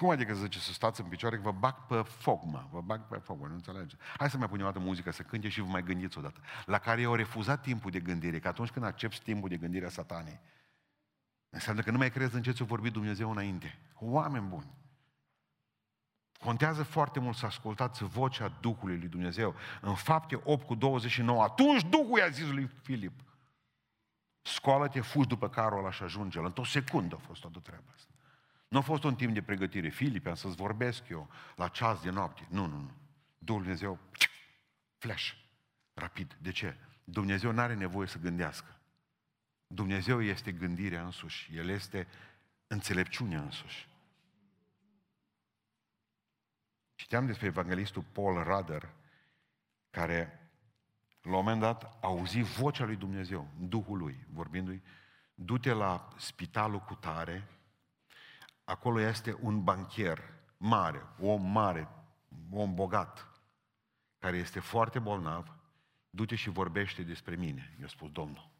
Cum 0.00 0.08
adică 0.08 0.34
zice 0.34 0.58
să 0.58 0.72
stați 0.72 1.00
în 1.00 1.06
picioare, 1.06 1.36
că 1.36 1.42
vă 1.42 1.50
bag 1.50 1.86
pe 1.86 2.02
foc, 2.02 2.44
mă, 2.44 2.64
vă 2.70 2.80
bag 2.80 3.00
pe 3.00 3.16
foc, 3.16 3.40
mă, 3.40 3.46
nu 3.46 3.54
înțelege. 3.54 3.96
Hai 4.16 4.30
să 4.30 4.36
mai 4.36 4.48
punem 4.48 4.66
o 4.66 4.68
dată 4.68 4.84
muzică, 4.84 5.10
să 5.10 5.22
cânte 5.22 5.48
și 5.48 5.60
vă 5.60 5.66
mai 5.66 5.82
gândiți 5.82 6.18
o 6.18 6.20
dată. 6.20 6.40
La 6.66 6.78
care 6.78 7.00
eu 7.00 7.14
refuzat 7.14 7.62
timpul 7.62 7.90
de 7.90 8.00
gândire, 8.00 8.38
că 8.38 8.48
atunci 8.48 8.70
când 8.70 8.84
accepti 8.84 9.20
timpul 9.22 9.48
de 9.48 9.56
gândire 9.56 9.86
a 9.86 9.88
satanei, 9.88 10.40
înseamnă 11.50 11.82
că 11.82 11.90
nu 11.90 11.98
mai 11.98 12.10
crezi 12.10 12.34
în 12.34 12.42
ce 12.42 12.50
ți-a 12.50 12.64
vorbit 12.64 12.92
Dumnezeu 12.92 13.30
înainte. 13.30 13.78
Oameni 13.94 14.46
buni. 14.46 14.70
Contează 16.38 16.82
foarte 16.82 17.20
mult 17.20 17.36
să 17.36 17.46
ascultați 17.46 18.04
vocea 18.04 18.52
Duhului 18.60 18.98
lui 18.98 19.08
Dumnezeu. 19.08 19.54
În 19.80 19.94
fapte 19.94 20.40
8 20.44 20.66
cu 20.66 20.74
29, 20.74 21.42
atunci 21.42 21.84
Duhul 21.88 22.18
i-a 22.18 22.28
zis 22.28 22.46
lui 22.46 22.70
Filip, 22.82 23.20
scoală-te, 24.42 25.00
fugi 25.00 25.28
după 25.28 25.48
carul 25.48 25.78
ăla 25.78 25.90
și 25.90 26.02
ajunge 26.02 26.38
-l. 26.40 26.44
Într-o 26.44 26.64
secundă 26.64 27.14
a 27.14 27.24
fost 27.26 27.40
toată 27.40 27.58
treaba 27.58 27.92
asta. 27.94 28.09
Nu 28.70 28.78
a 28.78 28.80
fost 28.80 29.04
un 29.04 29.14
timp 29.14 29.34
de 29.34 29.42
pregătire. 29.42 29.88
Filip, 29.88 30.26
am 30.26 30.34
să-ți 30.34 30.56
vorbesc 30.56 31.08
eu 31.08 31.30
la 31.56 31.68
ceas 31.68 32.02
de 32.02 32.10
noapte. 32.10 32.46
Nu, 32.50 32.66
nu, 32.66 32.76
nu. 32.76 32.90
Duhul 33.38 33.62
Dumnezeu, 33.62 33.98
flash, 34.98 35.32
rapid. 35.94 36.36
De 36.42 36.50
ce? 36.50 36.76
Dumnezeu 37.04 37.52
nu 37.52 37.60
are 37.60 37.74
nevoie 37.74 38.06
să 38.06 38.18
gândească. 38.18 38.80
Dumnezeu 39.66 40.22
este 40.22 40.52
gândirea 40.52 41.04
însuși. 41.04 41.56
El 41.56 41.68
este 41.68 42.06
înțelepciunea 42.66 43.40
însuși. 43.40 43.88
Citeam 46.94 47.26
despre 47.26 47.46
evanghelistul 47.46 48.02
Paul 48.12 48.42
Rader, 48.42 48.88
care 49.90 50.50
la 51.22 51.30
un 51.30 51.36
moment 51.36 51.60
dat 51.60 51.98
auzi 52.00 52.40
vocea 52.40 52.84
lui 52.84 52.96
Dumnezeu, 52.96 53.48
Duhul 53.58 53.98
lui, 53.98 54.26
vorbindu-i, 54.32 54.82
du-te 55.34 55.72
la 55.72 56.08
spitalul 56.16 56.80
cu 56.80 56.94
tare, 56.94 57.48
acolo 58.70 59.00
este 59.00 59.36
un 59.40 59.64
banchier 59.64 60.22
mare, 60.56 61.06
om 61.18 61.50
mare, 61.50 61.88
om 62.50 62.74
bogat, 62.74 63.28
care 64.18 64.36
este 64.36 64.60
foarte 64.60 64.98
bolnav, 64.98 65.54
du-te 66.10 66.34
și 66.34 66.50
vorbește 66.50 67.02
despre 67.02 67.36
mine, 67.36 67.76
i-a 67.80 67.88
spus 67.88 68.10
Domnul. 68.10 68.50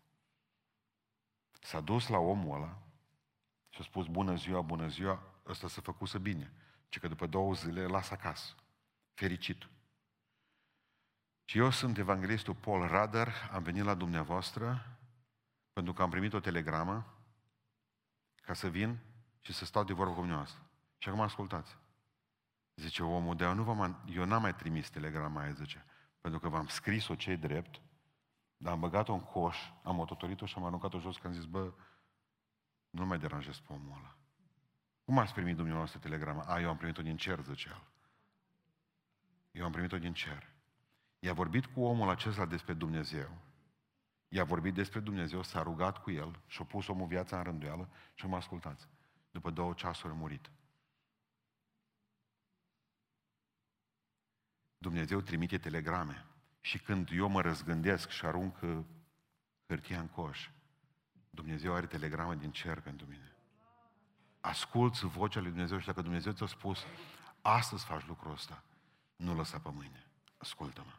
S-a 1.61 1.81
dus 1.81 2.09
la 2.09 2.19
omul 2.19 2.55
ăla 2.55 2.79
și 3.69 3.81
a 3.81 3.85
spus, 3.85 4.07
bună 4.07 4.35
ziua, 4.35 4.61
bună 4.61 4.89
ziua, 4.89 5.23
ăsta 5.47 5.69
s-a 5.69 5.81
făcut 5.81 6.09
să 6.09 6.19
bine 6.19 6.53
ci 6.91 6.99
că 6.99 7.09
după 7.09 7.27
două 7.27 7.55
zile 7.55 7.87
las 7.87 8.11
acasă. 8.11 8.55
Fericit. 9.15 9.69
Și 11.45 11.59
eu 11.59 11.71
sunt 11.71 11.99
evanghelistul 11.99 12.55
Paul 12.55 12.87
Rader, 12.87 13.29
am 13.53 13.63
venit 13.63 13.85
la 13.85 13.95
dumneavoastră 13.95 14.99
pentru 15.73 15.93
că 15.93 16.03
am 16.03 16.11
primit 16.11 16.33
o 16.33 16.41
telegramă 16.41 17.15
ca 18.43 18.55
să 18.55 18.69
vin 18.69 18.99
și 19.41 19.53
să 19.53 19.65
stau 19.65 19.85
de 19.85 19.93
vorbă 19.93 20.13
cu 20.13 20.19
dumneavoastră. 20.19 20.63
Și 20.99 21.09
acum 21.09 21.21
ascultați. 21.21 21.77
Zice 22.75 23.03
omul, 23.03 23.37
de 23.37 23.53
nu 23.53 23.63
v-am, 23.63 24.05
eu 24.07 24.25
n-am 24.25 24.43
mai 24.43 24.55
trimis 24.55 24.91
telegrama 24.91 25.41
aia, 25.41 25.53
zice, 25.53 25.85
pentru 26.21 26.41
că 26.41 26.49
v-am 26.49 26.67
scris-o 26.67 27.15
cei 27.15 27.37
drept, 27.37 27.81
dar 28.57 28.73
am 28.73 28.81
băgat-o 28.81 29.13
în 29.13 29.21
coș, 29.21 29.59
am 29.83 29.99
ototorit-o 29.99 30.47
și 30.47 30.55
am 30.57 30.65
aruncat-o 30.65 30.99
jos, 30.99 31.17
că 31.17 31.27
am 31.27 31.33
zis, 31.33 31.45
bă, 31.45 31.73
nu 32.91 33.07
mai 33.07 33.19
deranjez 33.19 33.59
pe 33.59 33.73
omul 33.73 33.97
ăla. 33.99 34.17
Cum 35.05 35.19
ați 35.19 35.33
primit 35.33 35.57
dumneavoastră 35.57 35.99
telegrama? 35.99 36.43
A, 36.43 36.61
eu 36.61 36.69
am 36.69 36.77
primit-o 36.77 37.03
din 37.03 37.17
cer, 37.17 37.41
zice 37.41 37.69
el. 37.69 37.83
Eu 39.51 39.65
am 39.65 39.73
primit-o 39.73 39.99
din 39.99 40.13
cer. 40.13 40.49
I-a 41.19 41.33
vorbit 41.33 41.67
cu 41.67 41.83
omul 41.83 42.09
acesta 42.09 42.47
despre 42.47 42.73
Dumnezeu. 42.73 43.31
I-a 44.29 44.45
vorbit 44.45 44.75
despre 44.75 45.01
Dumnezeu, 45.01 45.43
s-a 45.43 45.63
rugat 45.63 46.03
cu 46.03 46.11
el 46.11 46.41
și-a 46.47 46.65
pus 46.65 46.89
omul 46.89 47.07
viața 47.07 47.37
în 47.37 47.43
rânduială 47.43 47.89
și 48.15 48.27
mă 48.27 48.37
ascultați. 48.37 48.89
După 49.31 49.51
două 49.51 49.73
ceasuri 49.73 50.13
a 50.13 50.17
murit. 50.17 50.51
Dumnezeu 54.79 55.21
trimite 55.21 55.59
telegrame. 55.59 56.25
Și 56.61 56.79
când 56.79 57.09
eu 57.13 57.29
mă 57.29 57.41
răzgândesc 57.41 58.09
și 58.09 58.27
arunc 58.27 58.59
hârtia 59.67 60.01
în 60.01 60.09
coș, 60.09 60.51
Dumnezeu 61.31 61.75
are 61.75 61.87
telegramă 61.87 62.35
din 62.35 62.51
cer 62.51 62.81
pentru 62.81 63.07
mine. 63.07 63.35
Asculți 64.41 65.07
vocea 65.07 65.41
lui 65.41 65.51
Dumnezeu 65.51 65.79
și 65.79 65.87
dacă 65.87 66.03
Dumnezeu 66.03 66.33
ți-a 66.33 66.47
spus, 66.47 66.85
astăzi 67.41 67.85
faci 67.85 68.07
lucrul 68.07 68.33
ăsta, 68.33 68.65
nu 69.17 69.35
lăsa 69.35 69.59
pe 69.59 69.71
mâine. 69.71 70.11
Ascultă-mă. 70.37 70.93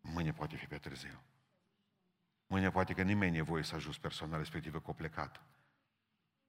Mâine 0.00 0.32
poate 0.32 0.56
fi 0.56 0.66
pe 0.66 0.78
târziu. 0.78 1.22
Mâine 2.46 2.70
poate 2.70 2.94
că 2.94 3.02
nimeni 3.02 3.30
nu 3.30 3.36
e 3.36 3.40
nevoie 3.40 3.62
să 3.62 3.74
ajungi 3.74 4.00
persoana 4.00 4.36
respectivă 4.36 4.80
cu 4.80 4.90
o 4.90 4.94
plecat. 4.94 5.42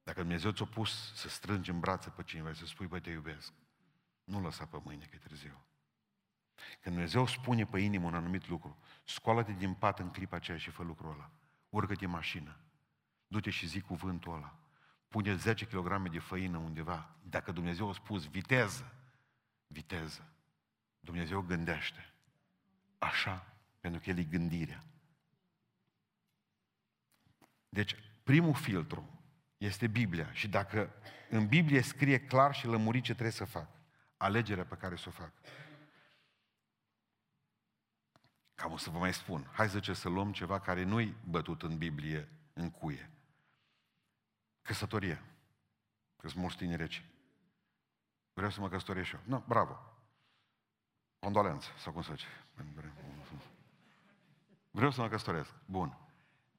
Dacă 0.07 0.21
Dumnezeu 0.21 0.51
ți-a 0.51 0.65
pus 0.65 1.13
să 1.13 1.29
strângi 1.29 1.69
în 1.69 1.79
brațe 1.79 2.09
pe 2.09 2.23
cineva 2.23 2.53
și 2.53 2.59
să 2.59 2.65
spui, 2.65 2.87
băi, 2.87 3.01
te 3.01 3.09
iubesc, 3.09 3.53
nu 4.23 4.41
lăsa 4.41 4.65
pe 4.65 4.79
mâine, 4.83 5.05
că 5.05 5.15
e 5.15 5.17
târziu. 5.17 5.65
Când 6.55 6.95
Dumnezeu 6.95 7.25
spune 7.25 7.65
pe 7.65 7.79
inimă 7.79 8.07
un 8.07 8.15
anumit 8.15 8.47
lucru, 8.47 8.77
scoală-te 9.03 9.51
din 9.51 9.73
pat 9.73 9.99
în 9.99 10.11
clipa 10.11 10.35
aceea 10.35 10.57
și 10.57 10.69
fă 10.69 10.83
lucrul 10.83 11.11
ăla. 11.11 11.31
Urcă-te 11.69 12.05
în 12.05 12.11
mașină. 12.11 12.57
Du-te 13.27 13.49
și 13.49 13.67
zic 13.67 13.85
cuvântul 13.85 14.33
ăla. 14.33 14.59
Pune 15.07 15.35
10 15.35 15.65
kg 15.65 16.09
de 16.09 16.19
făină 16.19 16.57
undeva. 16.57 17.15
Dacă 17.23 17.51
Dumnezeu 17.51 17.89
a 17.89 17.93
spus 17.93 18.27
viteză, 18.27 18.93
viteză. 19.67 20.31
Dumnezeu 20.99 21.41
gândește. 21.41 22.13
Așa, 22.97 23.53
pentru 23.79 23.99
că 23.99 24.09
El 24.09 24.17
e 24.17 24.23
gândirea. 24.23 24.83
Deci, 27.69 27.95
primul 28.23 28.53
filtru 28.53 29.16
este 29.57 29.87
Biblia. 29.87 30.31
Și 30.31 30.47
dacă 30.47 30.93
în 31.29 31.47
Biblie 31.47 31.81
scrie 31.81 32.25
clar 32.25 32.53
și 32.53 32.65
lămurit 32.65 33.03
ce 33.03 33.11
trebuie 33.11 33.31
să 33.31 33.45
fac, 33.45 33.69
alegerea 34.17 34.65
pe 34.65 34.75
care 34.75 34.95
să 34.95 35.05
o 35.07 35.11
fac. 35.11 35.31
Cam 38.55 38.71
o 38.71 38.77
să 38.77 38.89
vă 38.89 38.97
mai 38.97 39.13
spun. 39.13 39.49
Hai 39.53 39.69
să 39.69 39.93
să 39.93 40.09
luăm 40.09 40.31
ceva 40.31 40.59
care 40.59 40.83
nu-i 40.83 41.15
bătut 41.29 41.61
în 41.61 41.77
Biblie 41.77 42.29
în 42.53 42.71
cuie. 42.71 43.11
Căsătorie. 44.61 45.23
Că 46.17 46.27
sunt 46.27 46.41
mulți 46.41 46.57
tineri 46.57 46.81
reci. 46.81 47.05
Vreau 48.33 48.51
să 48.51 48.59
mă 48.59 48.69
căsătoresc 48.69 49.07
și 49.07 49.15
eu. 49.15 49.21
Nu, 49.23 49.43
bravo. 49.47 49.79
Condolență, 51.19 51.69
sau 51.77 51.93
cum 51.93 52.01
să 52.01 52.13
zice. 52.13 52.27
Vreau 54.71 54.91
să 54.91 55.01
mă 55.01 55.07
căsătoresc. 55.07 55.53
Bun. 55.65 56.06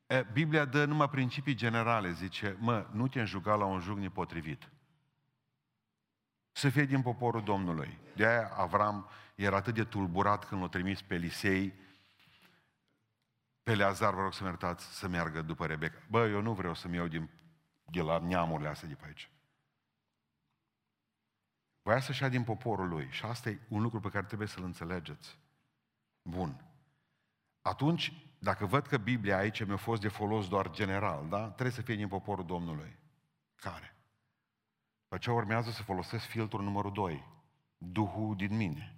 E, 0.08 0.22
Biblia 0.32 0.64
dă 0.64 0.84
numai 0.84 1.08
principii 1.08 1.54
generale. 1.54 2.12
Zice, 2.12 2.56
mă, 2.58 2.86
nu 2.92 3.08
te 3.08 3.20
înjuga 3.20 3.54
la 3.54 3.64
un 3.64 3.80
jug 3.80 3.98
nepotrivit. 3.98 4.70
Să 6.52 6.68
fie 6.68 6.84
din 6.84 7.02
poporul 7.02 7.42
Domnului. 7.42 7.98
De 8.14 8.26
aia 8.26 8.48
Avram 8.48 9.08
era 9.34 9.56
atât 9.56 9.74
de 9.74 9.84
tulburat 9.84 10.44
când 10.44 10.60
l-a 10.60 10.68
trimis 10.68 11.02
pe 11.02 11.14
Elisei, 11.14 11.72
pe 13.62 13.74
Leazar, 13.74 14.14
vă 14.14 14.20
rog 14.20 14.32
să 14.32 14.42
mă 14.42 14.48
iertați, 14.48 14.98
să 14.98 15.08
meargă 15.08 15.42
după 15.42 15.66
Rebecca. 15.66 15.98
Bă, 16.10 16.26
eu 16.26 16.40
nu 16.40 16.52
vreau 16.54 16.74
să-mi 16.74 16.96
iau 16.96 17.06
din, 17.06 17.30
de 17.84 18.00
la 18.00 18.18
neamurile 18.18 18.68
astea 18.68 18.88
de 18.88 18.94
pe 18.94 19.06
aici. 19.06 19.30
Voia 21.82 22.00
să-și 22.00 22.22
ia 22.22 22.28
din 22.28 22.44
poporul 22.44 22.88
lui. 22.88 23.08
Și 23.10 23.24
asta 23.24 23.50
e 23.50 23.60
un 23.68 23.82
lucru 23.82 24.00
pe 24.00 24.08
care 24.08 24.26
trebuie 24.26 24.48
să-l 24.48 24.64
înțelegeți. 24.64 25.38
Bun. 26.22 26.64
Atunci, 27.60 28.27
dacă 28.38 28.66
văd 28.66 28.86
că 28.86 28.96
Biblia 28.96 29.36
aici 29.36 29.64
mi-a 29.64 29.76
fost 29.76 30.00
de 30.00 30.08
folos 30.08 30.48
doar 30.48 30.70
general, 30.70 31.26
da? 31.28 31.48
Trebuie 31.48 31.70
să 31.70 31.82
fie 31.82 31.94
din 31.94 32.08
poporul 32.08 32.44
Domnului. 32.44 32.96
Care? 33.54 33.96
Pe 35.08 35.18
ce 35.18 35.30
urmează 35.30 35.70
să 35.70 35.82
folosesc 35.82 36.24
filtrul 36.24 36.62
numărul 36.62 36.92
2. 36.92 37.24
Duhul 37.78 38.36
din 38.36 38.56
mine. 38.56 38.96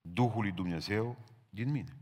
Duhul 0.00 0.42
lui 0.42 0.52
Dumnezeu 0.52 1.16
din 1.50 1.70
mine. 1.70 1.96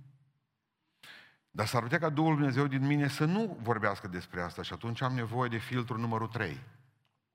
Dar 1.50 1.66
s-ar 1.66 1.82
putea 1.82 1.98
ca 1.98 2.08
Duhul 2.08 2.34
Dumnezeu 2.34 2.66
din 2.66 2.86
mine 2.86 3.08
să 3.08 3.24
nu 3.24 3.58
vorbească 3.62 4.08
despre 4.08 4.40
asta 4.40 4.62
și 4.62 4.72
atunci 4.72 5.00
am 5.00 5.14
nevoie 5.14 5.48
de 5.48 5.58
filtrul 5.58 5.98
numărul 5.98 6.28
3. 6.28 6.60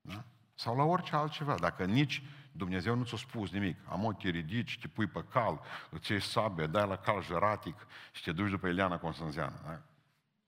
Da? 0.01 0.23
Sau 0.53 0.75
la 0.75 0.83
orice 0.83 1.15
altceva. 1.15 1.55
Dacă 1.55 1.85
nici 1.85 2.23
Dumnezeu 2.51 2.95
nu 2.95 3.03
ți-a 3.03 3.17
spus 3.17 3.51
nimic, 3.51 3.77
am 3.89 4.17
te 4.19 4.29
ridici, 4.29 4.79
te 4.79 4.87
pui 4.87 5.07
pe 5.07 5.23
cal, 5.23 5.61
îți 5.89 6.11
iei 6.11 6.21
sabie, 6.21 6.67
dai 6.67 6.87
la 6.87 6.97
cal 6.97 7.23
jăratic 7.23 7.75
și 8.11 8.23
te 8.23 8.31
duci 8.31 8.49
după 8.49 8.67
Eliana 8.67 8.99
Constanzeană. 8.99 9.59
Da? 9.63 9.81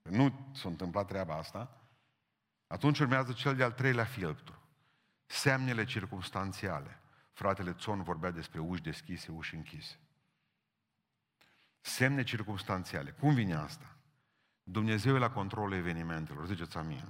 Nu 0.02 0.50
s-a 0.54 0.70
întâmplat 0.70 1.08
treaba 1.08 1.36
asta, 1.36 1.82
atunci 2.68 3.00
urmează 3.00 3.32
cel 3.32 3.56
de-al 3.56 3.72
treilea 3.72 4.06
filtru. 4.06 4.62
Semnele 5.26 5.86
circumstanțiale. 5.86 6.98
Fratele 7.32 7.74
Țon 7.74 8.04
vorbea 8.04 8.32
despre 8.32 8.60
uși 8.60 8.82
deschise, 8.82 9.32
uși 9.32 9.56
închise. 9.56 10.00
Semne 11.82 12.24
circumstanțiale. 12.24 13.12
Cum 13.12 13.34
vine 13.34 13.54
asta? 13.54 13.96
Dumnezeu 14.64 15.16
e 15.16 15.20
la 15.20 15.32
controlul 15.32 15.74
evenimentelor. 15.74 16.46
Ziceți 16.46 16.78
amin. 16.78 17.06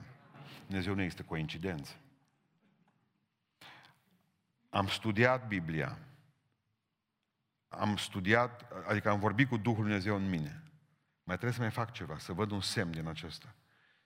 Dumnezeu 0.66 0.96
nu 0.96 1.02
este 1.02 1.24
coincidență. 1.24 1.94
Am 4.74 4.88
studiat 4.88 5.48
Biblia. 5.48 5.98
Am 7.68 7.98
studiat, 7.98 8.72
adică 8.88 9.10
am 9.10 9.20
vorbit 9.20 9.48
cu 9.48 9.58
Duhul 9.58 9.84
Dumnezeu 9.84 10.16
în 10.16 10.30
mine. 10.30 10.64
Mai 11.24 11.36
trebuie 11.36 11.52
să 11.52 11.62
mai 11.62 11.72
fac 11.72 11.92
ceva, 11.92 12.18
să 12.18 12.34
văd 12.34 12.52
un 12.52 12.62
semn 12.62 12.92
din 12.92 13.08
acesta. 13.08 13.56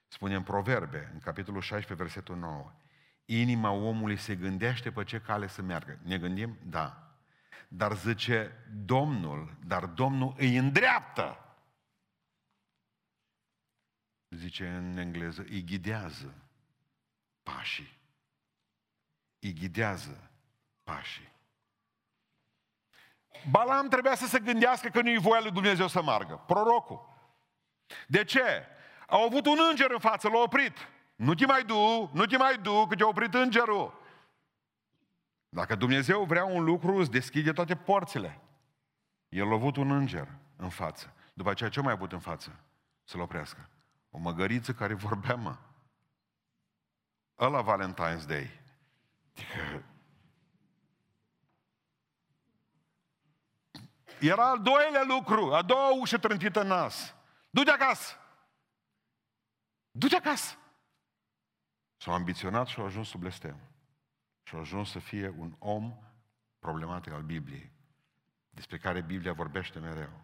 Spune 0.07 0.35
în 0.35 0.43
Proverbe, 0.43 1.09
în 1.13 1.19
capitolul 1.19 1.61
16, 1.61 2.03
versetul 2.03 2.35
9. 2.35 2.73
Inima 3.25 3.69
omului 3.69 4.17
se 4.17 4.35
gândește 4.35 4.91
pe 4.91 5.03
ce 5.03 5.21
cale 5.21 5.47
să 5.47 5.61
meargă. 5.61 5.99
Ne 6.03 6.17
gândim? 6.17 6.57
Da. 6.63 7.17
Dar 7.67 7.95
zice 7.95 8.65
Domnul, 8.85 9.57
dar 9.65 9.85
Domnul 9.85 10.33
îi 10.37 10.57
îndreaptă. 10.57 11.55
Zice 14.29 14.69
în 14.69 14.97
engleză, 14.97 15.41
îi 15.41 15.63
ghidează 15.63 16.33
pașii. 17.43 17.99
Îi 19.39 19.53
ghidează 19.53 20.26
pașii. 20.87 21.31
Balam 23.49 23.87
trebuia 23.87 24.15
să 24.15 24.27
se 24.27 24.39
gândească 24.39 24.87
că 24.89 25.01
nu-i 25.01 25.17
voia 25.17 25.41
lui 25.41 25.51
Dumnezeu 25.51 25.87
să 25.87 26.01
margă. 26.01 26.43
Prorocul. 26.47 27.09
De 28.07 28.23
ce? 28.23 28.65
Au 29.07 29.23
avut 29.23 29.45
un 29.45 29.57
înger 29.69 29.91
în 29.91 29.99
față, 29.99 30.29
l-a 30.29 30.37
oprit. 30.37 30.87
Nu 31.15 31.33
te 31.33 31.45
mai 31.45 31.63
du, 31.63 32.09
nu 32.13 32.25
te 32.25 32.37
mai 32.37 32.57
du, 32.57 32.85
că 32.87 32.95
te-a 32.95 33.07
oprit 33.07 33.33
îngerul. 33.33 34.01
Dacă 35.49 35.75
Dumnezeu 35.75 36.23
vrea 36.23 36.45
un 36.45 36.63
lucru, 36.63 36.95
îți 36.95 37.11
deschide 37.11 37.51
toate 37.51 37.75
porțile. 37.75 38.41
El 39.29 39.49
a 39.49 39.53
avut 39.53 39.75
un 39.75 39.91
înger 39.91 40.27
în 40.55 40.69
față. 40.69 41.13
După 41.33 41.49
aceea 41.49 41.69
ce 41.69 41.81
mai 41.81 41.91
avut 41.91 42.11
în 42.11 42.19
față? 42.19 42.59
Să-l 43.03 43.21
oprească. 43.21 43.69
O 44.09 44.17
măgăriță 44.17 44.73
care 44.73 44.93
vorbea, 44.93 45.35
mă. 45.35 45.55
Ăla 47.39 47.63
Valentine's 47.63 48.25
Day. 48.27 48.61
Era 54.19 54.49
al 54.49 54.61
doilea 54.61 55.03
lucru, 55.03 55.53
a 55.53 55.61
doua 55.61 55.99
ușă 55.99 56.17
trântită 56.17 56.61
în 56.61 56.67
nas. 56.67 57.15
Du-te 57.49 57.71
acasă! 57.71 58.15
Du-te 59.91 60.15
acasă! 60.15 60.57
S-au 61.97 62.13
ambiționat 62.13 62.67
și 62.67 62.79
au 62.79 62.85
ajuns 62.85 63.07
sub 63.07 63.19
blestem. 63.19 63.59
Și 64.43 64.55
a 64.55 64.59
ajuns 64.59 64.91
să 64.91 64.99
fie 64.99 65.33
un 65.37 65.55
om 65.59 65.97
problematic 66.59 67.13
al 67.13 67.21
Bibliei, 67.21 67.71
despre 68.49 68.77
care 68.77 69.01
Biblia 69.01 69.33
vorbește 69.33 69.79
mereu. 69.79 70.21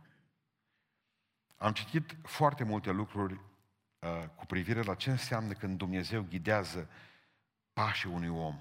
Am 1.58 1.74
citit 1.74 2.16
foarte 2.24 2.64
multe 2.64 2.92
lucruri 2.92 3.34
uh, 3.34 4.24
cu 4.36 4.46
privire 4.46 4.82
la 4.82 4.96
ce 4.96 5.12
înseamnă 5.12 5.54
când 5.54 5.78
Dumnezeu 5.78 6.26
ghidează 6.30 6.90
pașii 7.74 8.10
unui 8.10 8.30
om. 8.30 8.60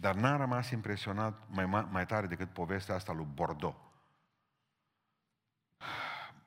Dar 0.00 0.14
n-am 0.14 0.36
rămas 0.36 0.70
impresionat 0.70 1.48
mai, 1.48 1.66
mai 1.90 2.06
tare 2.06 2.26
decât 2.26 2.52
povestea 2.52 2.94
asta 2.94 3.12
lui 3.12 3.28
Bordeaux. 3.34 3.76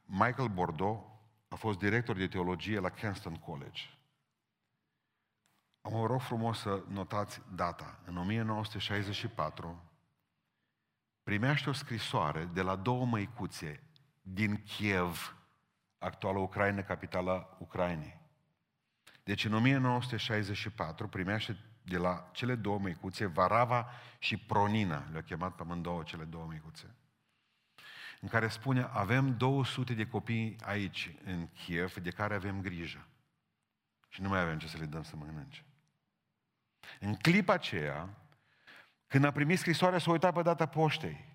Michael 0.06 0.48
Bordeaux 0.48 1.04
a 1.48 1.56
fost 1.56 1.80
director 1.80 2.16
de 2.16 2.28
teologie 2.28 2.80
la 2.80 2.89
Kenston 2.89 3.36
College. 3.36 3.82
Am 5.82 6.06
rog 6.06 6.22
frumos 6.22 6.60
să 6.60 6.84
notați 6.88 7.42
data. 7.56 8.00
În 8.06 8.18
1964 8.18 9.92
primește 11.24 11.70
o 11.70 11.74
scrisoare 11.74 12.46
de 12.46 12.62
la 12.62 12.76
două 12.76 13.06
măicuțe 13.06 13.84
din 14.22 14.63
Kiev, 14.63 15.36
actuală 15.98 16.39
Ucraina, 16.39 16.82
capitala 16.82 17.58
Ucrainei. 17.60 18.22
Deci 19.24 19.46
în 19.46 19.54
1964 19.54 21.08
primește 21.08 21.73
de 21.84 21.98
la 21.98 22.30
cele 22.32 22.56
două 22.56 22.80
măicuțe, 22.80 23.26
Varava 23.26 23.89
și 24.19 24.38
Pronina, 24.38 25.08
le-au 25.12 25.22
chemat 25.22 25.56
pe 25.56 25.62
amândouă 25.62 26.04
cele 26.04 26.24
două 26.24 26.46
măicuțe, 26.46 26.96
în 28.22 28.28
care 28.28 28.48
spune, 28.48 28.89
avem 28.91 29.38
200 29.38 29.93
de 29.93 30.08
copii 30.08 30.56
aici, 30.65 31.15
în 31.24 31.48
Kiev, 31.48 31.93
de 31.93 32.10
care 32.10 32.36
avem 32.36 32.62
grijă. 32.62 33.08
Și 34.10 34.22
nu 34.22 34.30
mai 34.30 34.39
avem 34.39 34.58
ce 34.58 34.67
să 34.67 34.78
le 34.78 34.86
dăm 34.86 35.04
să 35.04 35.15
mănânce. 35.15 35.65
În 37.00 37.15
clipa 37.15 37.54
aceea, 37.54 38.17
când 39.08 39.26
a 39.26 39.32
primit 39.32 39.60
scrisoarea, 39.60 40.00
s-a 40.00 40.12
uitat 40.12 40.34
pe 40.34 40.41
data 40.41 40.65
poștei. 40.65 41.32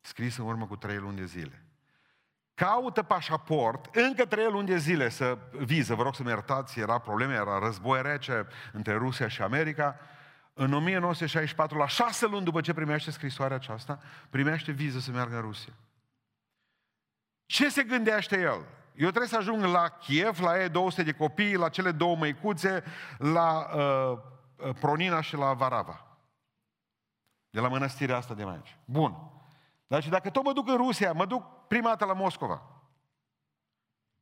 scris 0.00 0.36
în 0.36 0.44
urmă 0.44 0.66
cu 0.66 0.76
trei 0.76 0.96
luni 0.96 1.16
de 1.16 1.24
zile. 1.24 1.65
Caută 2.56 3.02
pașaport, 3.02 3.94
încă 3.94 4.24
trei 4.24 4.50
luni 4.50 4.66
de 4.66 4.76
zile 4.76 5.08
să 5.08 5.38
viză, 5.50 5.94
vă 5.94 6.02
rog 6.02 6.14
să-mi 6.14 6.28
iertați, 6.28 6.80
era 6.80 6.98
probleme, 6.98 7.34
era 7.34 7.58
război 7.58 8.02
rece 8.02 8.46
între 8.72 8.94
Rusia 8.94 9.28
și 9.28 9.42
America. 9.42 9.96
În 10.52 10.72
1964, 10.72 11.78
la 11.78 11.86
șase 11.86 12.26
luni 12.26 12.44
după 12.44 12.60
ce 12.60 12.74
primește 12.74 13.10
scrisoarea 13.10 13.56
aceasta, 13.56 14.00
primește 14.30 14.72
viză 14.72 14.98
să 14.98 15.10
meargă 15.10 15.34
în 15.34 15.40
Rusia. 15.40 15.72
Ce 17.46 17.68
se 17.68 17.82
gândește 17.82 18.40
el? 18.40 18.64
Eu 18.94 19.08
trebuie 19.08 19.28
să 19.28 19.36
ajung 19.36 19.64
la 19.64 19.88
Kiev, 19.88 20.40
la 20.40 20.62
ei 20.62 20.68
200 20.68 21.02
de 21.02 21.12
copii, 21.12 21.56
la 21.56 21.68
cele 21.68 21.92
două 21.92 22.16
măicuțe, 22.16 22.84
la 23.18 23.66
uh, 23.74 24.18
uh, 24.56 24.74
Pronina 24.80 25.20
și 25.20 25.36
la 25.36 25.52
Varava. 25.52 26.06
De 27.50 27.60
la 27.60 27.68
mănăstirea 27.68 28.16
asta 28.16 28.34
de 28.34 28.44
mai 28.44 28.54
aici. 28.54 28.76
Bun. 28.84 29.35
Dar 29.86 30.02
și 30.02 30.08
dacă 30.08 30.30
tot 30.30 30.44
mă 30.44 30.52
duc 30.52 30.68
în 30.68 30.76
Rusia, 30.76 31.12
mă 31.12 31.26
duc 31.26 31.66
prima 31.66 31.88
dată 31.88 32.04
la 32.04 32.12
Moscova. 32.12 32.62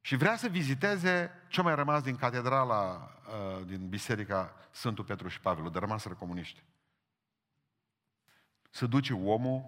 Și 0.00 0.16
vrea 0.16 0.36
să 0.36 0.48
viziteze 0.48 1.30
ce 1.48 1.62
mai 1.62 1.74
rămas 1.74 2.02
din 2.02 2.16
catedrala, 2.16 3.10
uh, 3.26 3.66
din 3.66 3.88
biserica 3.88 4.54
Sfântul 4.70 5.04
Petru 5.04 5.28
și 5.28 5.40
Pavel, 5.40 5.70
de 5.70 5.78
rămas 5.78 6.06
comuniști. 6.18 6.64
Se 8.70 8.86
duce 8.86 9.12
omul 9.12 9.64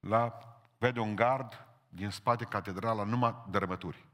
la, 0.00 0.38
vede 0.78 1.00
un 1.00 1.14
gard 1.14 1.66
din 1.88 2.10
spate 2.10 2.44
catedrala, 2.44 3.04
numai 3.04 3.44
dărâmături. 3.50 4.06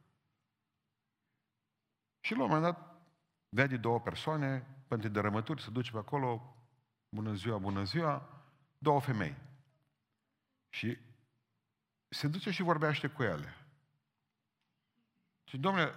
Și 2.20 2.34
la 2.34 2.42
un 2.42 2.48
moment 2.48 2.64
dat 2.64 3.02
vede 3.48 3.76
două 3.76 4.00
persoane, 4.00 4.66
pentru 4.88 5.08
dărâmături, 5.08 5.62
se 5.62 5.70
duce 5.70 5.90
pe 5.90 5.98
acolo, 5.98 6.56
bună 7.08 7.32
ziua, 7.32 7.58
bună 7.58 7.82
ziua, 7.84 8.28
două 8.78 9.00
femei. 9.00 9.36
Și 10.68 10.98
se 12.08 12.28
duce 12.28 12.50
și 12.50 12.62
vorbește 12.62 13.08
cu 13.08 13.22
ele. 13.22 13.54
Și, 15.44 15.58
domnule, 15.58 15.94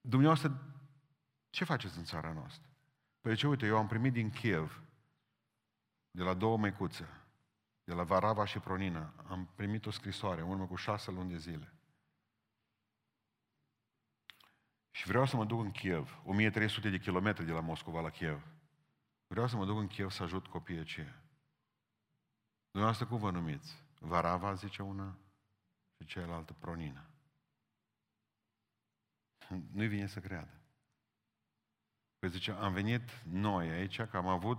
dumneavoastră, 0.00 0.74
ce 1.50 1.64
faceți 1.64 1.98
în 1.98 2.04
țara 2.04 2.32
noastră? 2.32 2.68
Păi 3.20 3.36
ce, 3.36 3.46
uite, 3.46 3.66
eu 3.66 3.76
am 3.76 3.86
primit 3.86 4.12
din 4.12 4.30
Kiev, 4.30 4.82
de 6.10 6.22
la 6.22 6.34
două 6.34 6.58
mecuțe, 6.58 7.08
de 7.84 7.92
la 7.92 8.02
Varava 8.02 8.44
și 8.44 8.58
Pronina, 8.58 9.12
am 9.28 9.48
primit 9.54 9.86
o 9.86 9.90
scrisoare 9.90 10.40
în 10.40 10.48
urmă 10.48 10.66
cu 10.66 10.76
șase 10.76 11.10
luni 11.10 11.30
de 11.30 11.38
zile. 11.38 11.72
Și 14.90 15.06
vreau 15.06 15.26
să 15.26 15.36
mă 15.36 15.44
duc 15.44 15.60
în 15.60 15.70
Kiev, 15.70 16.20
1300 16.24 16.90
de 16.90 16.98
kilometri 16.98 17.44
de 17.44 17.52
la 17.52 17.60
Moscova 17.60 18.00
la 18.00 18.10
Kiev. 18.10 18.46
Vreau 19.26 19.46
să 19.46 19.56
mă 19.56 19.64
duc 19.64 19.78
în 19.78 19.86
Kiev 19.86 20.10
să 20.10 20.22
ajut 20.22 20.46
copiii 20.46 20.78
aceia. 20.78 21.25
Dumneavoastră 22.76 23.16
cum 23.16 23.30
vă 23.30 23.38
numiți? 23.38 23.82
Varava, 23.98 24.54
zice 24.54 24.82
una, 24.82 25.18
și 25.98 26.06
cealaltă 26.06 26.52
Pronina. 26.52 27.10
Nu-i 29.72 29.88
vine 29.88 30.06
să 30.06 30.20
creadă. 30.20 30.60
Păi 32.18 32.28
zice, 32.28 32.50
am 32.50 32.72
venit 32.72 33.10
noi 33.24 33.70
aici, 33.70 34.02
că 34.02 34.16
am 34.16 34.26
avut 34.26 34.58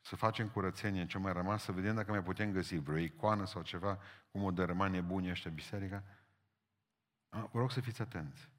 să 0.00 0.16
facem 0.16 0.48
curățenie 0.48 1.00
în 1.00 1.08
ce 1.08 1.18
mai 1.18 1.32
rămas, 1.32 1.62
să 1.62 1.72
vedem 1.72 1.94
dacă 1.94 2.10
mai 2.10 2.22
putem 2.22 2.52
găsi 2.52 2.76
vreo 2.76 2.96
icoană 2.96 3.44
sau 3.44 3.62
ceva, 3.62 3.98
cum 4.30 4.42
o 4.42 4.50
dărâma 4.50 4.88
nebunii 4.88 5.30
ăștia 5.30 5.50
biserica. 5.50 6.04
Vă 7.28 7.58
rog 7.58 7.70
să 7.70 7.80
fiți 7.80 8.00
atenți. 8.00 8.50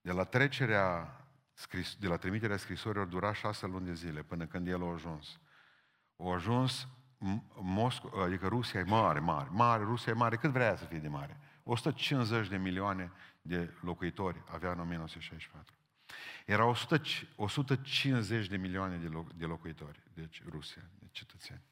De 0.00 0.12
la 0.12 0.24
trecerea, 0.24 1.20
de 1.98 2.08
la 2.08 2.16
trimiterea 2.16 2.56
scrisorilor 2.56 3.06
dura 3.06 3.32
șase 3.32 3.66
luni 3.66 3.86
de 3.86 3.94
zile 3.94 4.22
până 4.22 4.46
când 4.46 4.68
el 4.68 4.82
a 4.82 4.92
ajuns. 4.92 5.40
A 6.16 6.32
ajuns 6.32 6.88
Mosco, 7.54 8.22
adică 8.22 8.46
Rusia 8.46 8.80
e 8.80 8.82
mare, 8.82 9.18
mare, 9.18 9.48
mare, 9.52 9.82
Rusia 9.82 10.12
e 10.12 10.14
mare, 10.14 10.36
cât 10.36 10.50
vrea 10.50 10.76
să 10.76 10.84
fie 10.84 10.98
de 10.98 11.08
mare? 11.08 11.40
150 11.62 12.48
de 12.48 12.56
milioane 12.56 13.12
de 13.42 13.74
locuitori 13.80 14.42
avea 14.50 14.70
în 14.70 14.80
1964. 14.80 15.74
Era 16.46 16.64
100, 16.64 17.00
150 17.36 18.46
de 18.46 18.56
milioane 18.56 18.96
de, 18.96 19.06
loc, 19.06 19.32
de 19.32 19.44
locuitori, 19.44 20.02
deci 20.14 20.42
Rusia, 20.48 20.82
de 20.98 21.06
cetățeni. 21.10 21.62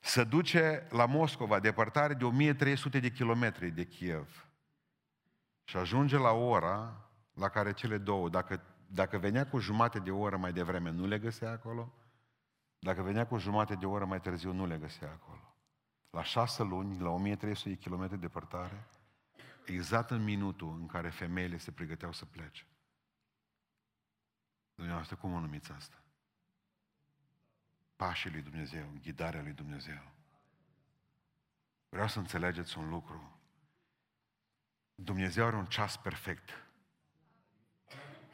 Se 0.00 0.24
duce 0.24 0.86
la 0.90 1.06
Moscova, 1.06 1.60
depărtare 1.60 2.14
de 2.14 2.24
1300 2.24 3.00
de 3.00 3.10
kilometri 3.10 3.70
de 3.70 3.86
Kiev. 3.86 4.46
Și 5.64 5.76
ajunge 5.76 6.16
la 6.16 6.30
ora 6.30 7.08
la 7.34 7.48
care 7.48 7.72
cele 7.72 7.98
două, 7.98 8.28
dacă, 8.28 8.62
dacă 8.86 9.18
venea 9.18 9.46
cu 9.46 9.58
jumate 9.58 9.98
de 9.98 10.10
oră 10.10 10.36
mai 10.36 10.52
devreme, 10.52 10.90
nu 10.90 11.06
le 11.06 11.18
găsea 11.18 11.50
acolo, 11.50 11.92
dacă 12.78 13.02
venea 13.02 13.26
cu 13.26 13.38
jumate 13.38 13.74
de 13.74 13.86
oră 13.86 14.04
mai 14.04 14.20
târziu, 14.20 14.52
nu 14.52 14.66
le 14.66 14.78
găsea 14.78 15.10
acolo. 15.10 15.54
La 16.10 16.22
șase 16.22 16.62
luni, 16.62 17.00
la 17.00 17.10
1300 17.10 17.68
de 17.68 17.74
kilometri 17.74 18.18
departare, 18.18 18.86
exact 19.64 20.10
în 20.10 20.24
minutul 20.24 20.76
în 20.80 20.86
care 20.86 21.10
femeile 21.10 21.56
se 21.56 21.70
pregăteau 21.72 22.12
să 22.12 22.24
plece. 22.24 22.66
Dumneavoastră, 24.74 25.16
cum 25.16 25.32
o 25.32 25.40
numiți 25.40 25.72
asta? 25.72 26.02
Pașii 27.96 28.30
lui 28.30 28.42
Dumnezeu, 28.42 28.86
ghidarea 29.02 29.42
lui 29.42 29.52
Dumnezeu. 29.52 30.02
Vreau 31.88 32.08
să 32.08 32.18
înțelegeți 32.18 32.78
un 32.78 32.88
lucru. 32.88 33.40
Dumnezeu 34.94 35.46
are 35.46 35.56
un 35.56 35.66
ceas 35.66 35.96
perfect. 35.96 36.66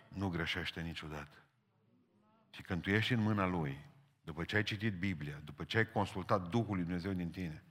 Nu 0.09 0.29
greșește 0.29 0.81
niciodată. 0.81 1.37
Și 2.51 2.63
când 2.63 2.83
tu 2.83 2.91
ești 2.91 3.13
în 3.13 3.21
mâna 3.21 3.47
Lui, 3.47 3.85
după 4.23 4.45
ce 4.45 4.57
ai 4.57 4.63
citit 4.63 4.99
Biblia, 4.99 5.41
după 5.45 5.65
ce 5.65 5.79
ai 5.79 5.91
consultat 5.91 6.49
Duhul 6.49 6.75
lui 6.75 6.85
Dumnezeu 6.85 7.13
din 7.13 7.31
tine, 7.31 7.65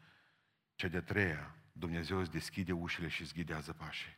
ce 0.76 0.88
de 0.88 1.02
treia, 1.02 1.56
Dumnezeu 1.72 2.20
îți 2.20 2.32
deschide 2.32 2.72
ușile 2.72 3.08
și 3.08 3.22
îți 3.22 3.34
ghidează 3.34 3.74
pașii. 3.74 4.18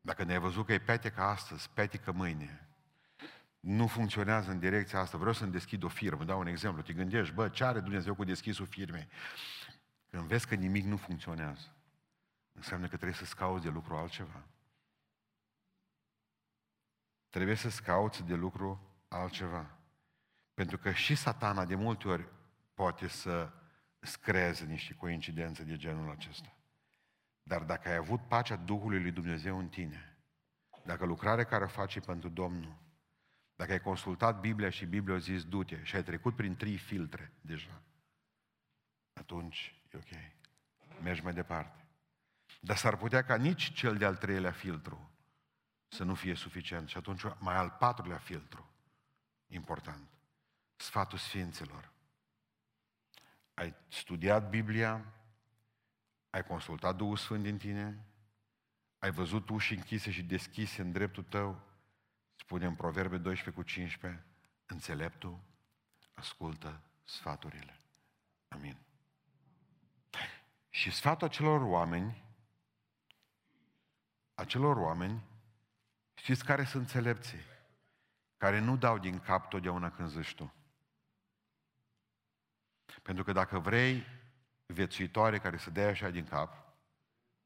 Dacă 0.00 0.24
ne-ai 0.24 0.38
văzut 0.38 0.66
că 0.66 0.72
e 0.72 0.78
petecă 0.78 1.20
astăzi, 1.20 1.70
petecă 1.70 2.12
mâine, 2.12 2.68
nu 3.60 3.86
funcționează 3.86 4.50
în 4.50 4.58
direcția 4.58 4.98
asta, 4.98 5.18
vreau 5.18 5.32
să-mi 5.32 5.52
deschid 5.52 5.82
o 5.82 5.88
firmă, 5.88 6.24
dau 6.24 6.38
un 6.38 6.46
exemplu, 6.46 6.82
te 6.82 6.92
gândești, 6.92 7.34
bă, 7.34 7.48
ce 7.48 7.64
are 7.64 7.80
Dumnezeu 7.80 8.14
cu 8.14 8.24
deschisul 8.24 8.66
firmei? 8.66 9.08
Când 10.10 10.22
vezi 10.22 10.46
că 10.46 10.54
nimic 10.54 10.84
nu 10.84 10.96
funcționează, 10.96 11.76
înseamnă 12.52 12.86
că 12.86 12.94
trebuie 12.94 13.18
să-ți 13.18 13.36
cauți 13.36 13.64
de 13.64 13.70
lucru 13.70 13.94
altceva. 13.94 14.46
Trebuie 17.28 17.54
să-ți 17.54 17.82
cauți 17.82 18.22
de 18.22 18.34
lucru 18.34 18.80
altceva. 19.08 19.77
Pentru 20.58 20.78
că 20.78 20.92
și 20.92 21.14
satana 21.14 21.64
de 21.64 21.74
multe 21.74 22.08
ori 22.08 22.28
poate 22.74 23.08
să 23.08 23.52
screeze 24.00 24.64
niște 24.64 24.94
coincidențe 24.94 25.62
de 25.62 25.76
genul 25.76 26.10
acesta. 26.10 26.56
Dar 27.42 27.62
dacă 27.62 27.88
ai 27.88 27.94
avut 27.94 28.28
pacea 28.28 28.56
Duhului 28.56 29.00
lui 29.00 29.10
Dumnezeu 29.10 29.58
în 29.58 29.68
tine, 29.68 30.18
dacă 30.84 31.04
lucrarea 31.04 31.44
care 31.44 31.64
o 31.64 31.68
faci 31.68 32.00
pentru 32.00 32.28
Domnul, 32.28 32.76
dacă 33.54 33.72
ai 33.72 33.80
consultat 33.80 34.40
Biblia 34.40 34.70
și 34.70 34.86
Biblia 34.86 35.14
a 35.14 35.18
zis 35.18 35.44
du-te 35.44 35.82
și 35.82 35.96
ai 35.96 36.02
trecut 36.02 36.36
prin 36.36 36.56
trei 36.56 36.76
filtre 36.76 37.32
deja, 37.40 37.82
atunci 39.12 39.82
e 39.92 39.96
ok. 39.96 40.20
Mergi 41.02 41.22
mai 41.22 41.32
departe. 41.32 41.86
Dar 42.60 42.76
s-ar 42.76 42.96
putea 42.96 43.24
ca 43.24 43.36
nici 43.36 43.72
cel 43.72 43.96
de-al 43.96 44.16
treilea 44.16 44.52
filtru 44.52 45.10
să 45.88 46.04
nu 46.04 46.14
fie 46.14 46.34
suficient 46.34 46.88
și 46.88 46.96
atunci 46.96 47.22
mai 47.38 47.56
al 47.56 47.76
patrulea 47.78 48.18
filtru 48.18 48.70
important 49.46 50.17
sfatul 50.80 51.18
Sfinților. 51.18 51.92
Ai 53.54 53.74
studiat 53.88 54.48
Biblia, 54.48 55.04
ai 56.30 56.44
consultat 56.44 56.96
Duhul 56.96 57.16
Sfânt 57.16 57.42
din 57.42 57.58
tine, 57.58 58.06
ai 58.98 59.10
văzut 59.10 59.48
uși 59.48 59.74
închise 59.74 60.10
și 60.10 60.22
deschise 60.22 60.82
în 60.82 60.92
dreptul 60.92 61.22
tău, 61.22 61.60
spune 62.34 62.66
în 62.66 62.74
Proverbe 62.74 63.16
12 63.16 63.62
cu 63.62 63.62
15, 63.62 64.24
înțeleptul 64.66 65.38
ascultă 66.14 66.80
sfaturile. 67.04 67.76
Amin. 68.48 68.76
Și 70.68 70.90
sfatul 70.90 71.26
acelor 71.26 71.62
oameni, 71.62 72.24
acelor 74.34 74.76
oameni, 74.76 75.24
știți 76.14 76.44
care 76.44 76.64
sunt 76.64 76.82
înțelepții? 76.82 77.40
Care 78.36 78.58
nu 78.58 78.76
dau 78.76 78.98
din 78.98 79.20
cap 79.20 79.48
totdeauna 79.48 79.90
când 79.90 80.08
zici 80.08 80.34
tu. 80.34 80.52
Pentru 83.08 83.26
că 83.26 83.32
dacă 83.32 83.58
vrei 83.58 84.06
viețuitoare 84.66 85.38
care 85.38 85.56
să 85.56 85.70
dea 85.70 85.88
așa 85.88 86.10
din 86.10 86.24
cap, 86.24 86.74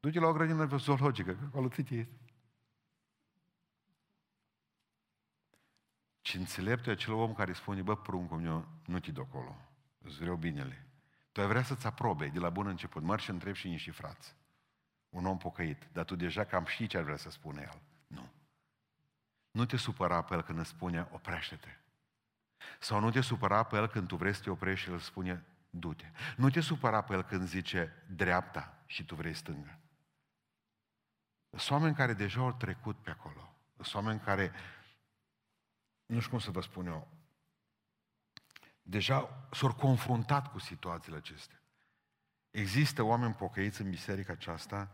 du-te 0.01 0.19
la 0.19 0.27
o 0.27 0.33
grădină 0.33 0.77
zoologică, 0.77 1.35
că 1.35 1.45
acolo 1.45 1.69
ți 1.69 1.81
este. 1.81 2.09
Și 6.21 6.37
înțelept 6.37 6.87
e 6.87 6.91
acel 6.91 7.13
om 7.13 7.35
care 7.35 7.53
spune, 7.53 7.83
bă, 7.83 7.97
pruncul 7.97 8.41
meu, 8.41 8.69
nu 8.87 8.99
te 8.99 9.11
duc 9.11 9.27
acolo, 9.29 9.57
îți 9.99 10.19
vreau 10.19 10.37
binele. 10.37 10.87
Tu 11.33 11.41
ai 11.41 11.47
vrea 11.47 11.63
să-ți 11.63 11.87
aprobe 11.87 12.27
de 12.27 12.39
la 12.39 12.51
bun 12.51 12.67
început, 12.67 13.03
mărși 13.03 13.25
și 13.25 13.31
întreb 13.31 13.55
și 13.55 13.69
niște 13.69 13.91
frați. 13.91 14.35
Un 15.09 15.27
om 15.27 15.39
pocăit, 15.39 15.89
dar 15.93 16.05
tu 16.05 16.17
deja 16.17 16.45
cam 16.45 16.65
știi 16.65 16.87
ce 16.87 16.97
ar 16.97 17.03
vrea 17.03 17.17
să 17.17 17.31
spune 17.31 17.69
el. 17.73 17.81
Nu. 18.07 18.33
Nu 19.51 19.65
te 19.65 19.77
supăra 19.77 20.23
pe 20.23 20.35
el 20.35 20.43
când 20.43 20.59
îți 20.59 20.69
spune, 20.69 21.09
oprește-te. 21.11 21.77
Sau 22.79 23.01
nu 23.01 23.11
te 23.11 23.21
supăra 23.21 23.63
pe 23.63 23.77
el 23.77 23.89
când 23.89 24.09
tu 24.09 24.17
vrei 24.17 24.35
să 24.35 24.43
te 24.43 24.51
oprești 24.51 24.85
și 24.85 24.91
el 24.91 24.99
spune, 24.99 25.45
du-te. 25.75 26.11
Nu 26.37 26.51
te 26.51 26.61
supăra 26.61 27.03
pe 27.03 27.13
el 27.13 27.23
când 27.23 27.47
zice 27.47 28.05
dreapta 28.09 28.83
și 28.87 29.05
tu 29.05 29.15
vrei 29.15 29.35
stânga. 29.35 29.79
Sunt 31.51 31.71
oameni 31.71 31.95
care 31.95 32.13
deja 32.13 32.41
au 32.41 32.53
trecut 32.53 32.97
pe 32.97 33.11
acolo. 33.11 33.57
Sunt 33.75 33.95
oameni 33.95 34.21
care, 34.21 34.53
nu 36.07 36.19
știu 36.19 36.31
cum 36.31 36.39
să 36.39 36.51
vă 36.51 36.61
spun 36.61 36.87
eu, 36.87 37.09
deja 38.83 39.47
s-au 39.53 39.75
confruntat 39.75 40.51
cu 40.51 40.59
situațiile 40.59 41.17
acestea. 41.17 41.63
Există 42.51 43.03
oameni 43.03 43.35
pocăiți 43.35 43.81
în 43.81 43.91
biserica 43.91 44.33
aceasta, 44.33 44.91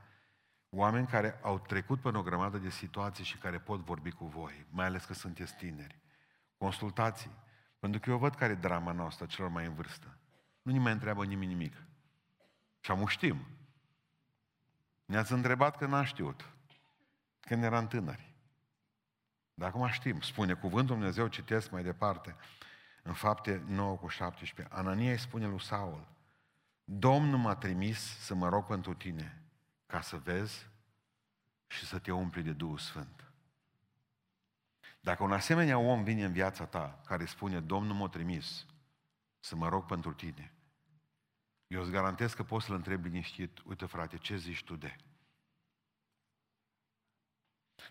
oameni 0.71 1.07
care 1.07 1.39
au 1.43 1.59
trecut 1.59 2.01
pe 2.01 2.09
o 2.09 2.23
grămadă 2.23 2.59
de 2.59 2.71
situații 2.71 3.25
și 3.25 3.39
care 3.39 3.59
pot 3.59 3.81
vorbi 3.81 4.11
cu 4.11 4.27
voi, 4.27 4.67
mai 4.71 4.87
ales 4.87 5.05
că 5.05 5.15
sunteți 5.15 5.57
tineri. 5.57 5.99
Consultații. 6.57 7.31
Pentru 7.79 8.01
că 8.01 8.11
eu 8.11 8.19
văd 8.19 8.35
care 8.35 8.53
e 8.53 8.57
drama 8.57 8.93
noastră 8.93 9.27
celor 9.27 9.51
mai 9.51 9.67
în 9.67 9.75
vârstă. 9.75 10.19
Nu 10.69 10.75
ni 10.75 10.81
mai 10.81 10.93
întreabă 10.93 11.25
nimeni 11.25 11.53
nimic. 11.53 11.83
Și 12.81 12.91
am 12.91 13.07
știm. 13.07 13.47
Ne-ați 15.05 15.33
întrebat 15.33 15.77
că 15.77 15.87
n-a 15.87 16.05
știut. 16.05 16.51
Când 17.41 17.63
eram 17.63 17.87
tânări. 17.87 18.35
Dar 19.55 19.69
acum 19.69 19.89
știm. 19.89 20.21
Spune 20.21 20.55
cuvântul 20.55 20.97
Dumnezeu, 20.97 21.27
citesc 21.27 21.71
mai 21.71 21.83
departe, 21.83 22.37
în 23.03 23.13
fapte 23.13 23.63
9 23.67 23.97
cu 23.97 24.09
17. 24.09 24.75
Anania 24.75 25.11
îi 25.11 25.19
spune 25.19 25.47
lui 25.47 25.61
Saul, 25.61 26.09
Domnul 26.85 27.39
m-a 27.39 27.55
trimis 27.55 27.99
să 28.19 28.35
mă 28.35 28.49
rog 28.49 28.67
pentru 28.67 28.95
tine, 28.95 29.43
ca 29.87 30.01
să 30.01 30.17
vezi 30.17 30.67
și 31.67 31.87
să 31.87 31.99
te 31.99 32.13
umpli 32.13 32.43
de 32.43 32.53
Duhul 32.53 32.79
Sfânt. 32.79 33.33
Dacă 35.01 35.23
un 35.23 35.33
asemenea 35.33 35.79
om 35.79 36.03
vine 36.03 36.25
în 36.25 36.33
viața 36.33 36.67
ta, 36.67 37.01
care 37.07 37.25
spune, 37.25 37.61
Domnul 37.61 37.95
m-a 37.95 38.09
trimis 38.09 38.67
să 39.41 39.57
mă 39.57 39.69
rog 39.69 39.85
pentru 39.85 40.13
tine, 40.13 40.53
eu 41.69 41.81
îți 41.81 41.91
garantez 41.91 42.35
că 42.35 42.45
poți 42.45 42.67
să-l 42.67 42.75
întrebi 42.75 43.09
liniștit, 43.09 43.59
uite 43.65 43.87
frate, 43.87 44.17
ce 44.17 44.37
zici 44.37 44.65
tu 44.65 44.77
de? 44.77 44.97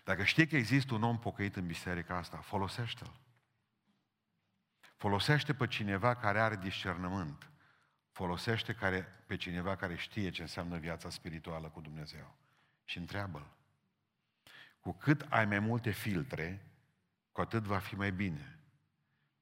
Dacă 0.04 0.24
știi 0.24 0.46
că 0.46 0.56
există 0.56 0.94
un 0.94 1.02
om 1.02 1.18
pocăit 1.18 1.56
în 1.56 1.66
biserica 1.66 2.16
asta, 2.16 2.36
folosește-l. 2.36 3.20
Folosește 4.96 5.54
pe 5.54 5.66
cineva 5.66 6.16
care 6.16 6.40
are 6.40 6.56
discernământ. 6.56 7.50
Folosește 8.10 8.74
care, 8.74 9.02
pe 9.26 9.36
cineva 9.36 9.76
care 9.76 9.96
știe 9.96 10.30
ce 10.30 10.42
înseamnă 10.42 10.78
viața 10.78 11.10
spirituală 11.10 11.68
cu 11.68 11.80
Dumnezeu. 11.80 12.34
Și 12.84 12.98
întreabă-l. 12.98 13.56
Cu 14.80 14.92
cât 14.92 15.26
ai 15.28 15.46
mai 15.46 15.58
multe 15.58 15.90
filtre, 15.90 16.66
cu 17.32 17.40
atât 17.40 17.62
va 17.62 17.78
fi 17.78 17.94
mai 17.94 18.12
bine. 18.12 18.57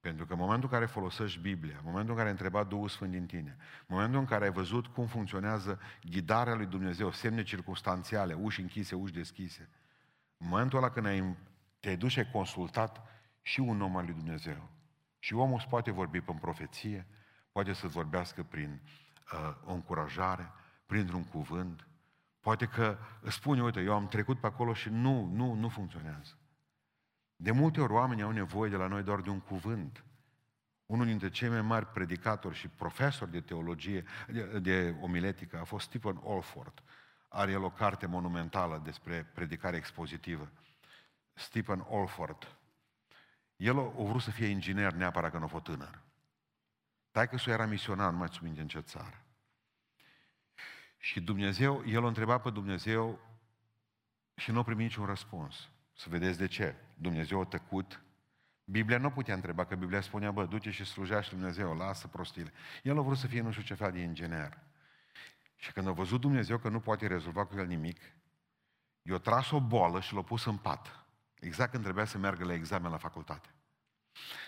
Pentru 0.06 0.26
că 0.26 0.32
în 0.32 0.38
momentul 0.38 0.68
în 0.72 0.78
care 0.78 0.90
folosești 0.90 1.38
Biblia, 1.38 1.76
în 1.76 1.82
momentul 1.84 2.10
în 2.10 2.16
care 2.16 2.26
ai 2.26 2.32
întrebat 2.32 2.68
Duhul 2.68 2.88
Sfânt 2.88 3.10
din 3.10 3.26
tine, 3.26 3.56
în 3.86 3.96
momentul 3.96 4.18
în 4.18 4.24
care 4.24 4.44
ai 4.44 4.50
văzut 4.50 4.86
cum 4.86 5.06
funcționează 5.06 5.80
ghidarea 6.10 6.54
lui 6.54 6.66
Dumnezeu, 6.66 7.10
semne 7.12 7.42
circunstanțiale, 7.42 8.34
uși 8.34 8.60
închise, 8.60 8.94
uși 8.94 9.12
deschise, 9.12 9.68
în 10.36 10.48
momentul 10.48 10.78
ăla 10.78 10.90
când 10.90 11.06
ai, 11.06 11.36
te-ai 11.80 11.96
dus 11.96 12.10
și 12.10 12.18
ai 12.18 12.30
consultat 12.30 13.02
și 13.42 13.60
un 13.60 13.80
om 13.80 13.96
al 13.96 14.04
lui 14.04 14.14
Dumnezeu, 14.14 14.70
și 15.18 15.34
omul 15.34 15.56
îți 15.56 15.68
poate 15.68 15.90
vorbi 15.90 16.20
prin 16.20 16.38
profeție, 16.38 17.06
poate 17.52 17.72
să 17.72 17.86
vorbească 17.86 18.42
prin 18.42 18.80
uh, 19.32 19.56
o 19.64 19.72
încurajare, 19.72 20.52
printr-un 20.86 21.24
cuvânt, 21.24 21.88
poate 22.40 22.66
că 22.66 22.98
îți 23.20 23.34
spune, 23.34 23.62
uite, 23.62 23.80
eu 23.80 23.94
am 23.94 24.08
trecut 24.08 24.40
pe 24.40 24.46
acolo 24.46 24.74
și 24.74 24.88
nu, 24.88 25.30
nu, 25.32 25.54
nu 25.54 25.68
funcționează. 25.68 26.38
De 27.36 27.50
multe 27.50 27.80
ori 27.80 27.92
oamenii 27.92 28.22
au 28.22 28.30
nevoie 28.30 28.70
de 28.70 28.76
la 28.76 28.86
noi 28.86 29.02
doar 29.02 29.20
de 29.20 29.30
un 29.30 29.40
cuvânt. 29.40 30.04
Unul 30.86 31.06
dintre 31.06 31.30
cei 31.30 31.48
mai 31.48 31.62
mari 31.62 31.86
predicatori 31.86 32.54
și 32.54 32.68
profesori 32.68 33.30
de 33.30 33.40
teologie, 33.40 34.04
de, 34.28 34.58
de 34.58 34.96
omiletică, 35.00 35.58
a 35.60 35.64
fost 35.64 35.86
Stephen 35.86 36.20
Alford. 36.26 36.82
Are 37.28 37.50
el 37.50 37.62
o 37.62 37.70
carte 37.70 38.06
monumentală 38.06 38.80
despre 38.84 39.30
predicare 39.34 39.76
expozitivă. 39.76 40.50
Stephen 41.32 41.86
Alford. 41.90 42.56
El 43.56 43.78
a 43.78 43.82
vrut 43.82 44.22
să 44.22 44.30
fie 44.30 44.46
inginer 44.46 44.92
neapărat 44.92 45.30
că 45.30 45.38
nu 45.38 45.44
a 45.44 45.48
fost 45.48 45.64
tânăr. 45.64 46.02
Taică 47.10 47.36
să 47.36 47.50
era 47.50 47.66
misionar, 47.66 48.10
nu 48.10 48.16
mai 48.16 48.28
țin 48.28 48.54
în 48.58 48.68
ce 48.68 48.80
țară. 48.80 49.24
Și 50.98 51.20
Dumnezeu, 51.20 51.84
el 51.86 52.04
a 52.04 52.06
întrebat 52.06 52.42
pe 52.42 52.50
Dumnezeu 52.50 53.18
și 54.34 54.50
nu 54.50 54.58
a 54.58 54.62
primit 54.62 54.86
niciun 54.86 55.06
răspuns. 55.06 55.68
Să 55.96 56.08
vedeți 56.08 56.38
de 56.38 56.46
ce. 56.46 56.74
Dumnezeu 56.94 57.40
a 57.40 57.44
tăcut. 57.44 58.00
Biblia 58.64 58.98
nu 58.98 59.10
putea 59.10 59.34
întreba, 59.34 59.64
că 59.64 59.74
Biblia 59.74 60.00
spunea, 60.00 60.30
bă, 60.30 60.44
du-te 60.44 60.70
și 60.70 60.84
slujește 60.84 61.34
Dumnezeu, 61.34 61.76
lasă 61.76 62.08
prostile. 62.08 62.52
El 62.82 62.98
a 62.98 63.00
vrut 63.00 63.18
să 63.18 63.26
fie 63.26 63.40
nu 63.40 63.50
știu 63.50 63.62
ce 63.62 63.74
fel 63.74 63.92
de 63.92 63.98
inginer. 63.98 64.58
Și 65.56 65.72
când 65.72 65.88
a 65.88 65.92
văzut 65.92 66.20
Dumnezeu 66.20 66.58
că 66.58 66.68
nu 66.68 66.80
poate 66.80 67.06
rezolva 67.06 67.46
cu 67.46 67.58
el 67.58 67.66
nimic, 67.66 68.00
i-a 69.02 69.18
tras 69.18 69.50
o 69.50 69.60
boală 69.60 70.00
și 70.00 70.14
l-a 70.14 70.22
pus 70.22 70.44
în 70.44 70.56
pat. 70.56 71.06
Exact 71.40 71.70
când 71.70 71.82
trebuia 71.82 72.04
să 72.04 72.18
meargă 72.18 72.44
la 72.44 72.52
examen 72.52 72.90
la 72.90 72.96
facultate. 72.96 73.48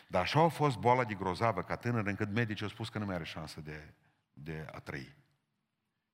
Dar 0.09 0.23
așa 0.23 0.41
a 0.41 0.49
fost 0.49 0.79
boala 0.79 1.05
de 1.05 1.15
grozavă 1.15 1.63
ca 1.63 1.77
tânăr, 1.77 2.07
încât 2.07 2.31
medicii 2.31 2.65
au 2.65 2.71
spus 2.71 2.89
că 2.89 2.99
nu 2.99 3.05
mai 3.05 3.15
are 3.15 3.25
șansă 3.25 3.61
de, 3.61 3.95
de 4.33 4.67
a 4.73 4.79
trăi. 4.79 5.17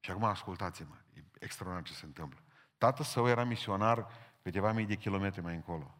Și 0.01 0.11
acum 0.11 0.25
ascultați-mă, 0.25 0.97
e 1.15 1.25
extraordinar 1.39 1.89
ce 1.89 1.93
se 1.93 2.05
întâmplă. 2.05 2.43
Tatăl 2.79 3.05
său 3.05 3.29
era 3.29 3.45
misionar 3.45 4.07
câteva 4.45 4.73
mii 4.73 4.87
de 4.87 4.97
kilometri 4.97 5.43
mai 5.43 5.55
încolo. 5.55 5.99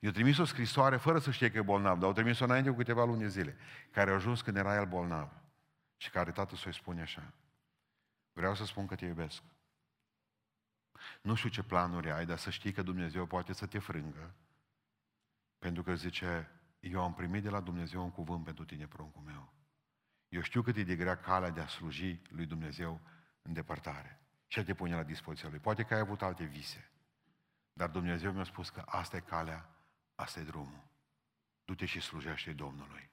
I-a 0.00 0.10
trimis 0.10 0.38
o 0.38 0.44
scrisoare 0.44 0.96
fără 0.96 1.18
să 1.18 1.30
știe 1.30 1.50
că 1.50 1.58
e 1.58 1.62
bolnav, 1.62 1.98
dar 1.98 2.06
au 2.06 2.12
trimis-o 2.12 2.44
înainte 2.44 2.70
cu 2.70 2.76
câteva 2.76 3.04
luni 3.04 3.20
de 3.20 3.28
zile, 3.28 3.56
care 3.90 4.10
a 4.10 4.14
ajuns 4.14 4.42
când 4.42 4.56
era 4.56 4.74
el 4.74 4.86
bolnav. 4.86 5.32
Și 5.96 6.10
care 6.10 6.32
tatăl 6.32 6.56
său 6.56 6.66
îi 6.66 6.74
spune 6.74 7.00
așa, 7.00 7.32
vreau 8.32 8.54
să 8.54 8.64
spun 8.64 8.86
că 8.86 8.94
te 8.94 9.04
iubesc. 9.04 9.42
Nu 11.22 11.34
știu 11.34 11.48
ce 11.48 11.62
planuri 11.62 12.10
ai, 12.10 12.26
dar 12.26 12.38
să 12.38 12.50
știi 12.50 12.72
că 12.72 12.82
Dumnezeu 12.82 13.26
poate 13.26 13.52
să 13.52 13.66
te 13.66 13.78
frângă. 13.78 14.34
Pentru 15.58 15.82
că 15.82 15.94
zice, 15.94 16.50
eu 16.80 17.02
am 17.02 17.14
primit 17.14 17.42
de 17.42 17.50
la 17.50 17.60
Dumnezeu 17.60 18.02
un 18.02 18.10
cuvânt 18.10 18.44
pentru 18.44 18.64
tine, 18.64 18.86
pruncul 18.86 19.22
meu. 19.22 19.52
Eu 20.28 20.40
știu 20.40 20.62
cât 20.62 20.76
e 20.76 20.82
de 20.82 20.96
grea 20.96 21.16
calea 21.16 21.50
de 21.50 21.60
a 21.60 21.66
sluji 21.66 22.22
lui 22.28 22.46
Dumnezeu 22.46 23.00
în 23.42 23.52
depărtare. 23.52 24.18
Și 24.46 24.62
te 24.62 24.74
pune 24.74 24.94
la 24.94 25.02
dispoziția 25.02 25.48
lui. 25.48 25.58
Poate 25.58 25.82
că 25.82 25.94
ai 25.94 26.00
avut 26.00 26.22
alte 26.22 26.44
vise. 26.44 26.88
Dar 27.76 27.88
Dumnezeu 27.88 28.32
mi-a 28.32 28.44
spus 28.44 28.70
că 28.70 28.82
asta 28.86 29.16
e 29.16 29.20
calea, 29.20 29.68
asta 30.14 30.40
e 30.40 30.44
drumul. 30.44 30.82
Du-te 31.64 31.84
și 31.84 32.00
slujește 32.00 32.52
Domnului. 32.52 33.10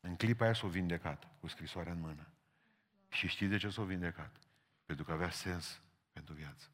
În 0.00 0.16
clipa 0.16 0.44
aia 0.44 0.54
s-o 0.54 0.68
vindecat, 0.68 1.28
cu 1.40 1.46
scrisoarea 1.46 1.92
în 1.92 2.00
mână. 2.00 2.26
Și 3.08 3.28
știi 3.28 3.46
de 3.46 3.56
ce 3.56 3.68
s-o 3.68 3.84
vindecat? 3.84 4.36
Pentru 4.84 5.04
că 5.04 5.12
avea 5.12 5.30
sens 5.30 5.80
pentru 6.12 6.34
viață. 6.34 6.68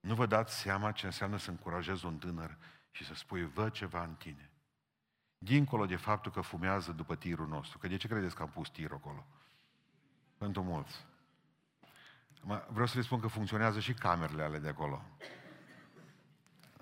Nu 0.00 0.14
vă 0.14 0.26
dați 0.26 0.58
seama 0.58 0.92
ce 0.92 1.06
înseamnă 1.06 1.36
să 1.36 1.50
încurajezi 1.50 2.06
un 2.06 2.18
tânăr 2.18 2.56
și 2.90 3.04
să 3.04 3.14
spui, 3.14 3.44
văd 3.44 3.72
ceva 3.72 4.02
în 4.02 4.14
tine. 4.14 4.50
Dincolo 5.38 5.86
de 5.86 5.96
faptul 5.96 6.32
că 6.32 6.40
fumează 6.40 6.92
după 6.92 7.16
tirul 7.16 7.48
nostru. 7.48 7.78
Că 7.78 7.88
de 7.88 7.96
ce 7.96 8.08
credeți 8.08 8.34
că 8.34 8.42
am 8.42 8.50
pus 8.50 8.68
tirul 8.68 8.96
acolo? 8.96 9.26
Pentru 10.36 10.62
mulți. 10.62 11.06
Vreau 12.68 12.86
să 12.86 12.96
le 12.96 13.02
spun 13.02 13.20
că 13.20 13.26
funcționează 13.26 13.80
și 13.80 13.94
camerele 13.94 14.42
ale 14.42 14.58
de 14.58 14.68
acolo. 14.68 15.04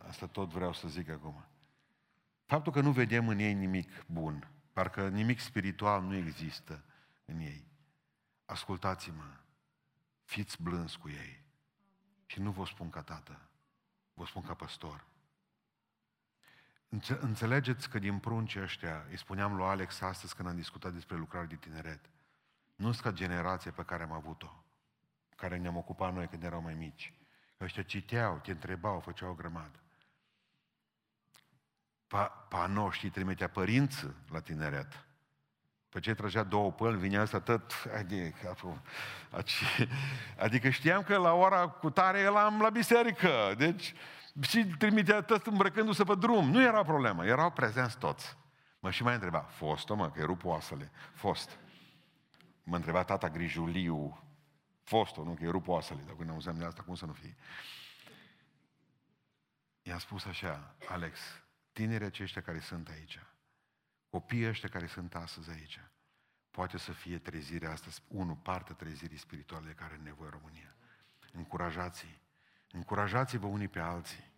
Asta 0.09 0.27
tot 0.27 0.51
vreau 0.51 0.73
să 0.73 0.89
zic 0.89 1.09
acum. 1.09 1.45
Faptul 2.45 2.73
că 2.73 2.81
nu 2.81 2.93
vedem 2.93 3.29
în 3.29 3.39
ei 3.39 3.55
nimic 3.55 4.07
bun, 4.07 4.51
parcă 4.73 5.09
nimic 5.09 5.41
spiritual 5.41 6.03
nu 6.03 6.15
există 6.15 6.85
în 7.25 7.39
ei. 7.39 7.69
Ascultați-mă, 8.45 9.37
fiți 10.25 10.63
blânzi 10.63 10.99
cu 10.99 11.09
ei. 11.09 11.45
Și 12.27 12.41
nu 12.41 12.51
vă 12.51 12.65
spun 12.65 12.91
ca 12.91 13.03
tată, 13.03 13.49
vă 14.15 14.27
spun 14.27 14.43
ca 14.43 14.55
păstor. 14.55 15.07
Înțelegeți 17.21 17.89
că 17.89 17.99
din 17.99 18.19
pruncii 18.19 18.63
ăștia, 18.63 19.07
îi 19.11 19.19
spuneam 19.19 19.57
lui 19.57 19.65
Alex 19.65 20.01
astăzi 20.01 20.35
când 20.35 20.49
am 20.49 20.57
discutat 20.57 20.93
despre 20.93 21.17
lucrare 21.17 21.47
de 21.47 21.57
tineret, 21.57 22.11
nu 22.75 22.93
sunt 22.93 23.05
ca 23.05 23.11
generația 23.11 23.73
pe 23.73 23.85
care 23.85 24.03
am 24.03 24.13
avut-o, 24.13 24.65
care 25.37 25.57
ne-am 25.57 25.77
ocupat 25.77 26.15
noi 26.15 26.27
când 26.27 26.43
eram 26.43 26.63
mai 26.63 26.75
mici. 26.75 27.13
Ăștia 27.61 27.83
citeau, 27.83 28.39
te 28.43 28.51
întrebau, 28.51 29.01
făceau 29.01 29.31
o 29.31 29.35
grămadă. 29.35 29.81
Pa, 32.07 32.25
pa 32.25 32.67
noștri 32.67 33.11
trimitea 33.11 33.49
părinți 33.49 34.07
la 34.31 34.41
tineret. 34.41 35.05
Pe 35.89 36.01
ce 36.01 36.15
trăgea 36.15 36.43
două 36.43 36.73
păl, 36.73 36.97
vinea 36.97 37.21
asta 37.21 37.41
tot, 37.41 37.73
adică, 37.97 38.57
adică 40.39 40.69
știam 40.69 41.03
că 41.03 41.17
la 41.17 41.33
ora 41.33 41.69
cu 41.69 41.91
tare 41.91 42.19
eram 42.19 42.61
la 42.61 42.71
biserică, 42.71 43.55
deci 43.57 43.95
și 44.41 44.65
trimitea 44.65 45.23
tot 45.23 45.47
îmbrăcându-se 45.47 46.05
pe 46.05 46.15
drum. 46.15 46.51
Nu 46.51 46.63
era 46.63 46.83
problemă, 46.83 47.27
erau 47.27 47.51
prezenți 47.51 47.99
toți. 47.99 48.37
Mă 48.79 48.91
și 48.91 49.03
mai 49.03 49.15
întreba, 49.15 49.39
fost 49.39 49.89
mă, 49.89 50.11
că 50.11 50.21
e 50.21 50.25
rup 50.25 50.45
oasele, 50.45 50.91
fost. 51.15 51.59
Mă 52.63 52.77
întreba 52.77 53.05
tata 53.05 53.29
Grijuliu, 53.29 54.26
fost 54.87 55.17
nu, 55.17 55.35
că 55.35 55.45
e 55.45 55.51
rup 55.51 55.69
oasele, 55.69 56.03
dacă 56.07 56.25
ne 56.25 56.31
auzăm 56.31 56.59
de 56.59 56.65
asta, 56.65 56.83
cum 56.83 56.95
să 56.95 57.07
nu 57.07 57.13
fie? 57.13 57.37
I-am 59.83 59.99
spus 59.99 60.25
așa, 60.25 60.77
Alex, 60.89 61.19
tinerii 61.73 62.07
aceștia 62.07 62.43
care 62.43 62.61
sunt 62.61 62.89
aici, 62.89 63.19
copiii 64.11 64.49
ăștia 64.49 64.69
care 64.69 64.87
sunt 64.87 65.15
astăzi 65.15 65.51
aici, 65.51 65.81
poate 66.51 66.79
să 66.79 66.93
fie 66.93 67.19
trezirea 67.19 67.71
asta, 67.71 67.91
unu, 68.09 68.37
parte 68.37 68.73
trezirii 68.73 69.17
spirituale 69.17 69.67
de 69.67 69.73
care 69.73 69.93
are 69.93 70.03
nevoie 70.03 70.31
România. 70.31 70.77
Încurajați-i. 71.33 72.19
Încurajați-vă 72.71 73.47
unii 73.47 73.69
pe 73.69 73.81
alții. 73.81 74.33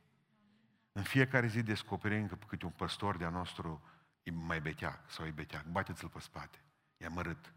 În 0.93 1.03
fiecare 1.03 1.47
zi 1.47 1.63
descoperim 1.63 2.27
că 2.27 2.35
câte 2.35 2.65
un 2.65 2.71
păstor 2.71 3.17
de-a 3.17 3.29
nostru 3.29 3.83
e 4.23 4.31
mai 4.31 4.61
beteac 4.61 5.11
sau 5.11 5.27
e 5.27 5.31
beteac. 5.31 5.65
Bateți-l 5.65 6.09
pe 6.09 6.21
spate. 6.21 6.59
E 6.97 7.07
amărât. 7.07 7.53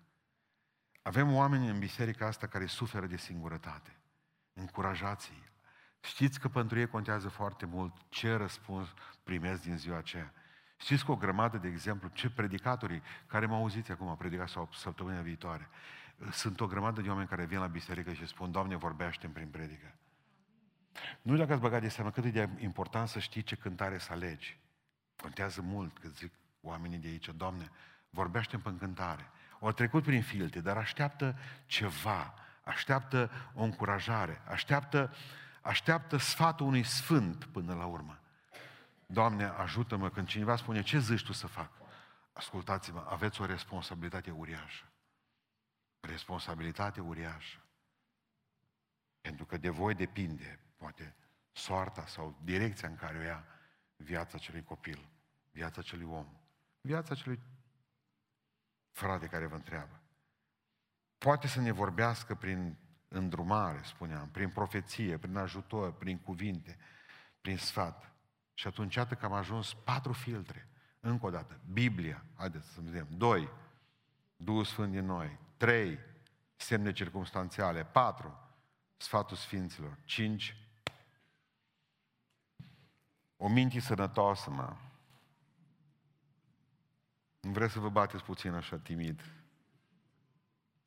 Avem 1.01 1.33
oameni 1.33 1.69
în 1.69 1.79
biserica 1.79 2.25
asta 2.25 2.47
care 2.47 2.65
suferă 2.65 3.05
de 3.05 3.17
singurătate. 3.17 3.97
Încurajați-i. 4.53 5.49
Știți 5.99 6.39
că 6.39 6.47
pentru 6.47 6.79
ei 6.79 6.87
contează 6.87 7.29
foarte 7.29 7.65
mult 7.65 7.93
ce 8.09 8.33
răspuns 8.33 8.87
primesc 9.23 9.61
din 9.61 9.77
ziua 9.77 9.97
aceea. 9.97 10.33
Știți 10.77 11.05
că 11.05 11.11
o 11.11 11.15
grămadă 11.15 11.57
de 11.57 11.67
exemplu, 11.67 12.09
ce 12.13 12.29
predicatorii 12.29 13.01
care 13.27 13.45
mă 13.45 13.55
auziți 13.55 13.91
acum, 13.91 14.17
predicat 14.17 14.49
sau 14.49 14.69
săptămâna 14.73 15.21
viitoare, 15.21 15.69
sunt 16.31 16.59
o 16.59 16.67
grămadă 16.67 17.01
de 17.01 17.09
oameni 17.09 17.27
care 17.27 17.45
vin 17.45 17.59
la 17.59 17.67
biserică 17.67 18.13
și 18.13 18.27
spun, 18.27 18.51
Doamne, 18.51 18.75
vorbește 18.75 19.27
prin 19.27 19.47
predică. 19.47 19.95
Nu 21.21 21.35
dacă 21.35 21.51
ați 21.51 21.61
băgat 21.61 21.81
de 21.81 21.89
seama 21.89 22.11
cât 22.11 22.25
e 22.25 22.29
de 22.29 22.49
important 22.57 23.07
să 23.07 23.19
știi 23.19 23.41
ce 23.41 23.55
cântare 23.55 23.97
să 23.97 24.11
alegi. 24.11 24.59
Contează 25.15 25.61
mult 25.61 25.97
că 25.97 26.07
zic 26.07 26.33
oamenii 26.61 26.97
de 26.97 27.07
aici, 27.07 27.29
Doamne, 27.29 27.71
vorbește 28.09 28.59
în 28.63 28.77
cântare. 28.77 29.31
Au 29.61 29.71
trecut 29.71 30.03
prin 30.03 30.23
filte, 30.23 30.61
dar 30.61 30.77
așteaptă 30.77 31.37
ceva, 31.65 32.33
așteaptă 32.63 33.31
o 33.53 33.63
încurajare, 33.63 34.41
așteaptă, 34.47 35.13
așteaptă 35.61 36.17
sfatul 36.17 36.65
unui 36.65 36.83
sfânt 36.83 37.45
până 37.45 37.73
la 37.73 37.85
urmă. 37.85 38.19
Doamne, 39.05 39.43
ajută-mă 39.43 40.09
când 40.09 40.27
cineva 40.27 40.55
spune, 40.55 40.81
ce 40.81 40.99
zici 40.99 41.23
tu 41.23 41.33
să 41.33 41.47
fac? 41.47 41.71
Ascultați-mă, 42.33 43.05
aveți 43.09 43.41
o 43.41 43.45
responsabilitate 43.45 44.31
uriașă. 44.31 44.85
Responsabilitate 45.99 47.01
uriașă. 47.01 47.57
Pentru 49.21 49.45
că 49.45 49.57
de 49.57 49.69
voi 49.69 49.93
depinde, 49.93 50.59
poate, 50.77 51.15
soarta 51.51 52.05
sau 52.05 52.39
direcția 52.43 52.87
în 52.87 52.95
care 52.95 53.17
o 53.17 53.21
ia 53.21 53.45
viața 53.95 54.31
acelui 54.35 54.63
copil, 54.63 55.09
viața 55.51 55.81
acelui 55.81 56.05
om, 56.05 56.27
viața 56.81 57.09
acelui 57.11 57.39
frate 58.91 59.27
care 59.27 59.45
vă 59.45 59.55
întreabă. 59.55 60.01
Poate 61.17 61.47
să 61.47 61.61
ne 61.61 61.71
vorbească 61.71 62.35
prin 62.35 62.77
îndrumare, 63.07 63.81
spuneam, 63.83 64.29
prin 64.29 64.49
profeție, 64.49 65.17
prin 65.17 65.37
ajutor, 65.37 65.93
prin 65.93 66.19
cuvinte, 66.19 66.77
prin 67.41 67.57
sfat. 67.57 68.11
Și 68.53 68.67
atunci, 68.67 68.95
iată 68.95 69.15
că 69.15 69.25
am 69.25 69.33
ajuns 69.33 69.73
patru 69.73 70.13
filtre. 70.13 70.67
Încă 70.99 71.25
o 71.25 71.29
dată, 71.29 71.59
Biblia, 71.71 72.25
haideți 72.35 72.67
să 72.67 72.81
vedem. 72.81 73.07
Doi, 73.09 73.49
Duhul 74.35 74.63
Sfânt 74.63 74.91
din 74.91 75.05
noi. 75.05 75.39
Trei, 75.57 75.99
semne 76.55 76.91
circumstanțiale. 76.91 77.85
Patru, 77.85 78.39
sfatul 78.97 79.37
Sfinților. 79.37 79.97
Cinci, 80.03 80.55
o 83.37 83.49
minte 83.49 83.79
sănătoasă, 83.79 84.49
mă. 84.49 84.75
Nu 87.41 87.51
vreți 87.51 87.73
să 87.73 87.79
vă 87.79 87.89
bateți 87.89 88.23
puțin 88.23 88.53
așa 88.53 88.77
timid. 88.77 89.21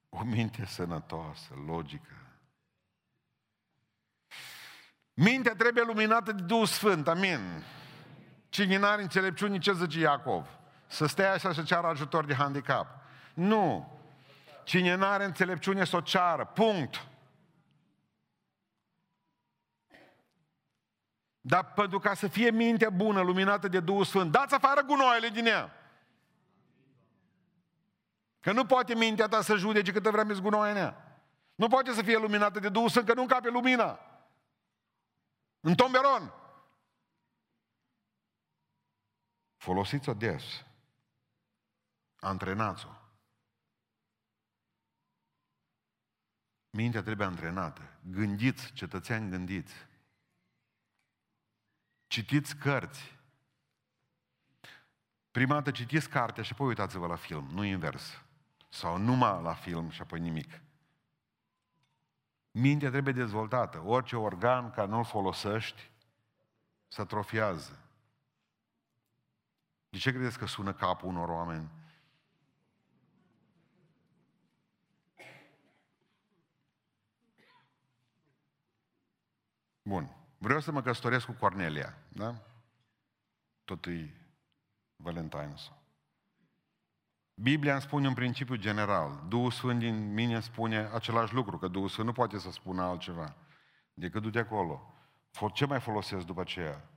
O 0.08 0.24
minte 0.24 0.64
sănătoasă, 0.66 1.54
logică. 1.66 2.14
Mintea 5.14 5.54
trebuie 5.54 5.84
luminată 5.84 6.32
de 6.32 6.42
Duhul 6.42 6.66
Sfânt, 6.66 7.08
amin. 7.08 7.64
Cine 8.48 8.76
n-are 8.76 9.02
înțelepciune, 9.02 9.58
ce 9.58 9.72
zice 9.72 9.98
Iacov? 9.98 10.46
Să 10.86 11.06
stea 11.06 11.32
așa 11.32 11.52
să 11.52 11.62
ceară 11.62 11.86
ajutor 11.86 12.24
de 12.24 12.34
handicap. 12.34 12.86
Nu. 13.34 13.92
Cine 14.64 14.94
n-are 14.94 15.24
înțelepciune 15.24 15.84
să 15.84 15.96
o 15.96 16.00
ceară. 16.00 16.44
Punct. 16.44 17.06
Dar 21.40 21.72
pentru 21.72 21.98
ca 21.98 22.14
să 22.14 22.28
fie 22.28 22.50
mintea 22.50 22.90
bună, 22.90 23.20
luminată 23.20 23.68
de 23.68 23.80
Duhul 23.80 24.04
Sfânt, 24.04 24.30
dați 24.30 24.54
afară 24.54 24.82
gunoaiele 24.82 25.28
din 25.28 25.46
ea. 25.46 25.72
Că 28.44 28.52
nu 28.52 28.66
poate 28.66 28.94
mintea 28.94 29.28
ta 29.28 29.42
să 29.42 29.56
judece 29.56 29.92
câtă 29.92 30.10
vreme 30.10 30.32
zgunoaie 30.32 30.70
în 30.70 30.76
ea. 30.76 31.20
Nu 31.54 31.68
poate 31.68 31.92
să 31.92 32.02
fie 32.02 32.18
luminată 32.18 32.58
de 32.60 32.68
Duhul 32.68 32.88
Sfânt, 32.88 33.06
că 33.06 33.14
nu 33.14 33.20
încape 33.20 33.48
lumina. 33.48 34.00
În 35.60 35.74
tomberon. 35.74 36.32
Folosiți-o 39.56 40.14
des. 40.14 40.64
Antrenați-o. 42.16 42.90
Mintea 46.70 47.02
trebuie 47.02 47.26
antrenată. 47.26 47.98
Gândiți, 48.10 48.72
cetățeni, 48.72 49.30
gândiți. 49.30 49.74
Citiți 52.06 52.56
cărți. 52.56 53.18
Prima 55.30 55.54
dată 55.54 55.70
citiți 55.70 56.08
cartea 56.08 56.42
și 56.42 56.52
apoi 56.52 56.66
uitați-vă 56.66 57.06
la 57.06 57.16
film, 57.16 57.48
nu 57.50 57.64
invers. 57.64 58.23
Sau 58.74 58.96
numai 58.96 59.42
la 59.42 59.54
film 59.54 59.90
și 59.90 60.00
apoi 60.00 60.20
nimic. 60.20 60.60
Mintea 62.50 62.90
trebuie 62.90 63.14
dezvoltată. 63.14 63.78
Orice 63.78 64.16
organ 64.16 64.70
care 64.70 64.88
nu-l 64.88 65.04
folosești, 65.04 65.90
se 66.88 67.00
atrofiază. 67.00 67.78
De 69.88 69.98
ce 69.98 70.10
credeți 70.10 70.38
că 70.38 70.46
sună 70.46 70.72
capul 70.72 71.08
unor 71.08 71.28
oameni? 71.28 71.70
Bun. 79.82 80.16
Vreau 80.38 80.60
să 80.60 80.72
mă 80.72 80.82
căsătoresc 80.82 81.26
cu 81.26 81.32
Cornelia, 81.32 81.98
da? 82.08 82.34
Tot 83.64 83.86
e 83.86 84.10
Valentine's. 84.96 85.83
Biblia 87.34 87.72
îmi 87.72 87.82
spune 87.82 88.08
un 88.08 88.14
principiu 88.14 88.56
general. 88.56 89.24
Duhul 89.28 89.50
Sfânt 89.50 89.78
din 89.78 90.12
mine 90.12 90.40
spune 90.40 90.90
același 90.92 91.34
lucru, 91.34 91.58
că 91.58 91.68
Duhul 91.68 91.88
Sfânt 91.88 92.06
nu 92.06 92.12
poate 92.12 92.38
să 92.38 92.50
spună 92.50 92.82
altceva 92.82 93.34
decât 93.94 94.22
du-te 94.22 94.38
acolo. 94.38 94.94
Ce 95.52 95.66
mai 95.66 95.80
folosesc 95.80 96.26
după 96.26 96.40
aceea? 96.40 96.88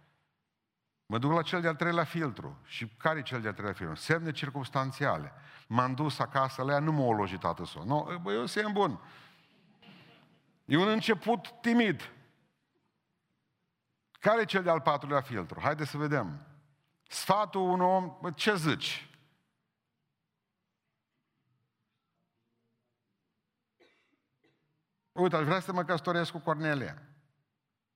Mă 1.05 1.17
duc 1.17 1.31
la 1.31 1.41
cel 1.41 1.61
de-al 1.61 1.75
treilea 1.75 2.03
filtru. 2.03 2.57
Și 2.63 2.87
care 2.87 3.19
e 3.19 3.21
cel 3.21 3.41
de-al 3.41 3.53
treilea 3.53 3.75
filtru? 3.75 3.95
Semne 3.95 4.31
circumstanțiale. 4.31 5.31
M-am 5.67 5.93
dus 5.93 6.19
acasă 6.19 6.63
la 6.63 6.71
ea, 6.71 6.79
nu 6.79 6.91
m-a 6.91 7.05
ologi 7.05 7.37
tată 7.37 7.65
să 7.65 7.79
Nu, 7.85 8.19
bă, 8.21 8.31
eu 8.31 8.45
semn 8.45 8.71
bun. 8.71 8.99
E 10.65 10.77
un 10.77 10.87
început 10.87 11.51
timid. 11.61 12.11
Care 14.11 14.41
e 14.41 14.45
cel 14.45 14.63
de-al 14.63 14.81
patrulea 14.81 15.21
filtru? 15.21 15.59
Haideți 15.59 15.89
să 15.89 15.97
vedem. 15.97 16.45
Sfatul 17.07 17.61
unui 17.61 17.85
om, 17.85 18.17
bă, 18.21 18.31
ce 18.31 18.55
zici? 18.55 19.09
Uite, 25.17 25.35
aș 25.35 25.45
vrea 25.45 25.59
să 25.59 25.73
mă 25.73 25.83
căsătoresc 25.83 26.31
cu 26.31 26.39
Cornelia, 26.39 27.01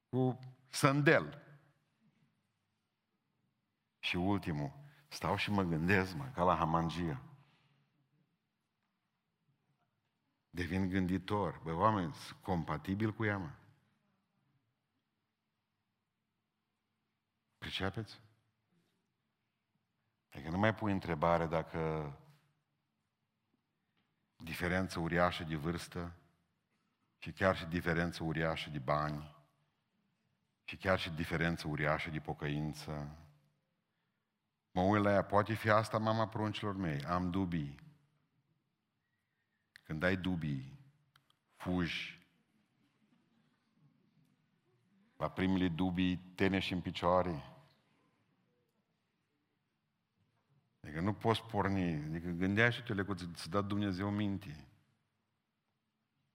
cu 0.09 0.39
Sandel. 0.69 1.41
Și 3.99 4.15
ultimul, 4.15 4.71
stau 5.07 5.35
și 5.35 5.51
mă 5.51 5.63
gândesc, 5.63 6.13
mă, 6.13 6.31
ca 6.33 6.43
la 6.43 6.55
hamangia. 6.55 7.21
Devin 10.49 10.89
gânditor. 10.89 11.61
Bă, 11.63 11.73
oameni, 11.73 12.13
sunt 12.13 12.41
compatibil 12.41 13.13
cu 13.13 13.25
ea, 13.25 13.37
mă. 13.37 13.51
Pricepeți? 17.57 18.21
Adică 20.31 20.49
nu 20.49 20.57
mai 20.57 20.75
pui 20.75 20.91
întrebare 20.91 21.45
dacă 21.45 22.11
diferență 24.35 24.99
uriașă 24.99 25.43
de 25.43 25.55
vârstă 25.55 26.15
și 27.21 27.31
chiar 27.31 27.57
și 27.57 27.65
diferență 27.65 28.23
uriașă 28.23 28.69
de 28.69 28.79
bani 28.79 29.35
și 30.63 30.77
chiar 30.77 30.99
și 30.99 31.09
diferență 31.09 31.67
uriașă 31.67 32.09
de 32.09 32.19
pocăință. 32.19 33.15
Mă 34.71 34.81
uit 34.81 35.03
la 35.03 35.11
ea, 35.11 35.23
poate 35.23 35.53
fi 35.53 35.69
asta 35.69 35.97
mama 35.97 36.27
pruncilor 36.27 36.75
mei, 36.75 37.03
am 37.03 37.31
dubii. 37.31 37.79
Când 39.83 40.03
ai 40.03 40.17
dubii, 40.17 40.79
fugi. 41.55 42.19
La 45.17 45.29
primele 45.29 45.67
dubii 45.67 46.17
tene 46.35 46.59
și 46.59 46.73
în 46.73 46.81
picioare. 46.81 47.43
Adică 50.81 51.01
nu 51.01 51.13
poți 51.13 51.43
porni. 51.43 51.93
Adică 51.93 52.29
gândește-te 52.29 53.03
că 53.05 53.11
îți 53.11 53.49
dă 53.49 53.61
Dumnezeu 53.61 54.09
minte. 54.09 54.70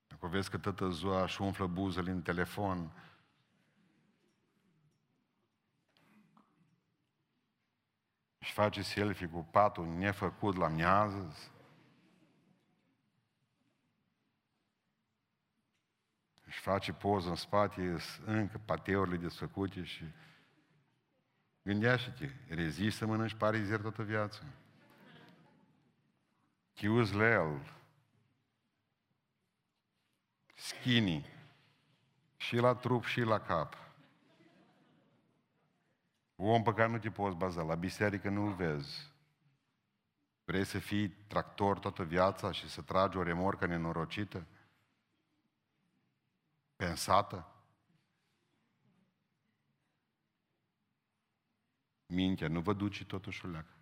Dacă 0.07 0.27
vezi 0.27 0.51
că 0.51 0.59
tătă 0.59 0.89
zoa 0.89 1.27
și 1.27 1.43
umflă 1.43 1.67
buzele 1.67 2.11
în 2.11 2.23
telefon, 2.23 2.91
și 8.39 8.53
face 8.53 8.83
selfie 8.83 9.27
cu 9.27 9.49
patul 9.51 9.87
nefăcut 9.87 10.57
la 10.57 10.69
miază, 10.69 11.37
și 16.49 16.61
face 16.61 16.93
poză 16.93 17.29
în 17.29 17.35
spate, 17.35 17.97
încă 18.25 18.61
pateurile 18.65 19.17
desfăcute 19.17 19.83
și 19.83 20.05
gândește-te, 21.63 22.55
rezist 22.55 22.97
să 22.97 23.07
mănânci 23.07 23.35
parizer 23.35 23.81
toată 23.81 24.03
viața. 24.03 24.43
Chiuz 26.75 27.13
la 27.13 27.61
skinny, 30.57 31.25
și 32.37 32.57
la 32.57 32.75
trup 32.75 33.05
și 33.05 33.21
la 33.21 33.41
cap. 33.41 33.77
Om 36.37 36.63
pe 36.63 36.73
care 36.73 36.89
nu 36.89 36.99
te 36.99 37.11
poți 37.11 37.37
baza, 37.37 37.63
la 37.63 37.75
biserică 37.75 38.29
nu-l 38.29 38.53
vezi. 38.53 39.13
Vrei 40.45 40.65
să 40.65 40.79
fii 40.79 41.09
tractor 41.09 41.79
toată 41.79 42.05
viața 42.05 42.53
și 42.53 42.69
să 42.69 42.83
tragi 42.83 43.17
o 43.17 43.23
remorcă 43.23 43.67
nenorocită? 43.67 44.47
Pensată? 46.77 47.51
Mintea, 52.07 52.49
nu 52.49 52.61
vă 52.61 52.73
duci 52.73 53.05
totuși 53.05 53.45
o 53.45 53.49
leacă. 53.49 53.75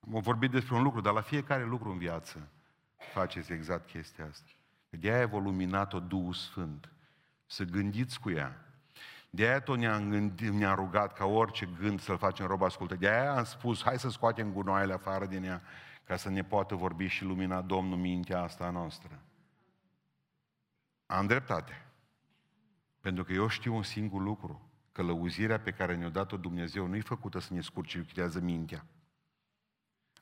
Am 0.00 0.20
vorbit 0.20 0.50
despre 0.50 0.74
un 0.74 0.82
lucru, 0.82 1.00
dar 1.00 1.12
la 1.12 1.20
fiecare 1.20 1.64
lucru 1.64 1.90
în 1.90 1.98
viață 1.98 2.48
faceți 2.96 3.52
exact 3.52 3.86
chestia 3.86 4.26
asta. 4.26 4.50
De-aia 4.98 5.26
vă 5.26 5.38
luminat-o 5.38 6.00
Duhul 6.00 6.32
Sfânt. 6.32 6.92
Să 7.46 7.64
gândiți 7.64 8.20
cu 8.20 8.30
ea. 8.30 8.66
De 9.30 9.46
aia 9.46 9.60
tot 9.60 9.78
ne-a, 9.78 9.98
gândit, 9.98 10.52
ne-a 10.52 10.74
rugat 10.74 11.12
ca 11.12 11.24
orice 11.24 11.68
gând 11.78 12.00
să-l 12.00 12.18
facem 12.18 12.46
rob 12.46 12.62
ascultă. 12.62 12.94
De 12.94 13.08
aia 13.08 13.36
am 13.36 13.44
spus, 13.44 13.82
hai 13.82 13.98
să 13.98 14.10
scoatem 14.10 14.52
gunoaiele 14.52 14.92
afară 14.92 15.26
din 15.26 15.44
ea, 15.44 15.62
ca 16.04 16.16
să 16.16 16.28
ne 16.28 16.44
poată 16.44 16.74
vorbi 16.74 17.06
și 17.06 17.24
lumina 17.24 17.60
Domnul 17.60 17.98
mintea 17.98 18.42
asta 18.42 18.64
a 18.64 18.70
noastră. 18.70 19.18
Am 21.06 21.26
dreptate. 21.26 21.86
Pentru 23.00 23.24
că 23.24 23.32
eu 23.32 23.48
știu 23.48 23.74
un 23.74 23.82
singur 23.82 24.22
lucru. 24.22 24.70
Călăuzirea 24.92 25.60
pe 25.60 25.70
care 25.70 25.96
ne-a 25.96 26.08
dat-o 26.08 26.36
Dumnezeu 26.36 26.86
nu 26.86 26.96
e 26.96 27.00
făcută 27.00 27.38
să 27.38 27.54
ne 27.54 27.60
scurcircuitează 27.60 28.40
mintea. 28.40 28.86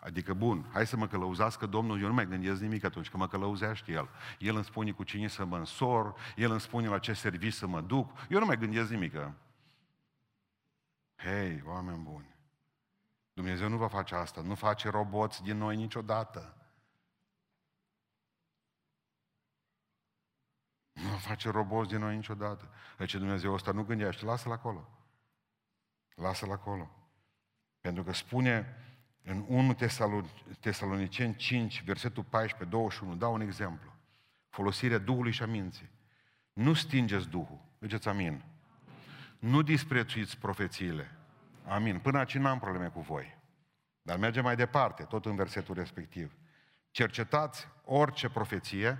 Adică, 0.00 0.34
bun, 0.34 0.68
hai 0.72 0.86
să 0.86 0.96
mă 0.96 1.06
călăuzească 1.06 1.66
Domnul, 1.66 2.00
eu 2.00 2.06
nu 2.06 2.14
mai 2.14 2.26
gândesc 2.26 2.60
nimic 2.60 2.84
atunci, 2.84 3.10
că 3.10 3.16
mă 3.16 3.28
călăuzește 3.28 3.92
El. 3.92 4.08
El 4.38 4.54
îmi 4.54 4.64
spune 4.64 4.90
cu 4.90 5.02
cine 5.02 5.28
să 5.28 5.44
mă 5.44 5.56
însor, 5.56 6.14
El 6.36 6.50
îmi 6.50 6.60
spune 6.60 6.88
la 6.88 6.98
ce 6.98 7.12
serviciu 7.12 7.56
să 7.56 7.66
mă 7.66 7.80
duc, 7.80 8.10
eu 8.28 8.38
nu 8.38 8.44
mai 8.44 8.58
gândesc 8.58 8.90
nimic. 8.90 9.14
Hei, 11.16 11.62
oameni 11.66 12.02
buni, 12.02 12.34
Dumnezeu 13.32 13.68
nu 13.68 13.76
va 13.76 13.88
face 13.88 14.14
asta, 14.14 14.40
nu 14.40 14.54
face 14.54 14.88
roboți 14.88 15.42
din 15.42 15.56
noi 15.56 15.76
niciodată. 15.76 16.54
Nu 20.92 21.08
va 21.08 21.16
face 21.16 21.50
roboți 21.50 21.88
din 21.88 21.98
noi 21.98 22.16
niciodată. 22.16 22.70
Deci 22.98 23.14
Dumnezeu 23.14 23.52
ăsta 23.52 23.72
nu 23.72 23.84
gândește, 23.84 24.24
lasă-l 24.24 24.52
acolo. 24.52 24.88
Lasă-l 26.14 26.50
acolo. 26.50 26.90
Pentru 27.80 28.02
că 28.02 28.12
spune 28.12 28.76
în 29.22 29.44
1 29.48 29.76
Tesaloniceni 30.60 31.36
5, 31.36 31.82
versetul 31.84 32.22
14, 32.22 32.76
21, 32.76 33.14
dau 33.14 33.32
un 33.32 33.40
exemplu. 33.40 33.92
Folosirea 34.48 34.98
Duhului 34.98 35.32
și 35.32 35.42
a 35.42 35.46
minții. 35.46 35.90
Nu 36.52 36.74
stingeți 36.74 37.28
Duhul. 37.28 37.60
Ziceți 37.80 38.08
amin. 38.08 38.44
Nu 39.38 39.62
disprețuiți 39.62 40.38
profețiile. 40.38 41.16
Amin. 41.66 41.98
Până 41.98 42.18
aici 42.18 42.34
n-am 42.34 42.58
probleme 42.58 42.88
cu 42.88 43.00
voi. 43.00 43.38
Dar 44.02 44.18
mergem 44.18 44.42
mai 44.42 44.56
departe, 44.56 45.02
tot 45.02 45.26
în 45.26 45.36
versetul 45.36 45.74
respectiv. 45.74 46.36
Cercetați 46.90 47.68
orice 47.84 48.28
profeție, 48.28 48.98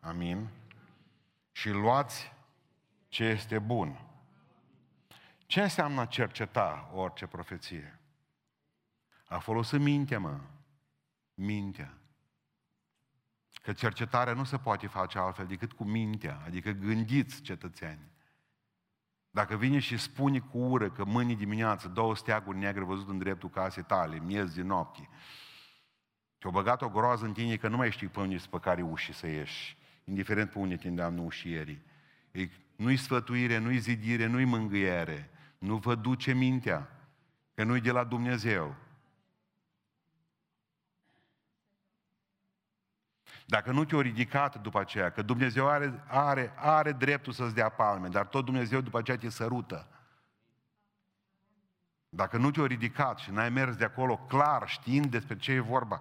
amin, 0.00 0.48
și 1.52 1.70
luați 1.70 2.32
ce 3.08 3.24
este 3.24 3.58
bun. 3.58 4.00
Ce 5.46 5.60
înseamnă 5.62 6.04
cerceta 6.04 6.90
orice 6.94 7.26
profeție? 7.26 7.97
A 9.28 9.38
folosit 9.38 9.80
mintea, 9.80 10.18
mă. 10.18 10.40
Mintea. 11.34 11.98
Că 13.62 13.72
cercetarea 13.72 14.32
nu 14.32 14.44
se 14.44 14.58
poate 14.58 14.86
face 14.86 15.18
altfel 15.18 15.46
decât 15.46 15.72
cu 15.72 15.84
mintea, 15.84 16.42
adică 16.46 16.70
gândiți, 16.70 17.40
cetățeni. 17.40 18.10
Dacă 19.30 19.56
vine 19.56 19.78
și 19.78 19.96
spune 19.96 20.38
cu 20.38 20.58
ură 20.58 20.90
că 20.90 21.04
mâine 21.04 21.34
dimineață 21.34 21.88
două 21.88 22.16
steaguri 22.16 22.58
negre 22.58 22.84
văzut 22.84 23.08
în 23.08 23.18
dreptul 23.18 23.48
casei 23.48 23.82
tale, 23.82 24.18
miez 24.18 24.54
din 24.54 24.66
noapte, 24.66 25.08
te-a 26.38 26.50
băgat 26.50 26.82
o 26.82 26.88
groază 26.88 27.24
în 27.24 27.32
tine 27.32 27.56
că 27.56 27.68
nu 27.68 27.76
mai 27.76 27.90
știi 27.90 28.08
pe 28.08 28.20
unde 28.20 28.38
să 28.38 28.46
pe 28.50 28.58
care 28.58 28.82
uși 28.82 29.12
să 29.12 29.26
ieși, 29.26 29.76
indiferent 30.04 30.50
pe 30.50 30.58
unde 30.58 30.76
te 30.76 30.88
îndeamnă 30.88 31.20
ușierii. 31.20 31.82
Nu-i 32.76 32.96
sfătuire, 32.96 33.58
nu-i 33.58 33.78
zidire, 33.78 34.26
nu-i 34.26 34.44
mângâiere, 34.44 35.30
nu 35.58 35.76
vă 35.76 35.94
duce 35.94 36.32
mintea, 36.32 36.88
că 37.54 37.64
nu-i 37.64 37.80
de 37.80 37.90
la 37.90 38.04
Dumnezeu. 38.04 38.76
Dacă 43.50 43.72
nu 43.72 43.84
te-o 43.84 44.00
ridicat 44.00 44.62
după 44.62 44.80
aceea, 44.80 45.10
că 45.10 45.22
Dumnezeu 45.22 45.68
are, 45.68 46.04
are, 46.06 46.52
are 46.56 46.92
dreptul 46.92 47.32
să-ți 47.32 47.54
dea 47.54 47.68
palme, 47.68 48.08
dar 48.08 48.26
tot 48.26 48.44
Dumnezeu 48.44 48.80
după 48.80 48.98
aceea 48.98 49.16
te 49.16 49.28
sărută. 49.28 49.88
Dacă 52.08 52.36
nu 52.36 52.50
te-o 52.50 52.66
ridicat 52.66 53.18
și 53.18 53.30
n-ai 53.30 53.48
mers 53.48 53.76
de 53.76 53.84
acolo 53.84 54.16
clar, 54.16 54.68
știind 54.68 55.06
despre 55.10 55.36
ce 55.36 55.52
e 55.52 55.60
vorba, 55.60 56.00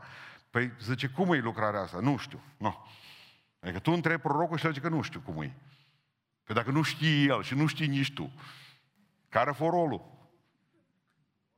păi 0.49 0.71
zice, 0.81 1.07
cum 1.07 1.33
e 1.33 1.39
lucrarea 1.39 1.81
asta? 1.81 1.99
Nu 1.99 2.17
știu. 2.17 2.41
Nu. 2.57 2.85
Adică 3.59 3.79
tu 3.79 3.91
întrebi 3.91 4.21
prorocul 4.21 4.57
și 4.57 4.65
el 4.65 4.71
zice 4.71 4.87
că 4.87 4.93
nu 4.93 5.01
știu 5.01 5.19
cum 5.19 5.41
e. 5.41 5.55
Că 6.43 6.53
dacă 6.53 6.71
nu 6.71 6.81
știi 6.81 7.27
el 7.27 7.43
și 7.43 7.55
nu 7.55 7.67
știi 7.67 7.87
nici 7.87 8.13
tu, 8.13 8.31
care 9.29 9.49
a 9.49 9.55
rolul? 9.59 10.05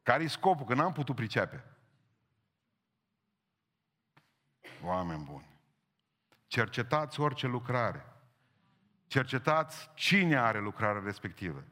Care-i 0.04 0.28
scopul? 0.28 0.66
Că 0.66 0.74
n-am 0.74 0.92
putut 0.92 1.16
pricepe. 1.16 1.64
Oameni 4.84 5.24
buni. 5.24 5.48
Cercetați 6.50 7.20
orice 7.20 7.48
lucrare. 7.48 8.06
Cercetați 9.08 9.90
cine 9.94 10.38
are 10.38 10.60
lucrarea 10.60 11.02
respectivă. 11.06 11.64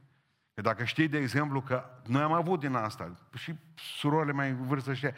Că 0.54 0.62
dacă 0.62 0.84
știi, 0.84 1.08
de 1.08 1.18
exemplu, 1.18 1.62
că 1.62 1.86
noi 2.06 2.22
am 2.22 2.32
avut 2.32 2.60
din 2.60 2.76
asta, 2.76 3.16
și 3.34 3.56
surorile 3.76 4.32
mai 4.32 4.54
vârstă 4.54 4.94
știe, 4.94 5.16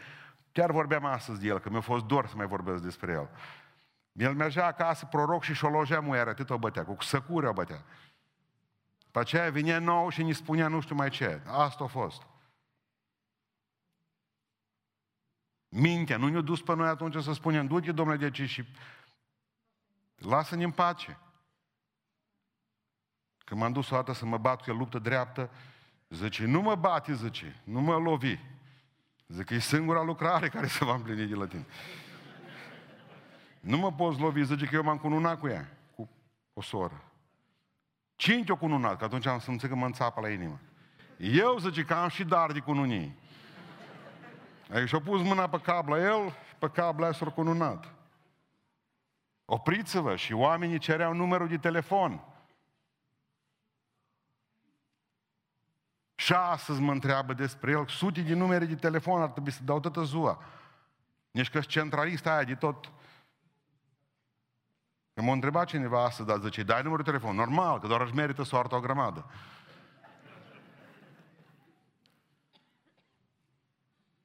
chiar 0.52 0.72
vorbeam 0.72 1.06
astăzi 1.06 1.40
de 1.40 1.48
el, 1.48 1.60
că 1.60 1.70
mi-a 1.70 1.82
fost 1.82 2.06
dor 2.06 2.28
să 2.28 2.36
mai 2.36 2.48
vorbesc 2.48 2.84
despre 2.84 3.12
el. 3.12 3.30
El 4.12 4.34
mergea 4.34 4.66
acasă, 4.66 5.06
proroc, 5.06 5.44
și 5.44 5.54
și-o 5.54 5.70
logea 5.70 6.00
muiere, 6.00 6.30
atât 6.30 6.50
o 6.50 6.58
bătea, 6.58 6.86
cu 6.86 7.04
săcură 7.04 7.50
o 7.50 7.54
bătea. 7.54 7.84
Pe 9.12 9.20
aceea 9.20 9.50
vinea 9.50 9.80
nou 9.80 10.10
și 10.10 10.24
ne 10.24 10.32
spunea 10.32 10.68
nu 10.68 10.80
știu 10.80 10.96
mai 10.96 11.10
ce. 11.10 11.42
Asta 11.48 11.84
a 11.84 11.88
fost. 11.88 12.22
Mintea, 15.70 16.18
nu 16.18 16.28
ne-a 16.28 16.42
dus 16.42 16.62
pe 16.62 16.76
noi 16.76 16.88
atunci 16.88 17.24
să 17.24 17.34
spunem, 17.34 17.68
du-te, 17.68 17.92
domnule, 17.92 18.30
de 18.30 18.46
și 18.46 18.66
Lasă-ne 20.20 20.64
în 20.64 20.72
pace. 20.72 21.18
Când 23.38 23.62
m-am 23.62 23.72
dus 23.72 23.90
o 23.90 23.96
dată 23.96 24.14
să 24.14 24.26
mă 24.26 24.38
bat 24.38 24.62
că 24.62 24.72
luptă 24.72 25.00
dreaptă, 25.00 25.50
zice, 26.10 26.46
nu 26.46 26.62
mă 26.62 26.76
bate, 26.76 27.14
zice, 27.14 27.62
nu 27.64 27.82
mă 27.82 27.98
lovi. 27.98 28.38
Zice 29.28 29.44
că 29.44 29.54
e 29.54 29.60
singura 29.60 30.04
lucrare 30.04 30.50
care 30.50 30.68
se 30.68 30.86
va 30.86 30.94
împlini 30.94 31.28
de 31.28 31.36
la 31.36 31.48
tine. 31.48 31.66
nu 33.60 33.78
mă 33.78 33.92
poți 33.92 34.20
lovi, 34.20 34.44
zice 34.44 34.66
că 34.66 34.76
eu 34.76 34.84
m-am 34.84 34.98
cununat 34.98 35.40
cu 35.40 35.48
ea, 35.48 35.78
cu 35.96 36.10
o 36.54 36.62
soră. 36.62 37.04
Cinci 38.16 38.50
o 38.50 38.56
cununat, 38.56 38.98
că 38.98 39.04
atunci 39.04 39.26
am 39.26 39.40
simțit 39.40 39.70
că 39.70 39.76
mă 39.76 39.86
înțapă 39.86 40.22
la 40.22 40.30
inimă. 40.30 40.60
Eu, 41.18 41.58
zice, 41.58 41.84
că 41.84 41.94
am 41.94 42.10
și 42.10 42.24
dar 42.24 42.52
de 42.52 42.60
cununii. 42.60 43.18
Adică 44.70 44.86
și-a 44.86 45.00
pus 45.00 45.22
mâna 45.22 45.50
pe 45.50 45.60
cap 45.60 45.88
la 45.88 46.00
el, 46.00 46.36
pe 46.60 46.70
cap 46.70 47.00
la 47.00 47.06
ea 47.06 47.12
s-a 47.12 47.26
cununat. 47.26 47.94
Opriți-vă 49.52 50.16
și 50.16 50.34
oamenii 50.34 50.78
cereau 50.78 51.14
numărul 51.14 51.48
de 51.48 51.58
telefon. 51.58 52.24
Și 56.16 56.34
astăzi 56.34 56.82
mă 56.82 56.92
întreabă 56.92 57.34
despre 57.34 57.72
el, 57.72 57.88
sute 57.88 58.22
de 58.22 58.34
numere 58.34 58.66
de 58.66 58.76
telefon 58.76 59.22
ar 59.22 59.30
trebui 59.30 59.52
să 59.52 59.64
dau 59.64 59.80
toată 59.80 60.04
ziua. 60.04 60.44
Nici 61.32 61.50
că 61.50 61.60
centralista 61.60 62.34
aia 62.34 62.44
de 62.44 62.56
tot. 62.56 62.92
Că 65.14 65.22
m-a 65.22 65.32
întrebat 65.32 65.68
cineva 65.68 66.04
astăzi, 66.04 66.28
dar 66.28 66.40
zice, 66.40 66.64
dai 66.64 66.82
numărul 66.82 67.04
de 67.04 67.12
telefon. 67.12 67.36
Normal, 67.36 67.80
că 67.80 67.88
doar 67.88 68.02
își 68.02 68.14
merită 68.14 68.44
soarta 68.44 68.76
o 68.76 68.80
grămadă. 68.80 69.26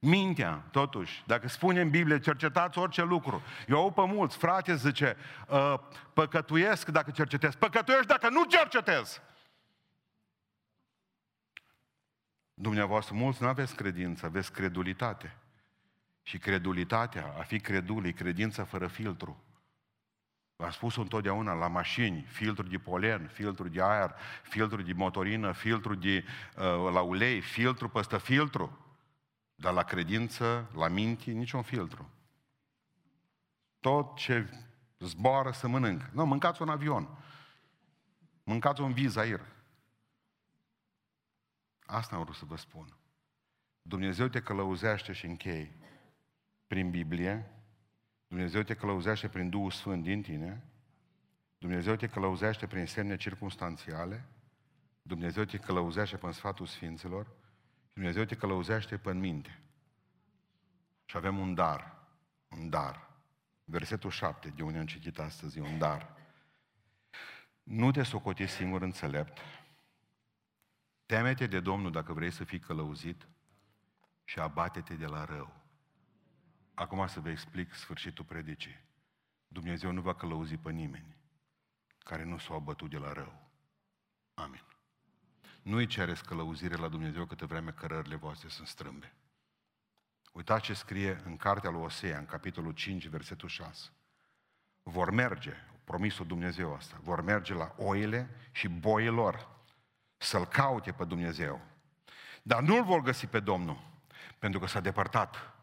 Mintea, 0.04 0.62
totuși, 0.70 1.22
dacă 1.26 1.48
spune 1.48 1.80
în 1.80 1.90
Biblie, 1.90 2.20
cercetați 2.20 2.78
orice 2.78 3.02
lucru. 3.02 3.42
Eu 3.68 3.78
au 3.78 3.92
pe 3.92 4.04
mulți, 4.04 4.36
frate, 4.36 4.74
zice, 4.76 5.16
ă, 5.50 5.88
păcătuiesc 6.12 6.88
dacă 6.88 7.10
cercetez. 7.10 7.54
Păcătuiești 7.54 8.06
dacă 8.06 8.28
nu 8.28 8.44
cercetez. 8.44 9.20
Dumneavoastră, 12.54 13.14
mulți 13.14 13.42
nu 13.42 13.48
aveți 13.48 13.74
credință, 13.74 14.26
aveți 14.26 14.52
credulitate. 14.52 15.36
Și 16.22 16.38
credulitatea, 16.38 17.34
a 17.38 17.42
fi 17.42 17.60
credul, 17.60 18.06
e 18.06 18.10
credință 18.10 18.62
fără 18.62 18.86
filtru. 18.86 19.42
V-am 20.56 20.70
spus 20.70 20.96
întotdeauna, 20.96 21.52
la 21.52 21.68
mașini, 21.68 22.26
filtru 22.28 22.66
de 22.66 22.78
polen, 22.78 23.30
filtru 23.32 23.68
de 23.68 23.82
aer, 23.82 24.14
filtru 24.42 24.82
de 24.82 24.92
motorină, 24.92 25.52
filtru 25.52 25.94
de 25.94 26.24
uh, 26.56 26.92
la 26.92 27.00
ulei, 27.00 27.40
filtru 27.40 27.88
peste 27.88 28.18
filtru. 28.18 28.83
Dar 29.54 29.72
la 29.72 29.82
credință, 29.82 30.70
la 30.74 30.88
minte, 30.88 31.30
niciun 31.30 31.62
filtru. 31.62 32.10
Tot 33.80 34.16
ce 34.16 34.48
zboară 34.98 35.50
să 35.50 35.68
mănânc. 35.68 36.02
Nu, 36.02 36.26
mâncați 36.26 36.62
un 36.62 36.68
avion. 36.68 37.18
Mâncați 38.44 38.80
un 38.80 38.92
viz 38.92 39.16
aer. 39.16 39.40
Asta 41.86 42.16
am 42.16 42.22
vrut 42.22 42.34
să 42.34 42.44
vă 42.44 42.56
spun. 42.56 42.96
Dumnezeu 43.82 44.28
te 44.28 44.40
călăuzește 44.40 45.12
și 45.12 45.26
închei 45.26 45.76
prin 46.66 46.90
Biblie, 46.90 47.50
Dumnezeu 48.26 48.62
te 48.62 48.74
călăuzește 48.74 49.28
prin 49.28 49.50
Duhul 49.50 49.70
Sfânt 49.70 50.02
din 50.02 50.22
tine, 50.22 50.64
Dumnezeu 51.58 51.94
te 51.94 52.06
călăuzește 52.06 52.66
prin 52.66 52.86
semne 52.86 53.16
circunstanțiale, 53.16 54.24
Dumnezeu 55.02 55.44
te 55.44 55.58
călăuzește 55.58 56.16
prin 56.16 56.32
sfatul 56.32 56.66
Sfinților, 56.66 57.26
Dumnezeu 57.94 58.24
te 58.24 58.36
călăuzește 58.36 58.98
pe 58.98 59.12
minte. 59.12 59.60
Și 61.04 61.16
avem 61.16 61.38
un 61.38 61.54
dar, 61.54 61.98
un 62.48 62.70
dar. 62.70 63.10
Versetul 63.64 64.10
7, 64.10 64.48
de 64.48 64.62
unde 64.62 64.78
am 64.78 64.86
citit 64.86 65.18
astăzi, 65.18 65.58
un 65.58 65.78
dar. 65.78 66.16
Nu 67.62 67.90
te 67.90 68.02
socoti 68.02 68.46
singur 68.46 68.82
înțelept, 68.82 69.40
Temete 71.06 71.46
de 71.46 71.60
Domnul 71.60 71.90
dacă 71.90 72.12
vrei 72.12 72.30
să 72.30 72.44
fii 72.44 72.58
călăuzit 72.58 73.28
și 74.24 74.38
abate-te 74.38 74.94
de 74.94 75.06
la 75.06 75.24
rău. 75.24 75.54
Acum 76.74 77.06
să 77.06 77.20
vă 77.20 77.30
explic 77.30 77.74
sfârșitul 77.74 78.24
predicii. 78.24 78.80
Dumnezeu 79.48 79.92
nu 79.92 80.00
va 80.00 80.14
călăuzi 80.14 80.56
pe 80.56 80.70
nimeni 80.70 81.16
care 81.98 82.24
nu 82.24 82.38
s-a 82.38 82.54
abătut 82.54 82.90
de 82.90 82.98
la 82.98 83.12
rău. 83.12 83.50
Amin. 84.34 84.73
Nu-i 85.64 85.86
cereți 85.86 86.24
călăuzire 86.24 86.76
la 86.76 86.88
Dumnezeu 86.88 87.24
câte 87.24 87.44
vreme 87.44 87.70
cărările 87.70 88.16
voastre 88.16 88.48
sunt 88.48 88.66
strâmbe. 88.66 89.12
Uitați 90.32 90.62
ce 90.62 90.74
scrie 90.74 91.20
în 91.24 91.36
cartea 91.36 91.70
lui 91.70 91.82
Osea, 91.82 92.18
în 92.18 92.26
capitolul 92.26 92.72
5, 92.72 93.06
versetul 93.06 93.48
6. 93.48 93.90
Vor 94.82 95.10
merge, 95.10 95.52
promisul 95.84 96.26
Dumnezeu 96.26 96.74
asta, 96.74 96.98
vor 97.02 97.20
merge 97.20 97.54
la 97.54 97.74
oile 97.76 98.30
și 98.52 98.68
boilor 98.68 99.48
să-L 100.16 100.46
caute 100.46 100.92
pe 100.92 101.04
Dumnezeu. 101.04 101.60
Dar 102.42 102.62
nu-L 102.62 102.84
vor 102.84 103.00
găsi 103.00 103.26
pe 103.26 103.40
Domnul, 103.40 103.90
pentru 104.38 104.60
că 104.60 104.66
s-a 104.66 104.80
depărtat 104.80 105.54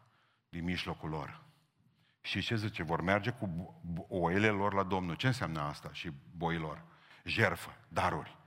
din 0.48 0.64
mijlocul 0.64 1.08
lor. 1.08 1.40
Și 2.20 2.40
ce 2.40 2.56
zice? 2.56 2.82
Vor 2.82 3.00
merge 3.00 3.30
cu 3.30 3.74
oile 4.08 4.48
lor 4.48 4.72
la 4.72 4.82
Domnul. 4.82 5.14
Ce 5.14 5.26
înseamnă 5.26 5.60
asta 5.60 5.92
și 5.92 6.12
boilor? 6.36 6.82
Jerfă, 7.24 7.76
daruri. 7.88 8.40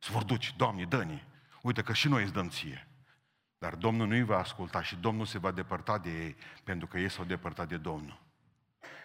Se 0.00 0.12
vor 0.12 0.22
duce, 0.22 0.52
Doamne, 0.56 0.84
dă 0.84 1.06
Uite 1.62 1.82
că 1.82 1.92
și 1.92 2.08
noi 2.08 2.22
îți 2.22 2.32
dăm 2.32 2.48
ție. 2.48 2.88
Dar 3.58 3.74
Domnul 3.74 4.06
nu 4.06 4.14
îi 4.14 4.24
va 4.24 4.38
asculta 4.38 4.82
și 4.82 4.96
Domnul 4.96 5.26
se 5.26 5.38
va 5.38 5.50
depărta 5.50 5.98
de 5.98 6.24
ei, 6.24 6.36
pentru 6.64 6.86
că 6.86 6.98
ei 6.98 7.10
s-au 7.10 7.24
depărtat 7.24 7.68
de 7.68 7.76
Domnul. 7.76 8.20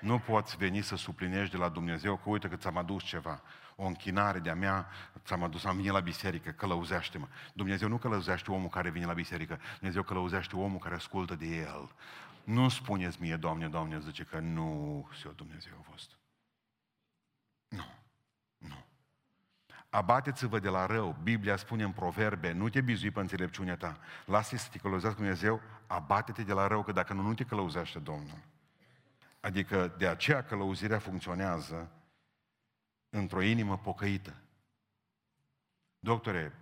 Nu 0.02 0.20
poți 0.20 0.58
veni 0.58 0.82
să 0.82 0.96
suplinești 0.96 1.52
de 1.52 1.58
la 1.58 1.70
Dumnezeu 1.70 2.18
că 2.18 2.30
uite 2.30 2.48
că 2.50 2.56
ți-am 2.56 2.78
adus 2.78 3.04
ceva. 3.04 3.42
O 3.76 3.86
închinare 3.86 4.40
de-a 4.40 4.56
mea, 4.56 4.88
ți-am 5.26 5.44
adus, 5.44 5.64
am 5.64 5.76
venit 5.76 5.92
la 5.92 6.00
biserică, 6.00 6.52
călăuzește-mă. 6.52 7.28
Dumnezeu 7.54 7.88
nu 7.88 7.98
călăuzește 7.98 8.52
omul 8.52 8.70
care 8.70 8.90
vine 8.90 9.06
la 9.06 9.14
biserică, 9.14 9.60
Dumnezeu 9.78 10.04
călăuzește 10.04 10.56
omul 10.56 10.80
care 10.80 10.96
ascultă 10.96 11.36
de 11.36 11.46
El. 11.46 11.96
Nu 12.44 12.70
spuneți 12.70 13.22
mie, 13.22 13.36
Doamne, 13.36 13.68
Doamne, 13.68 14.00
zice 14.00 14.24
că 14.24 14.40
nu 14.40 15.10
se 15.22 15.30
Dumnezeu 15.36 15.74
a 15.80 15.90
fost. 15.92 16.18
Nu, 17.68 17.86
nu. 18.58 18.86
Abateți-vă 19.90 20.60
de 20.60 20.70
la 20.70 20.86
rău. 20.86 21.16
Biblia 21.24 21.56
spune 21.56 21.84
în 21.84 21.92
proverbe, 21.92 22.52
nu 22.52 22.70
te 22.70 22.82
bizui 22.82 23.12
pe 23.12 23.20
înțelepciunea 23.20 23.78
ta. 23.78 23.98
Lasă-i 24.26 24.58
să 24.58 24.70
te 24.72 24.78
călăuzească 24.78 25.20
Dumnezeu, 25.20 25.62
abate-te 25.88 26.44
de 26.44 26.54
la 26.54 26.68
rău, 26.68 26.84
că 26.84 26.92
dacă 26.92 27.14
nu, 27.14 27.22
nu 27.22 27.34
te 27.34 27.44
călăuzește 27.44 28.00
Domnul. 28.00 28.40
Adică 29.40 29.96
de 29.98 30.08
aceea 30.08 30.44
călăuzirea 30.44 31.00
funcționează 31.00 31.92
într-o 33.10 33.42
inimă 33.42 33.78
pocăită. 33.78 34.36
Doctore, 36.00 36.54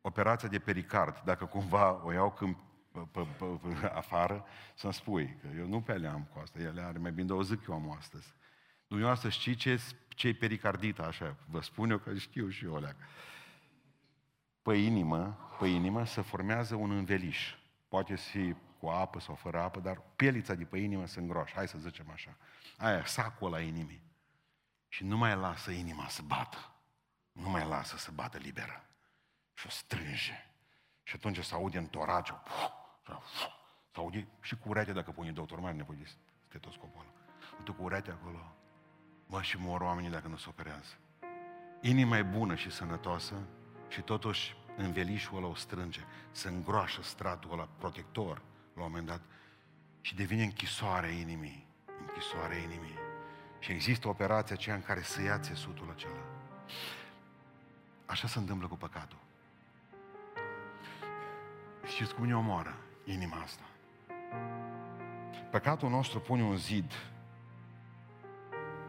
operația 0.00 0.48
de 0.48 0.58
pericard, 0.58 1.20
dacă 1.24 1.44
cumva 1.44 2.04
o 2.04 2.12
iau 2.12 2.32
când 2.32 2.56
pe, 2.92 3.20
pe, 3.38 3.44
pe, 3.44 3.86
afară, 3.86 4.44
să-mi 4.74 4.92
spui, 4.92 5.36
că 5.40 5.48
eu 5.56 5.66
nu 5.66 5.80
pe 5.80 5.92
alea 5.92 6.12
am 6.12 6.28
cu 6.32 6.38
asta, 6.38 6.58
ele 6.58 6.80
are 6.80 6.98
mai 6.98 7.12
bine 7.12 7.26
de 7.26 7.32
o 7.32 7.42
zic 7.42 7.66
eu 7.68 7.74
am 7.74 7.90
astăzi. 7.90 8.34
Dumneavoastră 8.86 9.28
știți 9.28 9.58
ce, 9.58 9.80
ce 10.16 10.28
e 10.28 10.34
pericardită, 10.34 11.04
așa, 11.04 11.36
vă 11.46 11.60
spun 11.60 11.90
eu 11.90 11.98
că 11.98 12.14
știu 12.14 12.48
și 12.48 12.64
eu 12.64 12.74
alea. 12.74 12.96
Pe 14.62 14.74
inimă, 14.74 15.38
pe 15.58 15.66
inimă 15.66 16.04
se 16.04 16.20
formează 16.20 16.74
un 16.74 16.90
înveliș. 16.90 17.54
Poate 17.88 18.14
fi 18.14 18.54
cu 18.78 18.86
apă 18.86 19.20
sau 19.20 19.34
fără 19.34 19.60
apă, 19.60 19.80
dar 19.80 20.02
pielița 20.16 20.54
de 20.54 20.64
pe 20.64 20.78
inimă 20.78 21.06
se 21.06 21.20
îngroașă, 21.20 21.52
hai 21.56 21.68
să 21.68 21.78
zicem 21.78 22.10
așa. 22.10 22.36
Aia, 22.76 23.04
sacul 23.04 23.50
la 23.50 23.60
inimii. 23.60 24.02
Și 24.88 25.04
nu 25.04 25.16
mai 25.16 25.36
lasă 25.36 25.70
inima 25.70 26.08
să 26.08 26.22
bată. 26.22 26.72
Nu 27.32 27.50
mai 27.50 27.66
lasă 27.68 27.96
să 27.96 28.10
bată 28.14 28.38
liberă. 28.38 28.84
Și 29.54 29.66
o 29.66 29.70
strânge. 29.70 30.50
Și 31.02 31.14
atunci 31.16 31.44
se 31.44 31.54
aude 31.54 31.78
în 31.78 31.86
torace. 31.86 32.32
Se 33.92 34.00
aude 34.00 34.26
și 34.40 34.56
cu 34.56 34.68
uretea 34.68 34.94
dacă 34.94 35.10
pune 35.10 35.32
doctor 35.32 35.60
mai 35.60 35.76
nevoie 35.76 35.98
de 35.98 36.10
stetoscopul 36.48 37.00
ăla. 37.00 37.10
Uite 37.58 37.70
cu 37.70 37.82
uretea 37.82 38.12
acolo. 38.12 38.55
Mă, 39.26 39.42
și 39.42 39.58
mor 39.58 39.80
oamenii 39.80 40.10
dacă 40.10 40.28
nu 40.28 40.36
se 40.36 40.46
operează. 40.48 40.94
Inima 41.80 42.18
e 42.18 42.22
bună 42.22 42.54
și 42.54 42.70
sănătoasă 42.70 43.34
și 43.88 44.00
totuși 44.00 44.56
învelișul 44.76 45.36
ăla 45.36 45.46
o 45.46 45.54
strânge. 45.54 46.00
Se 46.30 46.48
îngroașă 46.48 47.02
stratul 47.02 47.52
ăla 47.52 47.68
protector 47.78 48.42
la 48.74 48.82
un 48.82 48.88
moment 48.88 49.06
dat 49.06 49.20
și 50.00 50.14
devine 50.14 50.42
închisoare 50.42 51.08
inimii. 51.08 51.66
Închisoare 52.06 52.56
inimii. 52.56 52.98
Și 53.58 53.72
există 53.72 54.08
operația 54.08 54.54
aceea 54.54 54.74
în 54.74 54.82
care 54.82 55.02
să 55.02 55.22
ia 55.22 55.38
țesutul 55.38 55.90
acela. 55.90 56.24
Așa 58.06 58.28
se 58.28 58.38
întâmplă 58.38 58.66
cu 58.66 58.76
păcatul. 58.76 59.18
Știți 61.86 62.14
cum 62.14 62.26
ne 62.26 62.36
omoară 62.36 62.76
inima 63.04 63.36
asta? 63.36 63.62
Păcatul 65.50 65.90
nostru 65.90 66.20
pune 66.20 66.42
un 66.42 66.56
zid, 66.56 66.92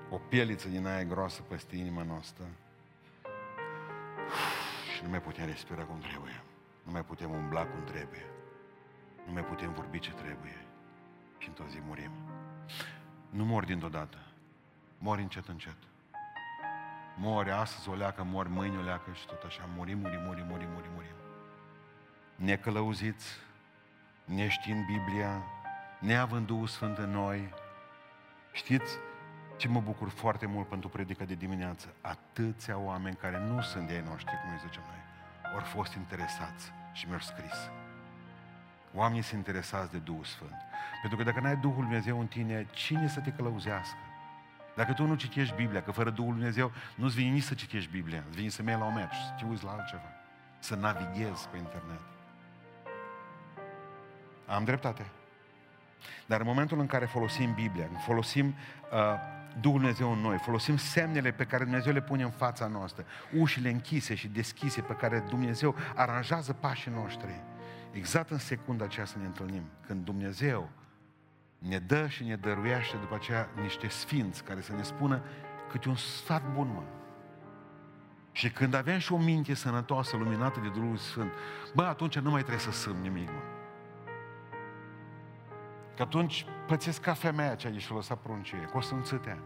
o 0.09 0.17
pieliță 0.17 0.67
din 0.67 0.87
aia 0.87 1.03
groasă 1.03 1.41
peste 1.41 1.75
inima 1.75 2.03
noastră 2.03 2.43
și 4.95 5.03
nu 5.03 5.09
mai 5.09 5.21
putem 5.21 5.45
respira 5.45 5.83
cum 5.83 5.99
trebuie. 5.99 6.41
Nu 6.83 6.91
mai 6.91 7.03
putem 7.03 7.31
umbla 7.31 7.65
cum 7.65 7.83
trebuie. 7.83 8.25
Nu 9.25 9.33
mai 9.33 9.43
putem 9.43 9.73
vorbi 9.73 9.99
ce 9.99 10.11
trebuie. 10.11 10.65
Și 11.37 11.47
într-o 11.47 11.65
zi 11.69 11.79
murim. 11.87 12.11
Nu 13.29 13.45
mor 13.45 13.65
dintr-o 13.65 13.89
dată. 13.89 14.17
Mori 14.97 15.21
încet, 15.21 15.47
încet. 15.47 15.77
Mori 17.15 17.51
astăzi 17.51 17.89
o 17.89 17.95
leacă, 17.95 18.23
mori 18.23 18.49
mâine 18.49 18.77
o 18.77 18.81
leacă 18.81 19.11
și 19.13 19.25
tot 19.25 19.43
așa. 19.43 19.69
Murim, 19.75 19.99
murim, 19.99 20.21
murim, 20.21 20.45
murim, 20.45 20.67
murim, 20.69 20.91
murim. 20.93 21.15
Necălăuziți, 22.35 23.27
neștiind 24.25 24.85
Biblia, 24.85 25.43
neavând 25.99 26.45
Duhul 26.45 26.67
Sfânt 26.67 26.97
în 26.97 27.09
noi. 27.09 27.53
Știți 28.51 28.97
ce 29.57 29.67
mă 29.67 29.79
bucur 29.79 30.09
foarte 30.09 30.45
mult 30.45 30.67
pentru 30.67 30.89
predica 30.89 31.23
de 31.23 31.33
dimineață? 31.33 31.87
Atâția 32.01 32.77
oameni 32.77 33.15
care 33.15 33.39
nu 33.39 33.61
sunt 33.61 33.87
de 33.87 33.93
ai 33.93 34.03
noștri, 34.09 34.39
cum 34.41 34.51
îi 34.51 34.59
zicem 34.67 34.81
noi, 34.87 35.01
au 35.53 35.59
fost 35.59 35.93
interesați 35.93 36.71
și 36.91 37.07
mi-au 37.07 37.19
scris. 37.19 37.69
Oamenii 38.93 39.21
sunt 39.21 39.37
interesați 39.37 39.91
de 39.91 39.97
Duhul 39.97 40.23
Sfânt. 40.23 40.55
Pentru 41.01 41.17
că 41.17 41.23
dacă 41.23 41.39
n-ai 41.39 41.55
Duhul 41.55 41.83
Dumnezeu 41.83 42.19
în 42.19 42.27
tine, 42.27 42.67
cine 42.71 43.07
să 43.07 43.19
te 43.19 43.31
călăuzească? 43.31 43.97
Dacă 44.75 44.93
tu 44.93 45.05
nu 45.05 45.15
citești 45.15 45.55
Biblia, 45.55 45.81
că 45.81 45.91
fără 45.91 46.09
Duhul 46.09 46.33
Dumnezeu 46.33 46.71
nu-ți 46.95 47.15
vine 47.15 47.29
nici 47.29 47.43
să 47.43 47.53
citești 47.53 47.91
Biblia, 47.91 48.23
îți 48.27 48.37
vine 48.37 48.49
să 48.49 48.63
mergi 48.63 48.81
la 48.81 48.87
un 48.87 48.93
meci, 48.93 49.13
să 49.13 49.33
te 49.37 49.45
uiți 49.45 49.63
la 49.63 49.71
altceva, 49.71 50.11
să 50.59 50.75
navighezi 50.75 51.47
pe 51.47 51.57
internet. 51.57 52.01
Am 54.45 54.63
dreptate. 54.63 55.05
Dar 56.25 56.39
în 56.39 56.45
momentul 56.45 56.79
în 56.79 56.85
care 56.85 57.05
folosim 57.05 57.53
Biblia, 57.53 57.87
folosim 58.05 58.47
uh, 58.91 59.35
Duhul 59.61 59.79
Dumnezeu 59.79 60.11
în 60.11 60.19
noi, 60.19 60.37
folosim 60.37 60.77
semnele 60.77 61.31
pe 61.31 61.45
care 61.45 61.63
Dumnezeu 61.63 61.93
le 61.93 62.01
pune 62.01 62.23
în 62.23 62.29
fața 62.29 62.67
noastră, 62.67 63.05
ușile 63.37 63.69
închise 63.69 64.15
și 64.15 64.27
deschise 64.27 64.81
pe 64.81 64.93
care 64.93 65.23
Dumnezeu 65.29 65.75
aranjează 65.95 66.53
pașii 66.53 66.91
noștri, 66.91 67.41
exact 67.91 68.29
în 68.29 68.37
secunda 68.37 68.83
aceea 68.83 69.05
să 69.05 69.17
ne 69.19 69.25
întâlnim, 69.25 69.63
când 69.87 70.05
Dumnezeu 70.05 70.69
ne 71.57 71.79
dă 71.79 72.07
și 72.07 72.23
ne 72.23 72.35
dăruiește 72.35 72.97
după 72.97 73.15
aceea 73.15 73.49
niște 73.61 73.87
sfinți 73.87 74.43
care 74.43 74.61
să 74.61 74.73
ne 74.73 74.83
spună 74.83 75.21
câte 75.69 75.89
un 75.89 75.95
sfat 75.95 76.53
bun, 76.53 76.67
mă. 76.73 76.83
Și 78.31 78.51
când 78.51 78.73
avem 78.73 78.97
și 78.97 79.13
o 79.13 79.17
minte 79.17 79.53
sănătoasă, 79.53 80.17
luminată 80.17 80.59
de 80.59 80.69
Duhul 80.69 80.97
Sfânt, 80.97 81.31
bă, 81.75 81.83
atunci 81.83 82.19
nu 82.19 82.29
mai 82.29 82.41
trebuie 82.41 82.61
să 82.61 82.71
sâm 82.71 82.95
nimic, 83.01 83.27
mă. 83.27 83.56
Că 85.97 86.03
atunci 86.03 86.45
pățesc 86.67 87.01
ca 87.01 87.13
femeia 87.13 87.51
aceea 87.51 87.73
de 87.73 87.79
și-a 87.79 87.95
lăsat 87.95 88.17
pruncie, 88.17 88.57
cu 88.57 88.77
o 88.77 88.81
sânțâtea. 88.81 89.37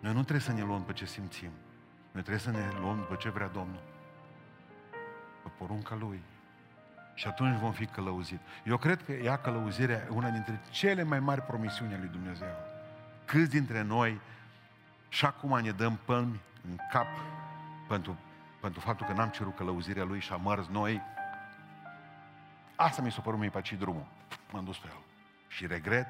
Noi 0.00 0.12
nu 0.12 0.20
trebuie 0.20 0.40
să 0.40 0.52
ne 0.52 0.62
luăm 0.62 0.82
pe 0.82 0.92
ce 0.92 1.04
simțim. 1.04 1.50
Noi 2.10 2.22
trebuie 2.22 2.38
să 2.38 2.50
ne 2.50 2.68
luăm 2.80 2.96
după 2.96 3.14
ce 3.14 3.30
vrea 3.30 3.48
Domnul. 3.48 3.82
Pe 5.42 5.48
porunca 5.58 5.94
Lui. 5.94 6.22
Și 7.14 7.26
atunci 7.26 7.58
vom 7.58 7.72
fi 7.72 7.86
călăuzit. 7.86 8.40
Eu 8.64 8.76
cred 8.76 9.02
că 9.02 9.12
ea 9.12 9.38
călăuzirea 9.38 9.96
e 9.96 10.08
una 10.08 10.28
dintre 10.28 10.60
cele 10.70 11.02
mai 11.02 11.20
mari 11.20 11.42
promisiuni 11.42 11.92
ale 11.92 12.00
lui 12.00 12.10
Dumnezeu. 12.12 12.54
Câți 13.24 13.50
dintre 13.50 13.82
noi 13.82 14.20
și 15.08 15.24
acum 15.24 15.58
ne 15.60 15.70
dăm 15.70 15.98
pălmi 16.04 16.40
în 16.70 16.76
cap 16.92 17.06
pentru, 17.88 18.16
pentru 18.60 18.80
faptul 18.80 19.06
că 19.06 19.12
n-am 19.12 19.28
cerut 19.28 19.56
călăuzirea 19.56 20.04
Lui 20.04 20.20
și 20.20 20.32
am 20.32 20.42
mers 20.42 20.66
noi. 20.66 21.00
Asta 22.76 23.02
mi 23.02 23.12
s-a 23.12 23.20
părut 23.20 23.38
mie 23.38 23.50
pe 23.50 23.56
aici 23.56 23.72
drumul. 23.72 24.06
M-am 24.52 24.64
dus 24.64 24.78
pe 24.78 24.86
el. 24.90 25.08
Și 25.50 25.66
regret. 25.66 26.06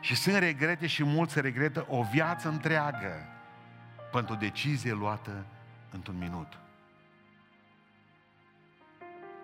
Și 0.00 0.16
sunt 0.16 0.36
regrete 0.36 0.86
și 0.86 1.04
mulți 1.04 1.32
se 1.32 1.40
regretă 1.40 1.86
o 1.88 2.02
viață 2.02 2.48
întreagă 2.48 3.26
pentru 4.12 4.34
o 4.34 4.36
decizie 4.36 4.92
luată 4.92 5.44
într-un 5.90 6.18
minut. 6.18 6.58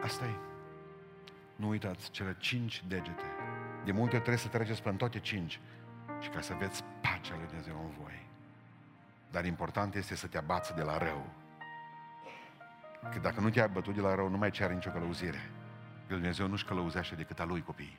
Asta 0.03 0.25
e. 0.25 0.35
Nu 1.57 1.69
uitați, 1.69 2.11
cele 2.11 2.37
cinci 2.39 2.85
degete. 2.89 3.25
De 3.85 3.93
multe 3.93 4.17
trebuie 4.17 4.37
să 4.37 4.49
treceți 4.49 4.83
pe 4.83 4.91
toate 4.91 5.19
cinci. 5.19 5.61
Și 6.21 6.29
ca 6.29 6.41
să 6.41 6.55
veți 6.59 6.85
pacea 7.01 7.35
lui 7.37 7.47
Dumnezeu 7.47 7.75
în 7.85 8.03
voi. 8.03 8.27
Dar 9.31 9.45
important 9.45 9.95
este 9.95 10.15
să 10.15 10.27
te 10.27 10.39
abați 10.39 10.75
de 10.75 10.83
la 10.83 10.99
rău. 10.99 11.27
Că 13.13 13.19
dacă 13.19 13.41
nu 13.41 13.51
te-ai 13.51 13.69
bătut 13.69 13.95
de 13.95 14.01
la 14.01 14.15
rău, 14.15 14.29
nu 14.29 14.37
mai 14.37 14.51
cer 14.51 14.71
nicio 14.71 14.91
călăuzire. 14.91 15.51
Că 16.07 16.15
Dumnezeu 16.15 16.47
nu-și 16.47 16.65
călăuzește 16.65 17.15
decât 17.15 17.41
a 17.41 17.45
lui 17.45 17.63
copii. 17.63 17.99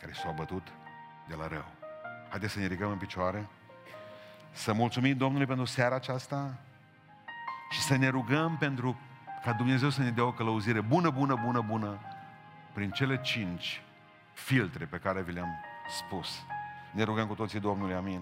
Care 0.00 0.12
s-au 0.12 0.32
bătut 0.32 0.68
de 1.28 1.34
la 1.34 1.46
rău. 1.46 1.64
Haideți 2.28 2.52
să 2.52 2.58
ne 2.58 2.66
ridicăm 2.66 2.90
în 2.90 2.98
picioare. 2.98 3.46
Să 4.52 4.72
mulțumim 4.72 5.16
Domnului 5.16 5.46
pentru 5.46 5.64
seara 5.64 5.94
aceasta 5.94 6.54
și 7.70 7.80
să 7.80 7.96
ne 7.96 8.08
rugăm 8.08 8.56
pentru 8.56 8.98
ca 9.44 9.52
Dumnezeu 9.52 9.90
să 9.90 10.02
ne 10.02 10.10
dea 10.10 10.24
o 10.24 10.32
călăuzire 10.32 10.80
bună, 10.80 11.10
bună, 11.10 11.34
bună, 11.44 11.60
bună 11.60 11.98
prin 12.72 12.90
cele 12.90 13.20
cinci 13.20 13.82
filtre 14.32 14.84
pe 14.84 14.96
care 14.96 15.22
vi 15.22 15.32
le-am 15.32 15.64
spus. 15.88 16.28
Ne 16.92 17.02
rugăm 17.02 17.26
cu 17.26 17.34
toții 17.34 17.60
Domnului, 17.60 17.94
amin. 17.94 18.20